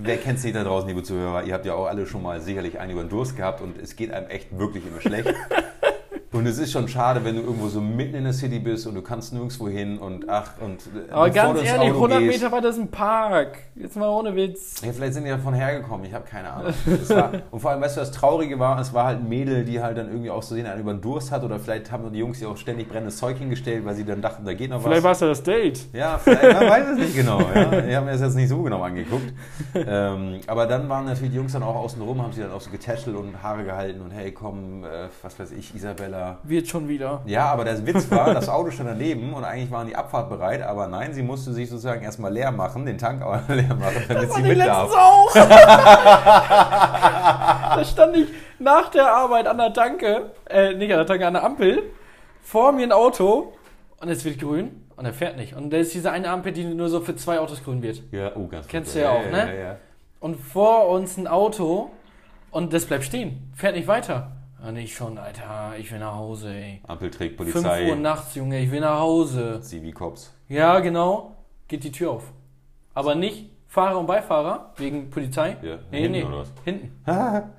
wer 0.01 0.17
kennt 0.17 0.39
es 0.39 0.43
nicht 0.43 0.55
da 0.55 0.63
draußen, 0.63 0.89
liebe 0.89 1.03
Zuhörer, 1.03 1.43
ihr 1.43 1.53
habt 1.53 1.65
ja 1.65 1.75
auch 1.75 1.85
alle 1.85 2.07
schon 2.07 2.23
mal 2.23 2.41
sicherlich 2.41 2.79
einen 2.79 2.93
über 2.93 3.03
den 3.03 3.09
Durst 3.09 3.37
gehabt 3.37 3.61
und 3.61 3.77
es 3.77 3.95
geht 3.95 4.11
einem 4.11 4.27
echt 4.29 4.57
wirklich 4.57 4.87
immer 4.87 5.01
schlecht. 5.01 5.35
Und 6.33 6.47
es 6.47 6.57
ist 6.57 6.71
schon 6.71 6.87
schade, 6.87 7.23
wenn 7.23 7.35
du 7.35 7.41
irgendwo 7.43 7.67
so 7.67 7.79
mitten 7.79 8.15
in 8.15 8.23
der 8.23 8.33
City 8.33 8.57
bist 8.59 8.87
und 8.87 8.95
du 8.95 9.01
kannst 9.01 9.33
nirgendwo 9.33 9.67
hin 9.69 9.99
und 9.99 10.27
ach 10.27 10.51
und 10.59 10.79
äh, 11.07 11.11
Aber 11.11 11.29
ganz 11.29 11.61
ehrlich, 11.61 11.91
Auto 11.91 12.05
100 12.05 12.19
gehst- 12.19 12.41
Meter 12.41 12.51
weiter 12.51 12.69
ist 12.69 12.79
ein 12.79 12.87
Park. 12.89 13.57
Jetzt 13.75 13.95
mal 13.95 14.09
ohne 14.09 14.35
Witz. 14.35 14.81
Ja, 14.83 14.91
vielleicht 14.91 15.13
sind 15.13 15.25
die 15.25 15.29
davon 15.29 15.53
hergekommen, 15.53 16.05
ich 16.05 16.13
habe 16.13 16.25
keine 16.25 16.49
Ahnung. 16.51 16.73
War, 17.09 17.31
und 17.51 17.59
vor 17.59 17.71
allem, 17.71 17.81
weißt 17.81 17.97
du, 17.97 18.01
das 18.01 18.11
Traurige 18.11 18.57
war, 18.57 18.79
es 18.79 18.93
war 18.93 19.05
halt 19.05 19.19
ein 19.19 19.29
Mädel, 19.29 19.63
die 19.63 19.79
halt 19.81 19.97
dann 19.97 20.07
irgendwie 20.07 20.29
auch 20.31 20.41
so 20.41 20.55
sehen, 20.55 20.65
einen 20.65 20.81
über 20.81 20.91
den 20.93 21.01
Durst 21.01 21.31
hat 21.31 21.43
oder 21.43 21.59
vielleicht 21.59 21.91
haben 21.91 22.11
die 22.11 22.19
Jungs 22.19 22.41
ihr 22.41 22.49
auch 22.49 22.57
ständig 22.57 22.89
brennendes 22.89 23.17
Zeug 23.17 23.37
hingestellt, 23.37 23.85
weil 23.85 23.93
sie 23.95 24.03
dann 24.05 24.21
dachten, 24.21 24.43
da 24.43 24.53
geht 24.53 24.69
noch 24.71 24.81
Vielleicht 24.81 24.97
was. 24.99 25.03
war 25.03 25.11
es 25.11 25.19
ja 25.19 25.27
das 25.27 25.43
Date. 25.43 25.85
Ja, 25.93 26.17
vielleicht, 26.17 26.41
man 26.59 26.67
weiß 26.69 26.87
es 26.93 26.97
nicht 26.97 27.15
genau. 27.15 27.39
Ja. 27.41 27.71
Ich 27.85 27.95
habe 27.95 28.05
mir 28.07 28.11
das 28.13 28.21
jetzt 28.21 28.35
nicht 28.35 28.49
so 28.49 28.61
genau 28.63 28.81
angeguckt. 28.81 29.33
Ähm, 29.75 30.39
aber 30.47 30.65
dann 30.65 30.89
waren 30.89 31.05
natürlich 31.05 31.31
die 31.31 31.37
Jungs 31.37 31.53
dann 31.53 31.61
auch 31.63 31.75
außen 31.75 32.01
rum, 32.01 32.21
haben 32.23 32.33
sie 32.33 32.41
dann 32.41 32.51
auch 32.51 32.61
so 32.61 32.71
getätschelt 32.71 33.15
und 33.15 33.41
Haare 33.43 33.63
gehalten 33.63 34.01
und 34.01 34.11
hey, 34.11 34.31
komm, 34.31 34.83
äh, 34.83 35.09
was 35.21 35.37
weiß 35.39 35.51
ich, 35.51 35.75
Isabella. 35.75 36.22
Wird 36.43 36.67
schon 36.67 36.87
wieder. 36.87 37.21
Ja, 37.25 37.45
aber 37.45 37.65
der 37.65 37.85
Witz 37.85 38.09
war, 38.11 38.33
das 38.33 38.49
Auto 38.49 38.71
stand 38.71 38.89
daneben 38.89 39.33
und 39.33 39.43
eigentlich 39.43 39.71
waren 39.71 39.87
die 39.87 39.95
Abfahrt 39.95 40.29
bereit, 40.29 40.61
aber 40.61 40.87
nein, 40.87 41.13
sie 41.13 41.23
musste 41.23 41.53
sich 41.53 41.69
sozusagen 41.69 42.03
erstmal 42.03 42.33
leer 42.33 42.51
machen, 42.51 42.85
den 42.85 42.97
Tank 42.97 43.21
auch 43.21 43.37
leer 43.47 43.75
machen, 43.75 44.03
damit 44.07 44.31
sie 44.33 44.41
die 44.41 44.49
mit 44.49 44.59
darf. 44.59 44.91
auch. 44.91 45.33
da 47.75 47.83
stand 47.85 48.17
ich 48.17 48.27
nach 48.59 48.89
der 48.89 49.11
Arbeit 49.11 49.47
an 49.47 49.57
der 49.57 49.73
Tanke, 49.73 50.31
äh, 50.49 50.73
nicht 50.73 50.91
an 50.91 50.97
der 50.97 51.05
Tanke, 51.05 51.27
an 51.27 51.33
der 51.33 51.43
Ampel, 51.43 51.83
vor 52.41 52.71
mir 52.71 52.83
ein 52.83 52.91
Auto 52.91 53.53
und 53.99 54.09
es 54.09 54.23
wird 54.25 54.39
grün 54.39 54.85
und 54.95 55.05
er 55.05 55.13
fährt 55.13 55.37
nicht. 55.37 55.55
Und 55.55 55.71
da 55.71 55.77
ist 55.77 55.93
diese 55.93 56.11
eine 56.11 56.29
Ampel, 56.29 56.51
die 56.51 56.65
nur 56.65 56.89
so 56.89 57.01
für 57.01 57.15
zwei 57.15 57.39
Autos 57.39 57.63
grün 57.63 57.81
wird. 57.81 58.01
Ja, 58.11 58.31
oh, 58.35 58.47
ganz 58.47 58.67
Kennst 58.67 58.93
gut. 58.93 59.01
du 59.01 59.05
ja 59.05 59.11
auch, 59.11 59.31
ne? 59.31 59.47
Ja, 59.47 59.53
ja. 59.53 59.77
Und 60.19 60.35
vor 60.35 60.89
uns 60.89 61.17
ein 61.17 61.27
Auto 61.27 61.91
und 62.51 62.71
das 62.71 62.85
bleibt 62.85 63.03
stehen, 63.03 63.51
fährt 63.55 63.75
nicht 63.75 63.87
weiter. 63.87 64.31
Ja, 64.63 64.71
nicht 64.71 64.95
schon, 64.95 65.17
Alter, 65.17 65.73
ich 65.77 65.91
will 65.91 65.99
nach 65.99 66.15
Hause, 66.15 66.53
ey. 66.53 66.81
Ampel 66.87 67.11
trägt 67.11 67.35
5 67.37 67.51
Polizei, 67.51 67.89
Uhr 67.89 67.97
nachts, 67.97 68.33
Junge, 68.35 68.61
ich 68.61 68.71
will 68.71 68.79
nach 68.79 68.97
Hause. 68.99 69.59
Zivi-Cops. 69.61 70.33
Ja, 70.47 70.79
genau, 70.79 71.35
geht 71.67 71.83
die 71.83 71.91
Tür 71.91 72.11
auf. 72.11 72.23
Aber 72.93 73.13
nicht 73.13 73.49
Fahrer 73.67 73.99
und 73.99 74.05
Beifahrer, 74.05 74.71
wegen 74.77 75.09
Polizei. 75.09 75.57
Ja, 75.61 75.79
nee, 75.91 76.03
hinten 76.03 76.11
nee, 76.13 76.23
oder 76.23 76.37
was? 76.39 76.53
hinten. 76.63 76.97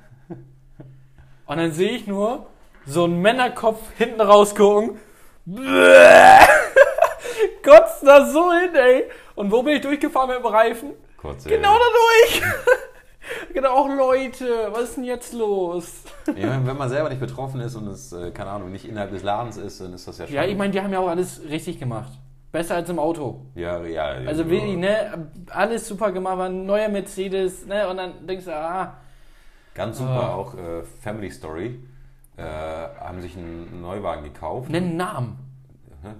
und 1.46 1.56
dann 1.58 1.72
sehe 1.72 1.90
ich 1.90 2.06
nur 2.06 2.46
so 2.86 3.04
einen 3.04 3.20
Männerkopf 3.20 3.82
hinten 3.98 4.22
rausgucken. 4.22 4.98
Kotzt 7.62 8.06
da 8.06 8.24
so 8.24 8.50
hin, 8.50 8.74
ey. 8.74 9.04
Und 9.34 9.50
wo 9.52 9.62
bin 9.62 9.74
ich 9.76 9.82
durchgefahren 9.82 10.28
mit 10.30 10.38
dem 10.38 10.46
Reifen? 10.46 10.92
Kurz, 11.18 11.44
Genau 11.44 11.74
da 11.74 11.84
durch. 12.30 12.42
genau, 13.52 13.70
auch 13.70 13.88
Leute, 13.88 14.44
was 14.72 14.82
ist 14.84 14.96
denn 14.96 15.04
jetzt 15.04 15.32
los? 15.32 16.02
Ja, 16.36 16.60
wenn 16.64 16.76
man 16.76 16.88
selber 16.88 17.08
nicht 17.08 17.20
betroffen 17.20 17.60
ist 17.60 17.74
und 17.76 17.86
es, 17.88 18.12
äh, 18.12 18.30
keine 18.30 18.50
Ahnung, 18.50 18.70
nicht 18.72 18.86
innerhalb 18.88 19.10
des 19.10 19.22
Ladens 19.22 19.56
ist, 19.56 19.80
dann 19.80 19.92
ist 19.92 20.06
das 20.08 20.18
ja 20.18 20.26
schon. 20.26 20.34
Ja, 20.34 20.44
ich 20.44 20.56
meine, 20.56 20.72
die 20.72 20.80
haben 20.80 20.92
ja 20.92 20.98
auch 21.00 21.08
alles 21.08 21.42
richtig 21.48 21.78
gemacht. 21.78 22.12
Besser 22.52 22.76
als 22.76 22.88
im 22.88 22.98
Auto. 23.00 23.40
Ja, 23.56 23.82
ja. 23.84 24.04
Also 24.26 24.48
wirklich, 24.48 24.76
ne, 24.76 25.28
alles 25.50 25.88
super 25.88 26.12
gemacht, 26.12 26.38
war 26.38 26.46
ein 26.46 26.66
neuer 26.66 26.88
Mercedes, 26.88 27.66
ne, 27.66 27.88
und 27.88 27.96
dann 27.96 28.26
denkst 28.26 28.44
du, 28.44 28.54
ah, 28.54 28.94
Ganz 29.74 29.98
super, 29.98 30.10
Ah. 30.10 30.34
auch 30.34 30.54
äh, 30.54 30.82
Family 31.02 31.30
Story. 31.32 31.80
Äh, 32.36 32.42
haben 32.44 33.20
sich 33.20 33.36
einen 33.36 33.80
Neuwagen 33.80 34.22
gekauft. 34.24 34.70
nenn 34.70 34.84
einen 34.84 34.96
Namen. 34.96 35.38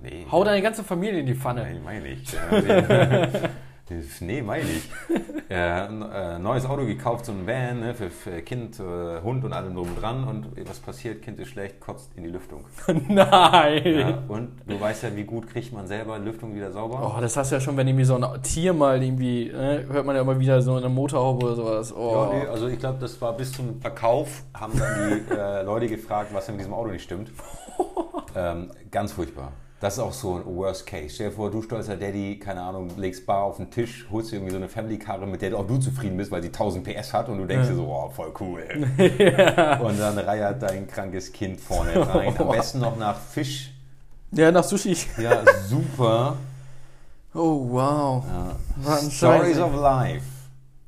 Nee. 0.02 0.26
Hau 0.32 0.42
deine 0.44 0.62
ganze 0.62 0.82
Familie 0.82 1.20
in 1.20 1.26
die 1.26 1.34
Pfanne. 1.34 1.62
Nein, 1.62 1.82
meine 1.84 2.08
ich. 2.08 2.24
Nee, 4.20 4.42
meine 4.42 4.64
ich. 4.64 4.90
Äh, 5.50 5.88
ein 5.88 6.42
neues 6.42 6.64
Auto 6.64 6.86
gekauft, 6.86 7.26
so 7.26 7.32
ein 7.32 7.46
Van 7.46 7.80
ne, 7.80 7.94
für, 7.94 8.08
für 8.08 8.40
Kind, 8.40 8.80
äh, 8.80 9.20
Hund 9.20 9.44
und 9.44 9.52
allem 9.52 9.74
drum 9.74 9.88
und 9.88 10.00
dran. 10.00 10.24
Und 10.24 10.46
was 10.66 10.80
passiert? 10.80 11.20
Kind 11.20 11.38
ist 11.38 11.48
schlecht, 11.48 11.80
kotzt 11.80 12.10
in 12.16 12.24
die 12.24 12.30
Lüftung. 12.30 12.64
Nein. 13.08 13.82
Ja, 13.84 14.22
und 14.26 14.52
du 14.66 14.80
weißt 14.80 15.02
ja, 15.02 15.14
wie 15.14 15.24
gut 15.24 15.46
kriegt 15.46 15.70
man 15.70 15.86
selber 15.86 16.18
Lüftung 16.18 16.54
wieder 16.54 16.72
sauber? 16.72 17.14
Oh, 17.14 17.20
das 17.20 17.36
hast 17.36 17.52
du 17.52 17.56
ja 17.56 17.60
schon, 17.60 17.76
wenn 17.76 17.86
irgendwie 17.86 18.06
so 18.06 18.16
ein 18.16 18.42
Tier 18.42 18.72
mal 18.72 19.02
irgendwie, 19.02 19.52
ne, 19.52 19.84
hört 19.86 20.06
man 20.06 20.16
ja 20.16 20.22
immer 20.22 20.40
wieder 20.40 20.62
so 20.62 20.72
in 20.72 20.78
einer 20.78 20.88
Motorhaube 20.88 21.44
oder 21.44 21.56
sowas. 21.56 21.94
Oh. 21.94 22.30
Ja, 22.32 22.38
nee, 22.38 22.46
also 22.46 22.68
ich 22.68 22.78
glaube, 22.78 22.98
das 22.98 23.20
war 23.20 23.36
bis 23.36 23.52
zum 23.52 23.82
Verkauf, 23.82 24.44
haben 24.54 24.72
dann 24.78 25.22
die 25.28 25.34
äh, 25.34 25.62
Leute 25.62 25.88
gefragt, 25.88 26.30
was 26.32 26.46
denn 26.46 26.54
mit 26.54 26.62
diesem 26.62 26.72
Auto 26.72 26.88
nicht 26.90 27.04
stimmt. 27.04 27.30
ähm, 28.34 28.70
ganz 28.90 29.12
furchtbar. 29.12 29.52
Das 29.80 29.94
ist 29.94 30.00
auch 30.00 30.12
so 30.12 30.36
ein 30.36 30.46
Worst 30.46 30.86
Case. 30.86 31.10
Stell 31.10 31.28
dir 31.28 31.36
vor, 31.36 31.50
du 31.50 31.60
stolzer 31.60 31.96
Daddy, 31.96 32.38
keine 32.38 32.62
Ahnung, 32.62 32.90
legst 32.96 33.26
Bar 33.26 33.42
auf 33.42 33.56
den 33.58 33.70
Tisch, 33.70 34.06
holst 34.10 34.30
dir 34.30 34.36
irgendwie 34.36 34.52
so 34.52 34.56
eine 34.56 34.68
Family-Karre, 34.68 35.26
mit 35.26 35.42
der 35.42 35.54
auch 35.58 35.66
du 35.66 35.78
zufrieden 35.78 36.16
bist, 36.16 36.30
weil 36.30 36.40
sie 36.40 36.48
1000 36.48 36.84
PS 36.84 37.12
hat 37.12 37.28
und 37.28 37.38
du 37.38 37.44
denkst 37.44 37.68
dir 37.68 37.74
so, 37.74 37.86
oh, 37.86 38.08
voll 38.08 38.32
cool. 38.40 38.62
Und 39.82 40.00
dann 40.00 40.18
reiert 40.18 40.62
dein 40.62 40.86
krankes 40.86 41.30
Kind 41.32 41.60
vorne 41.60 41.94
rein. 42.14 42.34
Am 42.38 42.48
besten 42.48 42.78
noch 42.78 42.96
nach 42.96 43.18
Fisch. 43.18 43.72
Ja, 44.30 44.50
nach 44.50 44.64
Sushi. 44.64 44.96
Ja, 45.18 45.42
super. 45.68 46.36
Oh, 47.34 47.66
wow. 47.70 48.24
Ein 48.86 49.10
Stories 49.10 49.58
of 49.58 49.74
Life. 49.74 50.24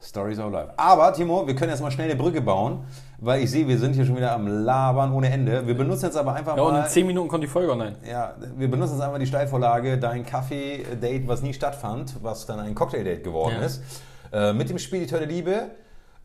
Stories 0.06 0.38
of 0.38 0.52
Life. 0.52 0.70
Aber, 0.76 1.12
Timo, 1.12 1.46
wir 1.46 1.54
können 1.54 1.70
jetzt 1.70 1.80
mal 1.82 1.90
schnell 1.90 2.08
eine 2.10 2.16
Brücke 2.18 2.40
bauen, 2.40 2.84
weil 3.18 3.42
ich 3.42 3.50
sehe, 3.50 3.66
wir 3.66 3.78
sind 3.78 3.94
hier 3.94 4.04
schon 4.04 4.16
wieder 4.16 4.32
am 4.32 4.46
Labern 4.46 5.12
ohne 5.12 5.30
Ende. 5.30 5.66
Wir 5.66 5.76
benutzen 5.76 6.06
jetzt 6.06 6.16
aber 6.16 6.34
einfach 6.34 6.56
Ja, 6.56 6.62
und 6.62 6.72
mal. 6.74 6.82
in 6.84 6.88
10 6.88 7.06
Minuten 7.06 7.28
kommt 7.28 7.42
die 7.42 7.48
Folge 7.48 7.72
online. 7.72 7.96
Ja, 8.08 8.34
wir 8.56 8.70
benutzen 8.70 8.94
jetzt 8.94 9.02
einfach 9.02 9.18
die 9.18 9.26
Steilvorlage, 9.26 9.98
dein 9.98 10.24
Kaffee-Date, 10.24 11.26
was 11.26 11.42
nie 11.42 11.52
stattfand, 11.54 12.16
was 12.22 12.46
dann 12.46 12.60
ein 12.60 12.74
Cocktail-Date 12.74 13.24
geworden 13.24 13.56
Ja. 13.60 13.66
ist. 13.66 13.82
Äh, 14.32 14.52
mit 14.52 14.68
dem 14.68 14.76
der 14.78 15.26
Liebe. 15.26 15.70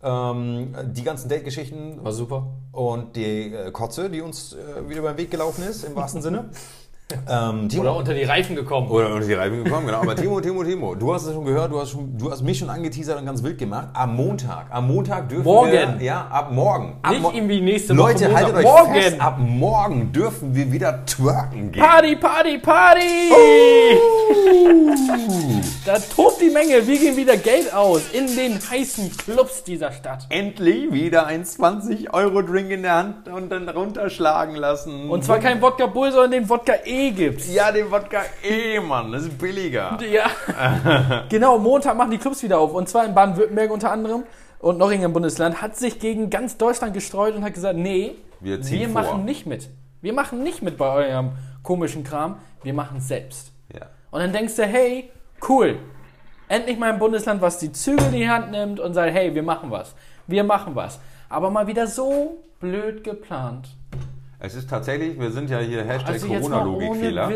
Ähm, 0.04 0.74
die 0.94 1.04
ganzen 1.04 1.30
Date-Geschichten 1.30 2.04
War 2.04 2.12
super. 2.12 2.48
und 2.72 3.16
die 3.16 3.54
äh, 3.54 3.70
Kotze, 3.72 4.10
die 4.10 4.22
uns 4.22 4.54
äh, 4.54 4.90
wieder 4.90 5.00
über 5.00 5.14
den 5.14 5.18
Weg 5.20 5.30
gelaufen 5.30 5.64
ist, 5.64 5.84
im 5.84 5.96
wahrsten 5.96 6.22
Sinne. 6.22 6.50
Ähm, 7.30 7.68
Oder 7.80 7.96
unter 7.96 8.14
die 8.14 8.24
Reifen 8.24 8.56
gekommen. 8.56 8.90
oder 8.90 9.14
unter 9.14 9.28
die 9.28 9.34
Reifen 9.34 9.64
gekommen, 9.64 9.86
genau. 9.88 10.02
Aber 10.02 10.16
Timo, 10.16 10.40
Timo, 10.42 10.64
Timo, 10.64 10.96
du 10.96 11.14
hast 11.14 11.26
es 11.26 11.34
schon 11.34 11.46
gehört, 11.46 11.72
du 11.72 11.80
hast, 11.80 11.92
schon, 11.92 12.18
du 12.18 12.32
hast 12.32 12.42
mich 12.44 12.58
schon 12.60 12.70
angeteasert 12.70 13.20
und 13.20 13.26
ganz 13.26 13.44
wild 13.44 13.58
gemacht. 13.58 13.88
Am 13.94 14.16
Montag, 14.16 14.68
am 14.72 14.88
Montag 14.88 15.30
dürfen 15.30 15.44
Morgen. 15.44 15.72
wir... 15.72 15.98
Ja, 16.02 16.28
ab 16.32 16.52
morgen. 16.52 16.98
Ab 17.02 17.12
Nicht 17.12 17.22
mo- 17.22 17.32
irgendwie 17.34 17.62
nächste 17.62 17.94
Leute, 17.94 18.26
Woche. 18.26 18.36
haltet 18.36 18.56
euch 18.56 18.64
morgen. 18.64 18.94
fest, 18.94 19.22
ab 19.22 19.38
morgen 19.40 20.12
dürfen 20.12 20.56
wir 20.56 20.72
wieder 20.72 21.06
twerken 21.06 21.72
gehen. 21.72 21.84
Party, 21.84 22.16
Party, 22.16 22.58
Party! 22.58 23.02
Da 25.86 25.98
tobt 25.98 26.40
die 26.42 26.50
Menge. 26.52 26.86
Wir 26.86 27.00
geben 27.00 27.18
wieder 27.18 27.38
Geld 27.38 27.74
aus 27.74 28.02
in 28.14 28.28
den 28.36 28.60
heißen 28.70 29.18
Clubs 29.18 29.64
dieser 29.64 29.92
Stadt. 29.92 30.28
Endlich 30.30 30.92
wieder 30.94 31.26
ein 31.26 31.44
20-Euro-Drink 31.44 32.70
in 32.70 32.84
der 32.84 32.96
Hand 32.96 33.28
und 33.28 33.50
dann 33.52 33.68
runterschlagen 33.68 34.56
lassen. 34.56 35.10
Und 35.10 35.24
zwar 35.26 35.40
kein 35.40 35.60
Wodka 35.62 35.88
Bull, 35.88 36.12
sondern 36.12 36.32
den 36.32 36.50
Wodka 36.50 36.74
E 36.86 37.01
gibt's. 37.10 37.52
Ja, 37.52 37.72
den 37.72 37.90
Wodka 37.90 38.22
E, 38.44 38.80
Mann, 38.80 39.12
das 39.12 39.24
ist 39.24 39.38
billiger. 39.40 39.98
Ja. 40.04 41.24
genau, 41.30 41.58
Montag 41.58 41.98
machen 41.98 42.12
die 42.12 42.20
Clubs 42.20 42.44
wieder 42.44 42.60
auf. 42.60 42.74
Und 42.74 42.88
zwar 42.88 43.06
in 43.06 43.16
Baden-Württemberg 43.16 43.72
unter 43.72 43.92
anderem 43.92 44.24
und 44.60 44.78
noch 44.78 44.92
in 44.92 45.00
einem 45.04 45.12
Bundesland. 45.14 45.62
Hat 45.62 45.76
sich 45.76 45.98
gegen 46.00 46.30
ganz 46.30 46.58
Deutschland 46.58 46.94
gestreut 46.94 47.36
und 47.36 47.44
hat 47.44 47.56
gesagt, 47.56 47.78
nee, 47.78 48.16
Wir 48.40 48.64
wir 48.64 48.90
vor. 48.90 49.02
machen 49.02 49.26
nicht 49.26 49.48
mit. 49.48 49.70
Wir 50.02 50.14
machen 50.14 50.44
nicht 50.44 50.62
mit 50.62 50.78
bei 50.78 50.88
eurem 51.08 51.32
komischen 51.64 52.04
Kram. 52.04 52.38
Wir 52.64 52.74
machen 52.74 52.98
es 52.98 53.08
selbst. 53.08 53.52
Ja. 53.74 53.88
Und 54.12 54.20
dann 54.22 54.32
denkst 54.32 54.56
du, 54.56 54.64
hey, 54.66 55.10
cool. 55.50 55.80
Endlich 56.48 56.78
mal 56.78 56.92
ein 56.92 57.00
Bundesland, 57.00 57.42
was 57.42 57.58
die 57.58 57.72
Zügel 57.72 58.06
in 58.08 58.12
die 58.14 58.30
Hand 58.30 58.52
nimmt 58.52 58.80
und 58.80 58.94
sagt, 58.94 59.14
hey, 59.14 59.34
wir 59.34 59.44
machen 59.44 59.72
was. 59.72 59.96
Wir 60.28 60.44
machen 60.44 60.76
was. 60.76 61.00
Aber 61.30 61.50
mal 61.50 61.66
wieder 61.68 61.88
so 61.88 62.44
blöd 62.60 63.04
geplant. 63.04 63.70
Es 64.44 64.56
ist 64.56 64.68
tatsächlich, 64.68 65.20
wir 65.20 65.30
sind 65.30 65.52
ja 65.52 65.60
hier 65.60 65.84
Hashtag 65.84 66.14
Also 66.14 66.28
Corona-Logikfehler. 66.28 67.32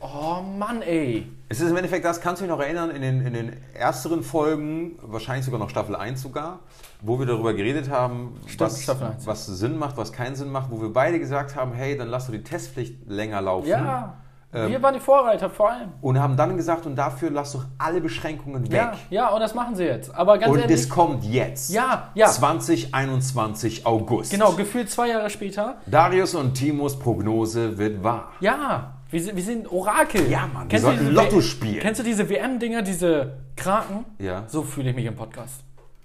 Oh 0.00 0.42
Mann, 0.42 0.82
ey. 0.82 1.28
Es 1.48 1.60
ist 1.60 1.70
im 1.70 1.76
Endeffekt 1.76 2.04
das, 2.04 2.20
kannst 2.20 2.42
du 2.42 2.46
dich 2.46 2.52
noch 2.52 2.60
erinnern, 2.60 2.90
in 2.90 3.00
den, 3.00 3.24
in 3.24 3.32
den 3.32 3.52
ersteren 3.74 4.24
Folgen, 4.24 4.98
wahrscheinlich 5.00 5.44
sogar 5.44 5.60
noch 5.60 5.70
Staffel 5.70 5.94
1 5.94 6.20
sogar, 6.20 6.58
wo 7.00 7.20
wir 7.20 7.26
darüber 7.26 7.54
geredet 7.54 7.90
haben, 7.90 8.40
was, 8.58 8.82
Staffel 8.82 9.06
1. 9.06 9.24
was 9.24 9.46
Sinn 9.46 9.78
macht, 9.78 9.96
was 9.96 10.12
keinen 10.12 10.34
Sinn 10.34 10.50
macht, 10.50 10.72
wo 10.72 10.80
wir 10.82 10.92
beide 10.92 11.20
gesagt 11.20 11.54
haben, 11.54 11.72
hey, 11.72 11.96
dann 11.96 12.08
lass 12.08 12.26
doch 12.26 12.32
die 12.32 12.42
Testpflicht 12.42 13.08
länger 13.08 13.40
laufen. 13.40 13.68
Ja. 13.68 14.16
Ähm, 14.52 14.70
wir 14.70 14.82
waren 14.82 14.94
die 14.94 15.00
Vorreiter 15.00 15.50
vor 15.50 15.70
allem. 15.70 15.90
Und 16.00 16.18
haben 16.18 16.36
dann 16.36 16.56
gesagt, 16.56 16.86
und 16.86 16.96
dafür 16.96 17.30
lass 17.30 17.52
doch 17.52 17.66
alle 17.76 18.00
Beschränkungen 18.00 18.64
weg. 18.70 18.78
Ja, 18.78 18.92
ja, 19.10 19.28
und 19.28 19.40
das 19.40 19.54
machen 19.54 19.76
sie 19.76 19.84
jetzt. 19.84 20.14
Aber 20.14 20.38
ganz 20.38 20.52
und 20.52 20.60
ehrlich, 20.60 20.80
es 20.80 20.88
kommt 20.88 21.24
jetzt. 21.24 21.70
Ja, 21.70 22.10
ja. 22.14 22.28
2021 22.28 23.84
August. 23.86 24.30
genau, 24.30 24.52
gefühlt 24.52 24.90
zwei 24.90 25.08
Jahre 25.08 25.28
später. 25.28 25.76
Darius 25.86 26.34
und 26.34 26.54
Timos 26.54 26.98
Prognose 26.98 27.76
wird 27.76 28.02
wahr. 28.02 28.32
Ja, 28.40 28.94
wir 29.10 29.22
sind, 29.22 29.36
wir 29.36 29.42
sind 29.42 29.70
Orakel. 29.70 30.30
Ja, 30.30 30.46
Mann, 30.46 30.64
wir 30.64 30.68
Kennst 30.68 30.84
du 30.86 30.90
sollten 30.90 31.14
Lotto 31.14 31.40
spielen. 31.40 31.80
Kennst 31.80 32.00
du 32.00 32.04
diese 32.04 32.28
WM-Dinger, 32.28 32.82
diese 32.82 33.34
Kraken? 33.56 34.04
Ja. 34.18 34.44
So 34.48 34.62
fühle 34.62 34.90
ich 34.90 34.96
mich 34.96 35.06
im 35.06 35.14
Podcast. 35.16 35.62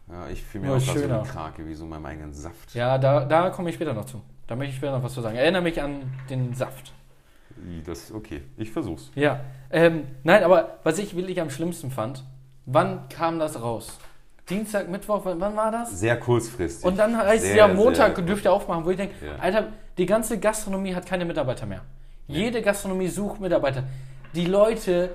Ja, 0.10 0.28
ich 0.32 0.44
fühle 0.44 0.64
mich 0.64 0.70
Nur 0.70 0.78
auch 0.78 0.84
gerade 0.84 1.00
so 1.00 1.06
schöner. 1.06 1.20
eine 1.22 1.28
Krake, 1.30 1.66
wie 1.66 1.74
so 1.74 1.86
in 1.86 1.90
meinem 1.90 2.06
eigenen 2.06 2.34
Saft. 2.34 2.74
Ja, 2.74 2.98
da, 2.98 3.26
da 3.26 3.50
komme 3.50 3.70
ich 3.70 3.76
später 3.76 3.94
noch 3.94 4.06
zu. 4.06 4.22
Da 4.48 4.56
möchte 4.56 4.72
ich 4.72 4.78
später 4.78 4.92
noch 4.98 5.04
was 5.04 5.14
zu 5.14 5.22
sagen. 5.22 5.38
Erinnere 5.38 5.62
mich 5.62 5.82
an 5.82 6.14
den 6.30 6.54
Saft. 6.54 6.94
Das 7.86 8.12
okay, 8.12 8.42
ich 8.58 8.72
versuch's. 8.72 9.10
Ja. 9.16 9.40
Ähm, 9.72 10.04
nein, 10.24 10.44
aber 10.44 10.80
was 10.84 10.98
ich 11.00 11.16
wirklich 11.16 11.40
am 11.42 11.50
schlimmsten 11.50 11.92
fand, 11.92 12.24
wann 12.66 13.08
kam 13.10 13.40
das 13.40 13.62
raus? 13.62 13.98
Dienstag, 14.50 14.90
Mittwoch, 14.90 15.22
wann, 15.24 15.40
wann 15.40 15.56
war 15.56 15.72
das? 15.72 16.00
Sehr 16.00 16.20
kurzfristig. 16.20 16.86
Und 16.86 16.98
dann 16.98 17.18
heißt 17.18 17.46
es 17.46 17.56
ja, 17.56 17.68
Montag 17.68 18.16
sehr- 18.18 18.26
dürft 18.26 18.44
ihr 18.46 18.52
aufmachen, 18.52 18.84
wo 18.86 18.90
ich 18.90 18.98
denke, 18.98 19.14
Ja. 19.26 19.36
Alter, 19.38 19.68
die 19.98 20.06
ganze 20.06 20.38
Gastronomie 20.40 20.94
hat 20.94 21.06
keine 21.06 21.24
Mitarbeiter 21.26 21.66
mehr. 21.66 21.82
Jede 22.28 22.62
Gastronomie 22.62 23.08
sucht 23.08 23.40
Mitarbeiter. 23.40 23.84
Die 24.36 24.46
Leute, 24.46 25.12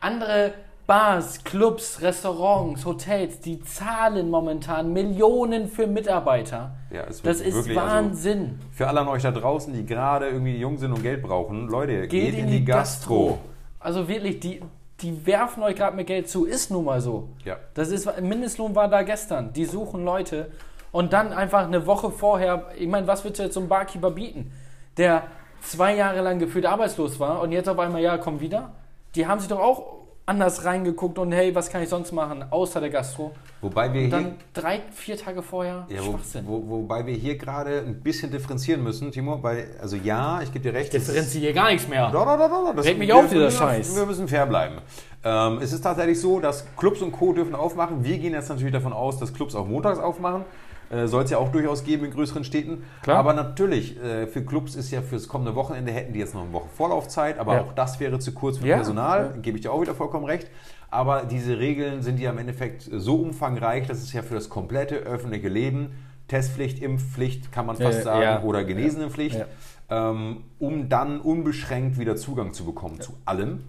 andere 0.00 0.52
Bars, 0.92 1.42
Clubs, 1.42 2.02
Restaurants, 2.02 2.84
Hotels, 2.84 3.40
die 3.40 3.62
zahlen 3.62 4.28
momentan 4.28 4.92
Millionen 4.92 5.66
für 5.66 5.86
Mitarbeiter. 5.86 6.74
Ja, 6.90 7.04
es 7.04 7.22
das 7.22 7.38
wird 7.38 7.48
ist 7.48 7.54
wirklich, 7.54 7.78
also, 7.78 7.94
Wahnsinn. 7.94 8.58
Für 8.72 8.88
alle 8.88 9.00
an 9.00 9.08
euch 9.08 9.22
da 9.22 9.30
draußen, 9.30 9.72
die 9.72 9.86
gerade 9.86 10.28
irgendwie 10.28 10.54
jung 10.54 10.76
sind 10.76 10.92
und 10.92 11.02
Geld 11.02 11.22
brauchen, 11.22 11.66
Leute, 11.68 12.08
Geht 12.08 12.34
in 12.34 12.46
die 12.46 12.62
Gastro. 12.62 13.38
Also 13.80 14.06
wirklich, 14.06 14.40
die, 14.40 14.60
die 15.00 15.24
werfen 15.24 15.62
euch 15.62 15.76
gerade 15.76 15.96
mit 15.96 16.08
Geld 16.08 16.28
zu. 16.28 16.44
Ist 16.44 16.70
nun 16.70 16.84
mal 16.84 17.00
so. 17.00 17.30
Ja. 17.42 17.56
Das 17.72 17.88
ist, 17.88 18.20
Mindestlohn 18.20 18.74
war 18.74 18.88
da 18.88 19.00
gestern. 19.00 19.54
Die 19.54 19.64
suchen 19.64 20.04
Leute. 20.04 20.50
Und 20.90 21.14
dann 21.14 21.32
einfach 21.32 21.64
eine 21.64 21.86
Woche 21.86 22.10
vorher, 22.10 22.66
ich 22.78 22.86
meine, 22.86 23.06
was 23.06 23.24
willst 23.24 23.38
du 23.38 23.44
jetzt 23.44 23.54
so 23.54 23.60
einem 23.60 23.70
Barkeeper 23.70 24.10
bieten? 24.10 24.52
Der 24.98 25.22
zwei 25.62 25.96
Jahre 25.96 26.20
lang 26.20 26.38
gefühlt 26.38 26.66
arbeitslos 26.66 27.18
war 27.18 27.40
und 27.40 27.50
jetzt 27.50 27.70
auf 27.70 27.78
einmal, 27.78 28.02
ja, 28.02 28.18
komm 28.18 28.40
wieder. 28.40 28.72
Die 29.14 29.26
haben 29.26 29.40
sich 29.40 29.48
doch 29.48 29.58
auch 29.58 30.01
anders 30.24 30.64
reingeguckt 30.64 31.18
und 31.18 31.32
hey, 31.32 31.54
was 31.54 31.68
kann 31.68 31.82
ich 31.82 31.88
sonst 31.88 32.12
machen, 32.12 32.44
außer 32.50 32.80
der 32.80 32.90
Gastro. 32.90 33.32
Wobei 33.60 33.92
wir 33.92 34.02
Und 34.02 34.06
hier, 34.08 34.10
dann 34.10 34.34
drei, 34.54 34.80
vier 34.92 35.16
Tage 35.16 35.42
vorher, 35.42 35.86
ja, 35.88 36.00
wo, 36.00 36.12
Schwachsinn. 36.12 36.44
wo, 36.46 36.62
wobei 36.68 37.04
wir 37.06 37.14
hier 37.14 37.36
gerade 37.36 37.78
ein 37.78 38.00
bisschen 38.00 38.30
differenzieren 38.30 38.82
müssen, 38.82 39.10
Timo, 39.10 39.42
weil, 39.42 39.66
also 39.80 39.96
ja, 39.96 40.40
ich 40.42 40.52
gebe 40.52 40.62
dir 40.62 40.74
recht. 40.74 40.94
ist- 40.94 41.08
Differenziere 41.08 41.52
gar 41.52 41.70
nichts 41.70 41.88
mehr. 41.88 42.10
Doch, 42.10 42.24
doch, 42.24 42.38
doch, 42.38 42.48
doch, 42.48 42.74
das 42.76 42.86
Regt 42.86 42.98
mich 42.98 43.08
wir, 43.08 43.16
auf, 43.16 43.28
dieser 43.28 43.40
wir, 43.42 43.50
Scheiß. 43.50 43.96
Wir 43.96 44.06
müssen 44.06 44.28
fair 44.28 44.46
bleiben. 44.46 44.76
Ähm, 45.24 45.58
es 45.60 45.72
ist 45.72 45.82
tatsächlich 45.82 46.20
so, 46.20 46.40
dass 46.40 46.66
Clubs 46.76 47.00
und 47.02 47.12
Co. 47.12 47.32
dürfen 47.32 47.54
aufmachen. 47.54 48.04
Wir 48.04 48.18
gehen 48.18 48.32
jetzt 48.32 48.48
natürlich 48.48 48.72
davon 48.72 48.92
aus, 48.92 49.18
dass 49.18 49.32
Clubs 49.34 49.54
auch 49.54 49.66
montags 49.66 49.98
aufmachen. 49.98 50.44
Äh, 50.92 51.06
Soll 51.08 51.24
es 51.24 51.30
ja 51.30 51.38
auch 51.38 51.50
durchaus 51.50 51.82
geben 51.84 52.04
in 52.04 52.10
größeren 52.12 52.44
Städten. 52.44 52.84
Klar. 53.02 53.18
Aber 53.18 53.32
natürlich, 53.32 53.98
äh, 54.00 54.26
für 54.26 54.44
Clubs 54.44 54.74
ist 54.76 54.90
ja 54.90 55.00
fürs 55.02 55.26
kommende 55.26 55.54
Wochenende 55.54 55.90
hätten 55.90 56.12
die 56.12 56.18
jetzt 56.18 56.34
noch 56.34 56.42
eine 56.42 56.52
Woche 56.52 56.68
Vorlaufzeit, 56.76 57.38
aber 57.38 57.54
Ja. 57.54 57.60
auch 57.62 57.72
das 57.72 57.98
wäre 57.98 58.18
zu 58.18 58.32
kurz 58.32 58.58
für 58.58 58.66
Ja. 58.66 58.76
Personal, 58.76 59.34
gebe 59.40 59.56
ich 59.56 59.62
dir 59.62 59.72
auch 59.72 59.80
wieder 59.80 59.94
vollkommen 59.94 60.26
recht. 60.26 60.48
Aber 60.90 61.22
diese 61.24 61.58
Regeln 61.58 62.02
sind 62.02 62.20
ja 62.20 62.30
im 62.30 62.36
Endeffekt 62.38 62.88
so 62.92 63.16
umfangreich, 63.16 63.86
dass 63.86 63.98
es 64.02 64.12
ja 64.12 64.20
für 64.22 64.34
das 64.34 64.50
komplette 64.50 64.96
öffentliche 64.96 65.48
Leben, 65.48 65.92
Testpflicht, 66.28 66.80
Impfpflicht, 66.82 67.50
kann 67.50 67.64
man 67.66 67.76
fast 67.76 68.00
Äh, 68.00 68.02
sagen, 68.02 68.22
ja. 68.22 68.42
oder 68.42 68.62
Genesenenpflicht, 68.64 69.44
ähm, 69.88 70.44
um 70.58 70.88
dann 70.90 71.20
unbeschränkt 71.20 71.98
wieder 71.98 72.16
Zugang 72.16 72.52
zu 72.52 72.64
bekommen 72.66 73.00
zu 73.00 73.14
allem. 73.24 73.64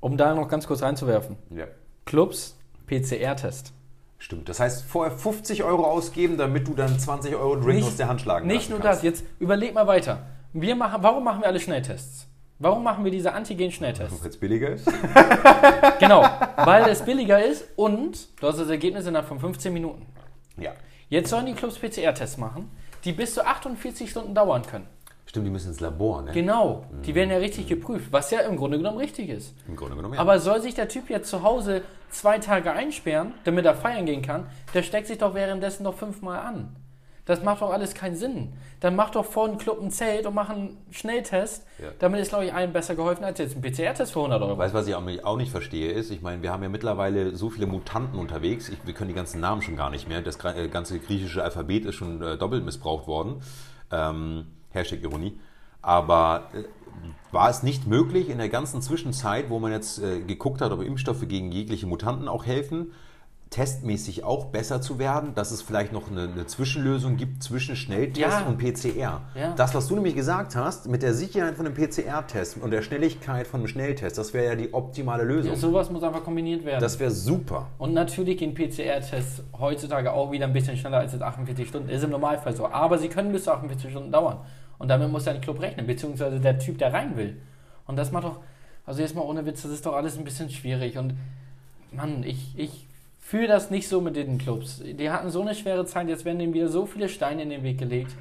Um 0.00 0.16
da 0.16 0.34
noch 0.34 0.48
ganz 0.48 0.66
kurz 0.66 0.82
reinzuwerfen. 0.82 1.36
Ja. 1.54 1.64
Clubs, 2.04 2.56
PCR-Test. 2.88 3.72
Stimmt. 4.24 4.48
Das 4.48 4.58
heißt, 4.58 4.86
vorher 4.86 5.14
50 5.14 5.64
Euro 5.64 5.84
ausgeben, 5.84 6.38
damit 6.38 6.66
du 6.66 6.72
dann 6.72 6.98
20 6.98 7.34
Euro 7.34 7.56
Drink 7.56 7.84
aus 7.84 7.98
der 7.98 8.08
Hand 8.08 8.22
schlagen 8.22 8.46
Nicht 8.46 8.70
nur 8.70 8.80
kannst. 8.80 9.00
das, 9.00 9.02
jetzt 9.04 9.24
überleg 9.38 9.74
mal 9.74 9.86
weiter. 9.86 10.22
Wir 10.54 10.74
machen, 10.76 11.02
warum 11.02 11.24
machen 11.24 11.42
wir 11.42 11.48
alle 11.48 11.60
Schnelltests? 11.60 12.26
Warum 12.58 12.82
machen 12.84 13.04
wir 13.04 13.10
diese 13.10 13.34
Antigen-Schnelltests? 13.34 14.22
Weil 14.22 14.30
es 14.30 14.40
billiger 14.40 14.70
ist. 14.70 14.90
genau, 16.00 16.24
weil 16.56 16.88
es 16.88 17.02
billiger 17.02 17.44
ist 17.44 17.66
und 17.76 18.40
du 18.40 18.46
hast 18.46 18.58
das 18.58 18.70
Ergebnis 18.70 19.04
innerhalb 19.04 19.28
von 19.28 19.38
15 19.38 19.70
Minuten. 19.70 20.06
ja. 20.56 20.72
Jetzt 21.10 21.28
sollen 21.28 21.44
die 21.44 21.52
Clubs 21.52 21.78
PCR-Tests 21.78 22.38
machen, 22.38 22.70
die 23.04 23.12
bis 23.12 23.34
zu 23.34 23.44
48 23.44 24.10
Stunden 24.10 24.34
dauern 24.34 24.62
können. 24.62 24.86
Stimmt, 25.26 25.46
die 25.46 25.50
müssen 25.50 25.68
ins 25.68 25.80
Labor, 25.80 26.22
ne? 26.22 26.32
Genau, 26.32 26.84
die 27.04 27.14
werden 27.14 27.30
ja 27.30 27.38
richtig 27.38 27.66
geprüft, 27.66 28.08
was 28.12 28.30
ja 28.30 28.40
im 28.40 28.56
Grunde 28.56 28.76
genommen 28.78 28.98
richtig 28.98 29.28
ist. 29.30 29.54
Im 29.66 29.74
Grunde 29.76 29.96
genommen, 29.96 30.14
ja. 30.14 30.20
Aber 30.20 30.38
soll 30.38 30.60
sich 30.60 30.74
der 30.74 30.88
Typ 30.88 31.08
jetzt 31.10 31.28
zu 31.30 31.42
Hause 31.42 31.82
zwei 32.10 32.38
Tage 32.38 32.70
einsperren, 32.72 33.32
damit 33.44 33.64
er 33.64 33.74
feiern 33.74 34.06
gehen 34.06 34.22
kann, 34.22 34.46
der 34.74 34.82
steckt 34.82 35.06
sich 35.08 35.18
doch 35.18 35.34
währenddessen 35.34 35.82
noch 35.82 35.94
fünfmal 35.94 36.38
an. 36.40 36.76
Das 37.26 37.42
macht 37.42 37.62
doch 37.62 37.70
alles 37.70 37.94
keinen 37.94 38.16
Sinn. 38.16 38.52
Dann 38.80 38.94
mach 38.96 39.08
doch 39.08 39.24
vor 39.24 39.48
den 39.48 39.56
Club 39.56 39.80
ein 39.80 39.90
Zelt 39.90 40.26
und 40.26 40.34
mach 40.34 40.50
einen 40.50 40.76
Schnelltest. 40.90 41.66
Ja. 41.82 41.88
Damit 41.98 42.20
ist, 42.20 42.28
glaube 42.28 42.44
ich, 42.44 42.52
allen 42.52 42.74
besser 42.74 42.94
geholfen 42.94 43.24
als 43.24 43.38
jetzt 43.38 43.56
ein 43.56 43.62
PCR-Test 43.62 44.12
für 44.12 44.18
100 44.18 44.42
Euro. 44.42 44.58
Weißt 44.58 44.74
du, 44.74 44.78
was 44.78 44.86
ich 44.86 44.94
auch 44.94 45.00
nicht- 45.02 45.24
auch 45.24 45.38
nicht 45.38 45.50
verstehe, 45.50 45.90
ist, 45.90 46.10
ich 46.10 46.20
meine, 46.20 46.42
wir 46.42 46.52
haben 46.52 46.62
ja 46.62 46.68
mittlerweile 46.68 47.34
so 47.34 47.48
viele 47.48 47.66
Mutanten 47.66 48.18
unterwegs, 48.18 48.68
ich, 48.68 48.76
wir 48.84 48.92
können 48.92 49.08
die 49.08 49.14
ganzen 49.14 49.40
Namen 49.40 49.62
schon 49.62 49.74
gar 49.74 49.88
nicht 49.88 50.06
mehr. 50.06 50.20
Das 50.20 50.36
äh, 50.44 50.68
ganze 50.68 50.98
griechische 50.98 51.42
Alphabet 51.42 51.86
ist 51.86 51.94
schon 51.94 52.20
äh, 52.20 52.36
doppelt 52.36 52.62
missbraucht 52.62 53.06
worden. 53.06 53.40
Ähm, 53.90 54.46
Hashtag 54.74 55.02
Ironie. 55.02 55.38
Aber 55.82 56.48
äh, 56.54 56.62
war 57.32 57.50
es 57.50 57.62
nicht 57.62 57.86
möglich, 57.86 58.28
in 58.30 58.38
der 58.38 58.48
ganzen 58.48 58.80
Zwischenzeit, 58.82 59.50
wo 59.50 59.58
man 59.58 59.72
jetzt 59.72 59.98
äh, 60.02 60.20
geguckt 60.20 60.60
hat, 60.60 60.72
ob 60.72 60.82
Impfstoffe 60.82 61.26
gegen 61.28 61.52
jegliche 61.52 61.86
Mutanten 61.86 62.28
auch 62.28 62.46
helfen, 62.46 62.92
testmäßig 63.50 64.24
auch 64.24 64.46
besser 64.46 64.80
zu 64.80 64.98
werden, 64.98 65.34
dass 65.34 65.52
es 65.52 65.62
vielleicht 65.62 65.92
noch 65.92 66.10
eine, 66.10 66.22
eine 66.22 66.46
Zwischenlösung 66.46 67.16
gibt 67.16 67.42
zwischen 67.42 67.76
Schnelltest 67.76 68.18
Ja. 68.20 68.46
und 68.46 68.58
PCR. 68.58 69.20
Ja. 69.36 69.52
Das, 69.54 69.74
was 69.76 69.86
du 69.86 69.94
nämlich 69.94 70.16
gesagt 70.16 70.56
hast, 70.56 70.88
mit 70.88 71.02
der 71.04 71.14
Sicherheit 71.14 71.54
von 71.54 71.66
einem 71.66 71.74
PCR-Test 71.76 72.56
und 72.60 72.72
der 72.72 72.82
Schnelligkeit 72.82 73.46
von 73.46 73.60
einem 73.60 73.68
Schnelltest, 73.68 74.18
das 74.18 74.32
wäre 74.34 74.46
ja 74.46 74.54
die 74.56 74.74
optimale 74.74 75.22
Lösung. 75.22 75.52
Ja, 75.52 75.56
sowas 75.56 75.88
muss 75.90 76.02
einfach 76.02 76.24
kombiniert 76.24 76.64
werden. 76.64 76.80
das 76.80 76.98
wäre 76.98 77.12
super. 77.12 77.68
und 77.78 77.92
natürlich 77.94 78.38
gehen 78.38 78.54
PCR-Tests 78.54 79.42
heutzutage 79.58 80.12
auch 80.12 80.32
wieder 80.32 80.46
ein 80.46 80.52
bisschen 80.52 80.76
schneller 80.76 80.98
als 80.98 81.12
jetzt 81.12 81.22
48 81.22 81.68
Stunden. 81.68 81.88
Ist 81.90 82.02
im 82.02 82.10
Normalfall 82.10 82.56
so. 82.56 82.66
Aber 82.66 82.98
sie 82.98 83.08
können 83.08 83.30
bis 83.30 83.44
zu 83.44 83.52
48 83.52 83.88
Stunden 83.90 84.10
dauern. 84.10 84.38
Und 84.78 84.88
damit 84.88 85.10
muss 85.10 85.24
dein 85.24 85.40
Club 85.40 85.60
rechnen, 85.60 85.86
beziehungsweise 85.86 86.40
der 86.40 86.58
Typ, 86.58 86.78
der 86.78 86.92
rein 86.92 87.16
will. 87.16 87.40
Und 87.86 87.96
das 87.96 88.12
macht 88.12 88.24
doch, 88.24 88.40
also 88.86 89.00
jetzt 89.00 89.14
mal 89.14 89.22
ohne 89.22 89.46
Witz, 89.46 89.62
das 89.62 89.72
ist 89.72 89.86
doch 89.86 89.94
alles 89.94 90.18
ein 90.18 90.24
bisschen 90.24 90.50
schwierig. 90.50 90.98
Und 90.98 91.14
Mann, 91.92 92.22
ich, 92.24 92.58
ich 92.58 92.86
fühle 93.18 93.48
das 93.48 93.70
nicht 93.70 93.88
so 93.88 94.00
mit 94.00 94.16
den 94.16 94.38
Clubs. 94.38 94.82
Die 94.84 95.10
hatten 95.10 95.30
so 95.30 95.40
eine 95.40 95.54
schwere 95.54 95.86
Zeit, 95.86 96.08
jetzt 96.08 96.24
werden 96.24 96.38
denen 96.38 96.54
wieder 96.54 96.68
so 96.68 96.86
viele 96.86 97.08
Steine 97.08 97.42
in 97.42 97.50
den 97.50 97.62
Weg 97.62 97.78
gelegt. 97.78 98.14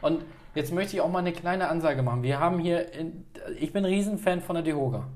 Und 0.00 0.24
jetzt 0.54 0.72
möchte 0.72 0.96
ich 0.96 1.02
auch 1.02 1.10
mal 1.10 1.18
eine 1.18 1.32
kleine 1.32 1.68
Ansage 1.68 2.02
machen. 2.02 2.22
Wir 2.22 2.40
haben 2.40 2.58
hier, 2.58 2.92
in, 2.92 3.24
ich 3.58 3.72
bin 3.72 3.84
ein 3.84 3.92
Riesenfan 3.92 4.40
von 4.40 4.54
der 4.54 4.62
Dehoga. 4.62 5.08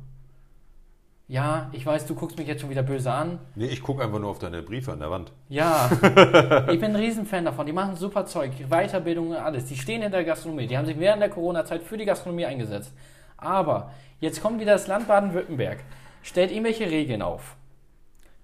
Ja, 1.33 1.71
ich 1.73 1.87
weiß, 1.87 2.05
du 2.05 2.15
guckst 2.15 2.37
mich 2.37 2.47
jetzt 2.47 2.61
schon 2.61 2.69
wieder 2.69 2.83
böse 2.83 3.11
an. 3.11 3.39
Nee, 3.55 3.69
ich 3.69 3.83
gucke 3.83 4.05
einfach 4.05 4.19
nur 4.19 4.29
auf 4.29 4.39
deine 4.39 4.61
Briefe 4.61 4.93
an 4.93 4.99
der 4.99 5.11
Wand. 5.11 5.33
Ja, 5.49 5.91
ich 6.71 6.79
bin 6.79 6.91
ein 6.91 6.97
Riesenfan 6.97 7.47
davon. 7.47 7.65
Die 7.65 7.73
machen 7.73 7.97
super 7.97 8.27
Zeug, 8.27 8.51
Weiterbildung 8.69 9.31
und 9.31 9.37
alles. 9.37 9.65
Die 9.65 9.79
stehen 9.79 10.03
hinter 10.03 10.19
der 10.19 10.27
Gastronomie. 10.27 10.67
Die 10.67 10.77
haben 10.77 10.85
sich 10.85 10.99
während 10.99 11.23
der 11.23 11.31
Corona-Zeit 11.31 11.85
für 11.85 11.97
die 11.97 12.05
Gastronomie 12.05 12.45
eingesetzt. 12.45 12.93
Aber 13.39 13.93
jetzt 14.21 14.43
kommt 14.43 14.61
wieder 14.61 14.75
das 14.75 14.89
Land 14.89 15.09
Baden-Württemberg, 15.09 15.79
stellt 16.23 16.51
irgendwelche 16.51 16.91
Regeln 16.91 17.23
auf. 17.23 17.57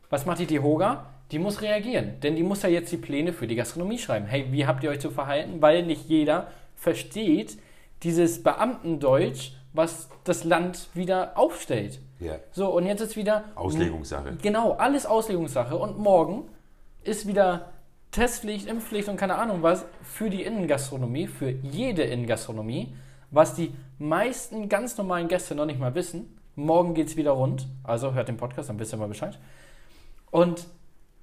Was 0.08 0.24
macht 0.24 0.38
die 0.38 0.46
DEHOGA? 0.46 1.10
Die 1.30 1.38
muss 1.38 1.60
reagieren, 1.60 2.18
denn 2.22 2.36
die 2.36 2.42
muss 2.42 2.62
ja 2.62 2.70
jetzt 2.70 2.90
die 2.90 2.96
Pläne 2.96 3.34
für 3.34 3.46
die 3.46 3.56
Gastronomie 3.56 3.98
schreiben. 3.98 4.24
Hey, 4.24 4.46
wie 4.50 4.66
habt 4.66 4.82
ihr 4.82 4.88
euch 4.88 5.00
zu 5.00 5.10
verhalten? 5.10 5.60
Weil 5.60 5.82
nicht 5.82 6.08
jeder 6.08 6.46
versteht 6.74 7.58
dieses 8.02 8.42
Beamtendeutsch, 8.42 9.50
was 9.74 10.08
das 10.24 10.44
Land 10.44 10.88
wieder 10.94 11.36
aufstellt. 11.36 12.00
Ja. 12.20 12.34
So, 12.52 12.70
und 12.70 12.86
jetzt 12.86 13.00
ist 13.00 13.16
wieder 13.16 13.44
Auslegungssache. 13.54 14.36
Genau, 14.42 14.72
alles 14.72 15.06
Auslegungssache. 15.06 15.76
Und 15.76 15.98
morgen 15.98 16.48
ist 17.04 17.26
wieder 17.26 17.70
Testpflicht, 18.10 18.66
Impfpflicht 18.66 19.08
und 19.08 19.16
keine 19.16 19.36
Ahnung 19.36 19.62
was 19.62 19.84
für 20.02 20.30
die 20.30 20.42
Innengastronomie, 20.42 21.26
für 21.26 21.50
jede 21.50 22.02
Innengastronomie, 22.02 22.94
was 23.30 23.54
die 23.54 23.74
meisten 23.98 24.68
ganz 24.68 24.96
normalen 24.96 25.28
Gäste 25.28 25.54
noch 25.54 25.66
nicht 25.66 25.78
mal 25.78 25.94
wissen. 25.94 26.38
Morgen 26.54 26.94
geht 26.94 27.08
es 27.08 27.16
wieder 27.16 27.32
rund. 27.32 27.68
Also 27.84 28.14
hört 28.14 28.28
den 28.28 28.36
Podcast, 28.36 28.68
dann 28.68 28.78
wisst 28.78 28.92
ihr 28.92 28.96
mal 28.96 29.08
Bescheid. 29.08 29.38
Und 30.30 30.66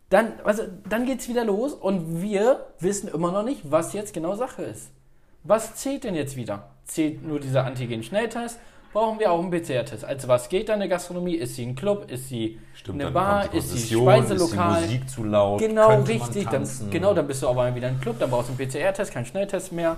dann, 0.09 0.33
also, 0.43 0.63
dann 0.87 1.05
geht 1.05 1.19
es 1.19 1.27
wieder 1.27 1.43
los 1.43 1.73
und 1.73 2.21
wir 2.21 2.67
wissen 2.79 3.09
immer 3.09 3.31
noch 3.31 3.43
nicht, 3.43 3.69
was 3.69 3.93
jetzt 3.93 4.13
genau 4.13 4.35
Sache 4.35 4.63
ist. 4.63 4.91
Was 5.43 5.75
zählt 5.75 6.03
denn 6.03 6.15
jetzt 6.15 6.37
wieder? 6.37 6.69
Zählt 6.85 7.23
nur 7.23 7.39
dieser 7.39 7.65
Antigen-Schnelltest? 7.65 8.59
Brauchen 8.95 9.19
wir 9.19 9.29
auch 9.29 9.41
einen 9.41 9.51
PCR-Test? 9.51 10.05
Also 10.05 10.29
was 10.29 10.47
geht 10.47 10.69
da 10.69 10.73
in 10.73 10.79
der 10.79 10.87
Gastronomie? 10.87 11.35
Ist 11.35 11.55
sie 11.55 11.65
ein 11.65 11.75
Club? 11.75 12.09
Ist 12.09 12.29
sie 12.29 12.61
Stimmt, 12.73 13.01
eine 13.01 13.11
Bar? 13.11 13.53
Ist 13.53 13.71
sie 13.71 13.93
Konzession, 13.93 14.03
Speiselokal? 14.03 14.71
Ist 14.71 14.89
die 14.89 14.93
Musik 14.93 15.09
zu 15.09 15.23
laut? 15.25 15.59
Genau, 15.59 15.87
Könnte 15.89 16.11
richtig. 16.11 16.47
Dann, 16.47 16.65
genau, 16.91 17.13
dann 17.13 17.27
bist 17.27 17.43
du 17.43 17.49
aber 17.49 17.75
wieder 17.75 17.89
ein 17.89 17.99
Club, 17.99 18.19
dann 18.19 18.29
brauchst 18.29 18.47
du 18.47 18.53
einen 18.53 18.71
PCR-Test, 18.71 19.11
keinen 19.11 19.25
Schnelltest 19.25 19.73
mehr. 19.73 19.97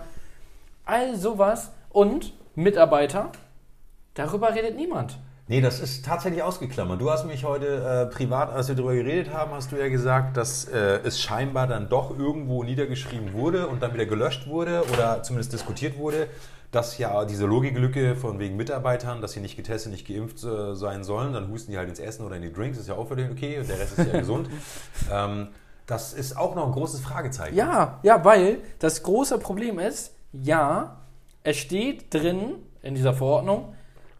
All 0.83 1.15
sowas. 1.15 1.73
Und 1.91 2.33
Mitarbeiter, 2.55 3.31
darüber 4.15 4.55
redet 4.55 4.75
niemand. 4.75 5.19
Nee, 5.47 5.61
das 5.61 5.79
ist 5.79 6.03
tatsächlich 6.03 6.41
ausgeklammert. 6.41 6.99
Du 6.99 7.11
hast 7.11 7.25
mich 7.25 7.45
heute 7.45 8.07
äh, 8.11 8.13
privat, 8.13 8.51
als 8.51 8.67
wir 8.67 8.75
darüber 8.75 8.95
geredet 8.95 9.31
haben, 9.31 9.51
hast 9.51 9.71
du 9.71 9.75
ja 9.75 9.89
gesagt, 9.89 10.37
dass 10.37 10.65
äh, 10.65 11.01
es 11.03 11.21
scheinbar 11.21 11.67
dann 11.67 11.87
doch 11.87 12.17
irgendwo 12.17 12.63
niedergeschrieben 12.63 13.31
wurde 13.33 13.67
und 13.67 13.83
dann 13.83 13.93
wieder 13.93 14.07
gelöscht 14.07 14.47
wurde 14.47 14.83
oder 14.91 15.21
zumindest 15.21 15.53
diskutiert 15.53 15.99
wurde, 15.99 16.27
dass 16.71 16.97
ja 16.97 17.25
diese 17.25 17.45
Logiklücke 17.45 18.15
von 18.15 18.39
wegen 18.39 18.57
Mitarbeitern, 18.57 19.21
dass 19.21 19.31
sie 19.31 19.39
nicht 19.39 19.55
getestet, 19.55 19.91
nicht 19.91 20.07
geimpft 20.07 20.43
äh, 20.43 20.75
sein 20.75 21.03
sollen, 21.03 21.33
dann 21.33 21.49
husten 21.49 21.71
die 21.71 21.77
halt 21.77 21.89
ins 21.89 21.99
Essen 21.99 22.25
oder 22.25 22.35
in 22.35 22.41
die 22.41 22.51
Drinks, 22.51 22.77
ist 22.77 22.87
ja 22.87 22.95
auch 22.95 23.07
für 23.07 23.15
den 23.15 23.31
okay 23.31 23.59
und 23.59 23.69
der 23.69 23.79
Rest 23.79 23.97
ist 23.97 24.11
ja 24.11 24.19
gesund. 24.19 24.49
Ähm, 25.11 25.47
das 25.85 26.13
ist 26.13 26.37
auch 26.37 26.55
noch 26.55 26.65
ein 26.65 26.73
großes 26.73 26.99
Fragezeichen. 26.99 27.55
Ja, 27.55 27.99
ja, 28.03 28.25
weil 28.25 28.59
das 28.79 29.03
große 29.03 29.39
Problem 29.39 29.79
ist, 29.79 30.13
ja, 30.33 30.97
es 31.43 31.57
steht 31.57 32.13
drin 32.13 32.55
in 32.81 32.93
dieser 32.93 33.13
Verordnung, 33.13 33.73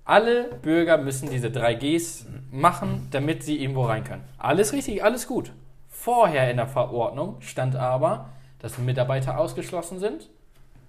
alle 0.06 0.46
Bürger 0.62 0.98
müssen 0.98 1.30
diese 1.30 1.48
3Gs 1.48 2.26
machen, 2.50 3.10
damit 3.12 3.44
sie 3.44 3.62
irgendwo 3.62 3.84
rein 3.84 4.06
können. 4.06 4.24
Alles 4.38 4.72
richtig, 4.72 5.04
alles 5.04 5.28
gut. 5.28 5.52
Vorher 5.90 6.50
in 6.50 6.56
der 6.56 6.68
Verordnung 6.68 7.42
stand 7.42 7.76
aber, 7.76 8.30
dass 8.60 8.78
Mitarbeiter 8.78 9.38
ausgeschlossen 9.38 10.00
sind 10.00 10.30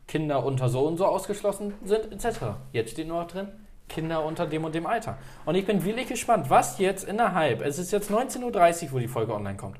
Kinder 0.08 0.44
unter 0.44 0.68
so 0.68 0.86
und 0.86 0.96
so 0.96 1.06
ausgeschlossen 1.06 1.74
sind, 1.84 2.10
etc. 2.12 2.38
Jetzt 2.72 2.92
steht 2.92 3.06
nur 3.06 3.20
noch 3.20 3.28
drin, 3.28 3.48
Kinder 3.88 4.24
unter 4.24 4.46
dem 4.46 4.64
und 4.64 4.74
dem 4.74 4.86
Alter. 4.86 5.18
Und 5.44 5.54
ich 5.54 5.66
bin 5.66 5.84
wirklich 5.84 6.08
gespannt, 6.08 6.50
was 6.50 6.78
jetzt 6.78 7.04
innerhalb, 7.04 7.62
es 7.62 7.78
ist 7.78 7.92
jetzt 7.92 8.10
19.30 8.10 8.86
Uhr, 8.86 8.92
wo 8.92 8.98
die 8.98 9.06
Folge 9.06 9.34
online 9.34 9.56
kommt, 9.56 9.76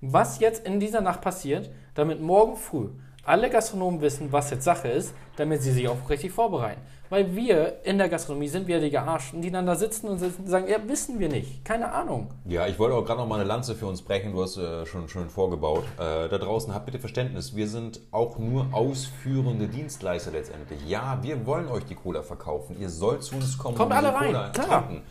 was 0.00 0.38
jetzt 0.38 0.66
in 0.66 0.78
dieser 0.78 1.00
Nacht 1.00 1.22
passiert, 1.22 1.70
damit 1.94 2.20
morgen 2.20 2.56
früh 2.56 2.90
alle 3.24 3.50
Gastronomen 3.50 4.00
wissen, 4.00 4.32
was 4.32 4.50
jetzt 4.50 4.64
Sache 4.64 4.88
ist, 4.88 5.14
damit 5.36 5.62
sie 5.62 5.72
sich 5.72 5.88
auch 5.88 6.08
richtig 6.08 6.32
vorbereiten. 6.32 6.80
Weil 7.08 7.34
wir 7.34 7.84
in 7.84 7.98
der 7.98 8.08
Gastronomie 8.08 8.46
sind 8.46 8.68
wir 8.68 8.78
die 8.78 8.90
Gearschten, 8.90 9.42
die 9.42 9.50
dann 9.50 9.66
da 9.66 9.74
sitzen 9.74 10.08
und 10.08 10.18
sitzen, 10.18 10.46
sagen, 10.46 10.68
ja, 10.68 10.76
wissen 10.86 11.18
wir 11.18 11.28
nicht, 11.28 11.64
keine 11.64 11.90
Ahnung. 11.92 12.30
Ja, 12.44 12.68
ich 12.68 12.78
wollte 12.78 12.94
auch 12.94 13.04
gerade 13.04 13.20
noch 13.20 13.26
mal 13.26 13.40
eine 13.40 13.44
Lanze 13.44 13.74
für 13.74 13.86
uns 13.86 14.00
brechen, 14.02 14.32
du 14.32 14.42
hast 14.42 14.56
äh, 14.56 14.86
schon 14.86 15.08
schön 15.08 15.28
vorgebaut. 15.28 15.82
Äh, 15.96 16.28
da 16.28 16.38
draußen 16.38 16.72
habt 16.72 16.86
bitte 16.86 17.00
Verständnis, 17.00 17.56
wir 17.56 17.66
sind 17.66 18.00
auch 18.12 18.38
nur 18.38 18.68
ausführende 18.70 19.66
Dienstleister 19.66 20.30
letztendlich. 20.30 20.78
Ja, 20.86 21.18
wir 21.22 21.44
wollen 21.46 21.68
euch 21.68 21.84
die 21.84 21.96
Cola 21.96 22.22
verkaufen, 22.22 22.76
ihr 22.78 22.90
sollt 22.90 23.24
zu 23.24 23.34
uns 23.34 23.58
kommen 23.58 23.76
Kommt 23.76 23.90
und 23.90 23.96
alle 23.96 24.14
rein, 24.14 24.26
Cola 24.28 24.48
klar. 24.50 24.86
trinken. 24.86 25.02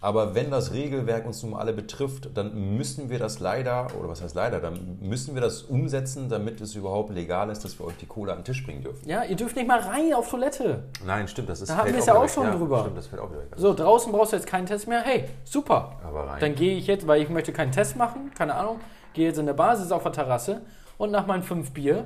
Aber 0.00 0.34
wenn 0.34 0.50
das 0.50 0.72
Regelwerk 0.72 1.26
uns 1.26 1.42
nun 1.42 1.54
alle 1.54 1.72
betrifft, 1.72 2.30
dann 2.34 2.76
müssen 2.76 3.10
wir 3.10 3.18
das 3.18 3.40
leider, 3.40 3.88
oder 3.98 4.08
was 4.08 4.22
heißt 4.22 4.34
leider, 4.34 4.60
dann 4.60 4.98
müssen 5.00 5.34
wir 5.34 5.42
das 5.42 5.62
umsetzen, 5.62 6.28
damit 6.28 6.60
es 6.60 6.76
überhaupt 6.76 7.10
legal 7.10 7.50
ist, 7.50 7.64
dass 7.64 7.78
wir 7.80 7.86
euch 7.86 7.96
die 7.96 8.06
Cola 8.06 8.32
an 8.32 8.40
den 8.40 8.44
Tisch 8.44 8.64
bringen 8.64 8.82
dürfen. 8.82 9.08
Ja, 9.08 9.24
ihr 9.24 9.34
dürft 9.34 9.56
nicht 9.56 9.66
mal 9.66 9.80
rein 9.80 10.14
auf 10.14 10.30
Toilette. 10.30 10.84
Nein, 11.04 11.26
stimmt, 11.26 11.48
das 11.48 11.62
ist 11.62 11.70
Da 11.70 11.76
hatten 11.76 11.86
fällt 11.86 11.96
wir 11.96 12.00
es 12.00 12.06
ja 12.06 12.14
auch 12.14 12.28
schon 12.28 12.50
drüber. 12.52 12.80
Stimmt, 12.80 12.98
das 12.98 13.06
fällt 13.08 13.22
auch 13.22 13.30
wieder 13.30 13.40
weg. 13.40 13.48
So, 13.56 13.74
draußen 13.74 14.12
brauchst 14.12 14.32
du 14.32 14.36
jetzt 14.36 14.46
keinen 14.46 14.66
Test 14.66 14.86
mehr. 14.86 15.00
Hey, 15.02 15.24
super. 15.44 15.96
Aber 16.04 16.28
rein. 16.28 16.40
Dann 16.40 16.54
gehe 16.54 16.76
ich 16.76 16.86
jetzt, 16.86 17.06
weil 17.06 17.20
ich 17.20 17.28
möchte 17.28 17.52
keinen 17.52 17.72
Test 17.72 17.96
machen, 17.96 18.30
keine 18.36 18.54
Ahnung, 18.54 18.78
gehe 19.14 19.26
jetzt 19.26 19.38
in 19.38 19.46
der 19.46 19.54
Basis 19.54 19.90
auf 19.90 20.04
der 20.04 20.12
Terrasse 20.12 20.62
und 20.96 21.10
nach 21.10 21.26
meinen 21.26 21.42
fünf 21.42 21.72
Bier, 21.72 22.04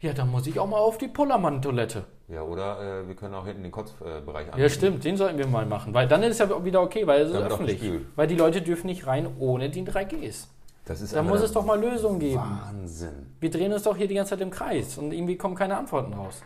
ja, 0.00 0.12
dann 0.12 0.30
muss 0.30 0.46
ich 0.46 0.58
auch 0.58 0.66
mal 0.66 0.78
auf 0.78 0.96
die 0.98 1.08
Pullermann-Toilette. 1.08 2.04
Ja, 2.28 2.42
oder 2.42 3.02
äh, 3.02 3.08
wir 3.08 3.14
können 3.14 3.34
auch 3.34 3.44
hinten 3.44 3.62
den 3.62 3.72
Kotzbereich 3.72 4.46
Ja, 4.56 4.68
stimmt, 4.68 5.04
den 5.04 5.16
sollten 5.16 5.36
wir 5.36 5.46
mal 5.46 5.66
machen, 5.66 5.92
weil 5.92 6.08
dann 6.08 6.22
ist 6.22 6.40
es 6.40 6.48
ja 6.48 6.64
wieder 6.64 6.80
okay, 6.80 7.06
weil 7.06 7.22
es 7.22 7.30
ist 7.30 7.36
öffentlich. 7.36 7.82
Weil 8.16 8.26
die 8.26 8.36
Leute 8.36 8.62
dürfen 8.62 8.86
nicht 8.86 9.06
rein 9.06 9.28
ohne 9.38 9.68
die 9.68 9.82
3Gs. 9.82 10.46
Das 10.86 11.00
ist 11.00 11.14
Da 11.14 11.22
muss 11.22 11.40
es 11.40 11.52
doch 11.52 11.64
mal 11.64 11.80
Lösungen 11.80 12.18
geben. 12.18 12.42
Wahnsinn. 12.42 13.34
Wir 13.40 13.50
drehen 13.50 13.72
uns 13.72 13.82
doch 13.82 13.96
hier 13.96 14.08
die 14.08 14.14
ganze 14.14 14.30
Zeit 14.30 14.40
im 14.40 14.50
Kreis 14.50 14.98
und 14.98 15.12
irgendwie 15.12 15.36
kommen 15.36 15.54
keine 15.54 15.76
Antworten 15.76 16.12
raus. 16.14 16.42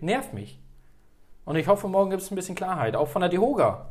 Nervt 0.00 0.34
mich. 0.34 0.60
Und 1.44 1.56
ich 1.56 1.66
hoffe, 1.66 1.88
morgen 1.88 2.10
gibt 2.10 2.22
es 2.22 2.30
ein 2.30 2.36
bisschen 2.36 2.54
Klarheit, 2.54 2.94
auch 2.94 3.08
von 3.08 3.20
der 3.22 3.28
DEHOGA. 3.30 3.86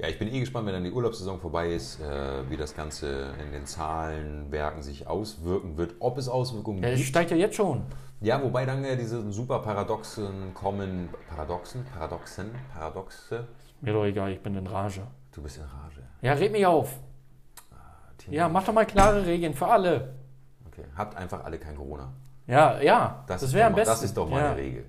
Ja, 0.00 0.08
ich 0.08 0.18
bin 0.18 0.32
eh 0.32 0.40
gespannt, 0.40 0.66
wenn 0.66 0.72
dann 0.72 0.84
die 0.84 0.92
Urlaubssaison 0.92 1.38
vorbei 1.40 1.68
ist, 1.74 2.00
äh, 2.00 2.48
wie 2.48 2.56
das 2.56 2.74
Ganze 2.74 3.34
in 3.44 3.52
den 3.52 3.66
Zahlenwerken 3.66 4.82
sich 4.82 5.06
auswirken 5.06 5.76
wird, 5.76 5.94
ob 6.00 6.16
es 6.16 6.26
Auswirkungen 6.28 6.82
Ja, 6.82 6.88
das 6.90 6.96
gibt. 6.98 7.08
steigt 7.10 7.30
ja 7.30 7.36
jetzt 7.36 7.54
schon. 7.56 7.82
Ja, 8.22 8.42
wobei 8.42 8.64
dann 8.64 8.82
ja 8.84 8.96
diese 8.96 9.30
super 9.30 9.58
Paradoxen 9.58 10.54
kommen. 10.54 11.10
Paradoxen? 11.28 11.84
Paradoxen? 11.92 12.50
Paradoxe? 12.72 13.46
Mir 13.82 13.92
doch 13.92 14.04
egal, 14.04 14.32
ich 14.32 14.40
bin 14.42 14.54
in 14.54 14.66
Rage. 14.66 15.02
Du 15.32 15.42
bist 15.42 15.58
in 15.58 15.64
Rage. 15.64 16.02
Ja, 16.22 16.32
red 16.32 16.52
mich 16.52 16.64
auf. 16.64 16.98
Timo. 18.18 18.36
Ja, 18.36 18.48
mach 18.48 18.64
doch 18.64 18.72
mal 18.74 18.86
klare 18.86 19.24
Regeln 19.26 19.54
für 19.54 19.66
alle. 19.66 20.14
Okay, 20.66 20.84
habt 20.96 21.16
einfach 21.16 21.44
alle 21.44 21.58
kein 21.58 21.76
Corona. 21.76 22.12
Ja, 22.46 22.80
ja, 22.80 23.22
Das, 23.26 23.40
das, 23.40 23.50
ist 23.50 23.54
wäre 23.54 23.68
am 23.68 23.74
besten. 23.74 23.90
Das 23.90 24.02
ist 24.02 24.16
doch 24.16 24.28
mal 24.28 24.40
ja. 24.42 24.52
Regel. 24.52 24.86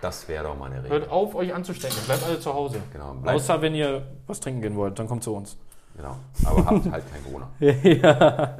Das 0.00 0.26
wäre 0.28 0.44
doch 0.44 0.56
mal 0.56 0.66
eine 0.66 0.82
Regel. 0.82 0.90
Hört 0.90 1.10
auf, 1.10 1.34
euch 1.34 1.52
anzustecken. 1.52 1.98
Bleibt 2.06 2.24
alle 2.24 2.40
zu 2.40 2.54
Hause. 2.54 2.80
Genau, 2.92 3.12
bleibt, 3.14 3.36
Außer 3.36 3.60
wenn 3.60 3.74
ihr 3.74 4.06
was 4.26 4.40
trinken 4.40 4.62
gehen 4.62 4.76
wollt, 4.76 4.98
dann 4.98 5.06
kommt 5.06 5.22
zu 5.22 5.34
uns. 5.34 5.58
genau. 5.96 6.16
Aber 6.44 6.64
habt 6.64 6.90
halt 6.90 7.04
kein 7.12 7.24
Corona. 7.24 7.50
ja. 7.60 8.56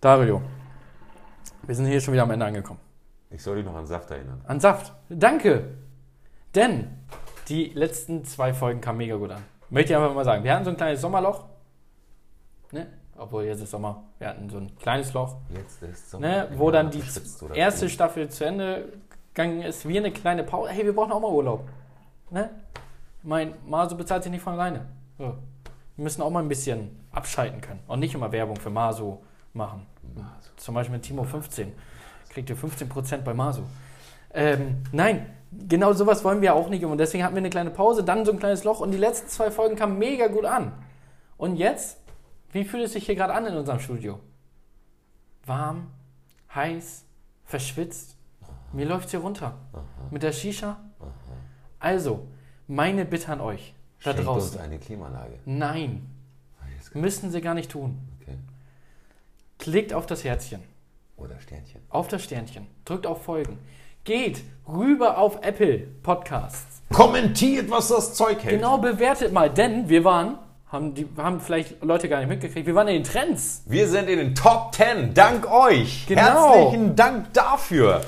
Dario, 0.00 0.42
wir 1.62 1.74
sind 1.74 1.86
hier 1.86 2.00
schon 2.00 2.12
wieder 2.12 2.24
am 2.24 2.30
Ende 2.30 2.44
angekommen. 2.46 2.80
Ich 3.30 3.42
soll 3.42 3.56
dich 3.56 3.64
noch 3.64 3.74
an 3.74 3.86
Saft 3.86 4.10
erinnern. 4.10 4.40
An 4.46 4.60
Saft. 4.60 4.92
Danke. 5.08 5.76
Denn 6.54 6.98
die 7.48 7.66
letzten 7.74 8.24
zwei 8.24 8.52
Folgen 8.52 8.80
kamen 8.80 8.98
mega 8.98 9.16
gut 9.16 9.30
an. 9.30 9.42
Möchte 9.70 9.92
ich 9.92 9.96
einfach 9.96 10.14
mal 10.14 10.24
sagen. 10.24 10.42
Wir 10.42 10.52
hatten 10.52 10.64
so 10.64 10.70
ein 10.70 10.76
kleines 10.76 11.00
Sommerloch. 11.00 11.44
Ne? 12.72 12.86
Obwohl, 13.16 13.44
jetzt 13.44 13.62
ist 13.62 13.70
Sommer. 13.70 14.02
Wir 14.18 14.28
hatten 14.28 14.48
so 14.50 14.58
ein 14.58 14.76
kleines 14.78 15.12
Loch. 15.12 15.36
Jetzt 15.50 15.82
ist 15.82 16.10
Sommer. 16.10 16.26
Ne? 16.26 16.48
Wo 16.56 16.70
dann 16.70 16.90
die 16.90 17.02
erste. 17.54 17.88
Staffel 17.88 18.28
zu 18.30 18.44
Ende 18.44 18.92
gegangen 19.34 19.62
ist. 19.62 19.86
Wir 19.88 20.00
eine 20.00 20.12
kleine 20.12 20.44
Pause. 20.44 20.70
Hey, 20.70 20.84
wir 20.84 20.94
brauchen 20.94 21.12
auch 21.12 21.20
mal 21.20 21.30
Urlaub. 21.30 21.68
Ne? 22.30 22.50
Mein 23.22 23.54
Maso 23.66 23.96
bezahlt 23.96 24.22
sich 24.22 24.32
nicht 24.32 24.42
von 24.42 24.54
alleine. 24.54 24.86
So. 25.18 25.36
Wir 25.96 26.04
müssen 26.04 26.22
auch 26.22 26.30
mal 26.30 26.42
ein 26.42 26.48
bisschen 26.48 26.98
abschalten 27.12 27.60
können. 27.60 27.80
Und 27.86 28.00
nicht 28.00 28.14
immer 28.14 28.32
Werbung 28.32 28.56
für 28.56 28.70
Maso 28.70 29.22
machen. 29.52 29.86
Zum 30.56 30.74
Beispiel 30.74 30.96
mit 30.96 31.04
Timo 31.04 31.24
15. 31.24 31.72
Kriegt 32.30 32.48
ihr 32.48 32.56
15% 32.56 33.18
bei 33.18 33.34
Maso. 33.34 33.62
Ähm, 34.32 34.82
nein, 34.92 35.26
genau 35.68 35.92
sowas 35.92 36.24
wollen 36.24 36.40
wir 36.40 36.54
auch 36.54 36.68
nicht. 36.68 36.84
Und 36.84 36.98
deswegen 36.98 37.24
hatten 37.24 37.34
wir 37.34 37.40
eine 37.40 37.50
kleine 37.50 37.70
Pause, 37.70 38.04
dann 38.04 38.24
so 38.24 38.32
ein 38.32 38.38
kleines 38.38 38.64
Loch. 38.64 38.80
Und 38.80 38.92
die 38.92 38.98
letzten 38.98 39.28
zwei 39.28 39.50
Folgen 39.50 39.76
kamen 39.76 39.98
mega 39.98 40.28
gut 40.28 40.44
an. 40.44 40.72
Und 41.36 41.56
jetzt, 41.56 41.98
wie 42.52 42.64
fühlt 42.64 42.84
es 42.84 42.92
sich 42.92 43.06
hier 43.06 43.16
gerade 43.16 43.34
an 43.34 43.46
in 43.46 43.56
unserem 43.56 43.80
Studio? 43.80 44.20
Warm, 45.46 45.88
heiß, 46.54 47.04
verschwitzt. 47.44 48.16
Mir 48.72 48.86
läuft 48.86 49.06
es 49.06 49.10
hier 49.10 49.20
runter. 49.20 49.54
Mit 50.10 50.22
der 50.22 50.32
Shisha. 50.32 50.76
Also, 51.78 52.26
meine 52.66 53.04
Bitte 53.04 53.32
an 53.32 53.40
euch 53.40 53.74
da 54.02 54.12
Schenkt 54.12 54.20
uns 54.20 54.26
draußen. 54.52 54.60
eine 54.60 54.78
Klimaanlage. 54.78 55.38
Nein, 55.44 56.06
Ah, 56.60 56.98
müssen 56.98 57.30
sie 57.30 57.40
gar 57.40 57.54
nicht 57.54 57.70
tun. 57.70 57.98
Okay. 58.20 58.36
Klickt 59.58 59.92
auf 59.92 60.06
das 60.06 60.24
Herzchen, 60.24 60.60
Oder 61.16 61.38
Sternchen. 61.40 61.80
auf 61.90 62.08
das 62.08 62.22
Sternchen, 62.24 62.66
drückt 62.84 63.06
auf 63.06 63.22
Folgen. 63.24 63.58
Geht 64.04 64.42
rüber 64.66 65.18
auf 65.18 65.42
Apple 65.42 65.78
Podcasts. 66.02 66.80
Kommentiert, 66.92 67.70
was 67.70 67.88
das 67.88 68.14
Zeug 68.14 68.42
hält. 68.42 68.56
Genau, 68.60 68.78
bewertet 68.78 69.32
mal, 69.32 69.50
denn 69.50 69.88
wir 69.88 70.02
waren, 70.04 70.38
haben, 70.68 70.94
die, 70.94 71.06
haben 71.18 71.40
vielleicht 71.40 71.82
Leute 71.84 72.08
gar 72.08 72.18
nicht 72.20 72.28
mitgekriegt, 72.28 72.66
wir 72.66 72.74
waren 72.74 72.88
in 72.88 73.02
den 73.02 73.04
Trends. 73.04 73.62
Wir 73.66 73.86
sind 73.88 74.08
in 74.08 74.18
den 74.18 74.34
Top 74.34 74.74
10. 74.74 75.12
Dank 75.14 75.50
euch. 75.50 76.06
Genau. 76.06 76.54
Herzlichen 76.54 76.96
Dank 76.96 77.32
dafür. 77.34 78.00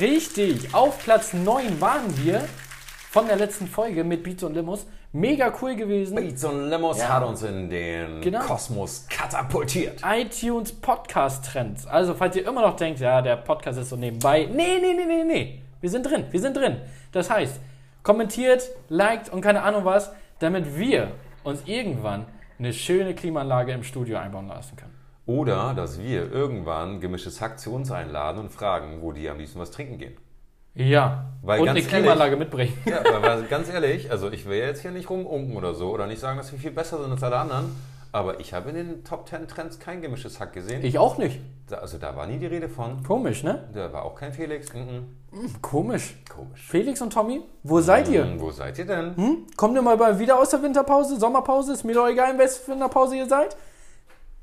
Richtig, 0.00 0.72
auf 0.74 1.02
Platz 1.02 1.32
9 1.32 1.80
waren 1.80 2.16
wir 2.24 2.44
von 3.10 3.26
der 3.26 3.36
letzten 3.36 3.66
Folge 3.66 4.04
mit 4.04 4.22
Beats 4.22 4.42
und 4.44 4.54
Limos. 4.54 4.86
Mega 5.12 5.52
cool 5.60 5.74
gewesen. 5.74 6.14
Beats 6.14 6.44
und 6.44 6.68
Limos 6.68 6.98
Ja. 6.98 7.08
hat 7.14 7.24
uns 7.24 7.42
in 7.42 7.68
den 7.68 8.20
Genau. 8.20 8.40
Kosmos 8.40 9.06
katapultiert. 9.08 10.00
iTunes 10.06 10.70
Podcast 10.72 11.46
Trends. 11.46 11.86
Also, 11.86 12.14
falls 12.14 12.36
ihr 12.36 12.46
immer 12.46 12.62
noch 12.62 12.76
denkt, 12.76 13.00
ja, 13.00 13.20
der 13.22 13.36
Podcast 13.38 13.78
ist 13.80 13.88
so 13.88 13.96
nebenbei. 13.96 14.44
Nee, 14.52 14.78
nee, 14.80 14.92
nee, 14.94 15.04
nee, 15.06 15.24
nee. 15.24 15.62
Wir 15.80 15.90
sind 15.90 16.04
drin, 16.04 16.26
wir 16.30 16.40
sind 16.40 16.56
drin. 16.56 16.76
Das 17.10 17.28
heißt, 17.30 17.58
kommentiert, 18.02 18.68
liked 18.88 19.32
und 19.32 19.40
keine 19.40 19.62
Ahnung 19.62 19.84
was, 19.84 20.12
damit 20.38 20.76
wir 20.78 21.12
uns 21.42 21.62
irgendwann 21.66 22.26
eine 22.58 22.72
schöne 22.72 23.14
Klimaanlage 23.14 23.72
im 23.72 23.82
Studio 23.82 24.18
einbauen 24.18 24.46
lassen 24.48 24.76
können. 24.76 24.94
Oder, 25.28 25.74
dass 25.74 26.00
wir 26.00 26.32
irgendwann 26.32 27.00
gemischtes 27.00 27.40
Hack 27.40 27.60
zu 27.60 27.72
uns 27.74 27.92
einladen 27.92 28.38
und 28.40 28.50
fragen, 28.50 29.02
wo 29.02 29.12
die 29.12 29.28
am 29.28 29.38
liebsten 29.38 29.60
was 29.60 29.70
trinken 29.70 29.98
gehen. 29.98 30.16
Ja, 30.74 31.26
Weil 31.42 31.60
und 31.60 31.66
ganz 31.66 31.78
eine 31.80 31.86
Klimaanlage 31.86 32.36
mitbringen. 32.36 32.72
Ja, 32.86 33.00
aber 33.14 33.42
ganz 33.42 33.68
ehrlich, 33.68 34.10
also 34.10 34.30
ich 34.30 34.48
will 34.48 34.58
jetzt 34.58 34.80
hier 34.82 34.90
nicht 34.90 35.10
rumunken 35.10 35.54
oder 35.56 35.74
so 35.74 35.90
oder 35.90 36.06
nicht 36.06 36.18
sagen, 36.20 36.38
dass 36.38 36.50
wir 36.50 36.58
viel 36.58 36.70
besser 36.70 36.98
sind 37.02 37.10
als 37.10 37.22
alle 37.22 37.36
anderen, 37.36 37.76
aber 38.10 38.40
ich 38.40 38.54
habe 38.54 38.70
in 38.70 38.76
den 38.76 39.04
Top 39.04 39.28
10 39.28 39.48
Trends 39.48 39.78
kein 39.78 40.00
gemischtes 40.00 40.40
Hack 40.40 40.54
gesehen. 40.54 40.82
Ich 40.82 40.98
auch 40.98 41.18
nicht. 41.18 41.40
Da- 41.68 41.76
also 41.78 41.98
da 41.98 42.16
war 42.16 42.26
nie 42.26 42.38
die 42.38 42.46
Rede 42.46 42.68
von. 42.70 43.02
Komisch, 43.02 43.42
ne? 43.42 43.68
Da 43.74 43.92
war 43.92 44.04
auch 44.04 44.14
kein 44.14 44.32
Felix. 44.32 44.72
Mhm. 44.72 45.08
Komisch. 45.60 46.16
Komisch. 46.34 46.62
Felix 46.68 47.02
und 47.02 47.12
Tommy, 47.12 47.42
wo 47.64 47.80
seid 47.80 48.08
ihr? 48.08 48.24
Mhm, 48.24 48.40
Wo 48.40 48.50
seid 48.50 48.78
ihr 48.78 48.86
denn? 48.86 49.14
Hm? 49.14 49.36
Kommt 49.56 49.74
ihr 49.74 49.82
mal 49.82 50.18
wieder 50.18 50.38
aus 50.40 50.48
der 50.50 50.62
Winterpause, 50.62 51.18
Sommerpause? 51.20 51.74
Ist 51.74 51.84
mir 51.84 51.92
doch 51.94 52.08
egal, 52.08 52.32
in 52.32 52.38
welcher 52.38 52.66
Winterpause 52.68 53.16
ihr 53.16 53.26
seid. 53.28 53.54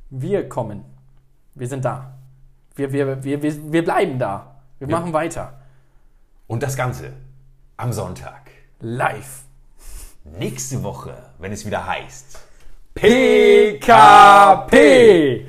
Wir 0.09 0.47
kommen. 0.49 0.83
Wir 1.55 1.67
sind 1.67 1.83
da. 1.85 2.13
Wir, 2.75 2.91
wir, 2.91 3.23
wir, 3.23 3.41
wir, 3.41 3.71
wir 3.73 3.83
bleiben 3.83 4.19
da. 4.19 4.55
Wir 4.79 4.87
Ja. 4.89 4.99
machen 4.99 5.13
weiter. 5.13 5.59
Und 6.47 6.61
das 6.63 6.75
Ganze 6.75 7.13
am 7.77 7.91
Sonntag. 7.93 8.51
Live. 8.79 9.43
Nächste 10.23 10.83
Woche, 10.83 11.15
wenn 11.39 11.51
es 11.51 11.65
wieder 11.65 11.85
heißt. 11.87 12.39
PKP. 14.15 15.45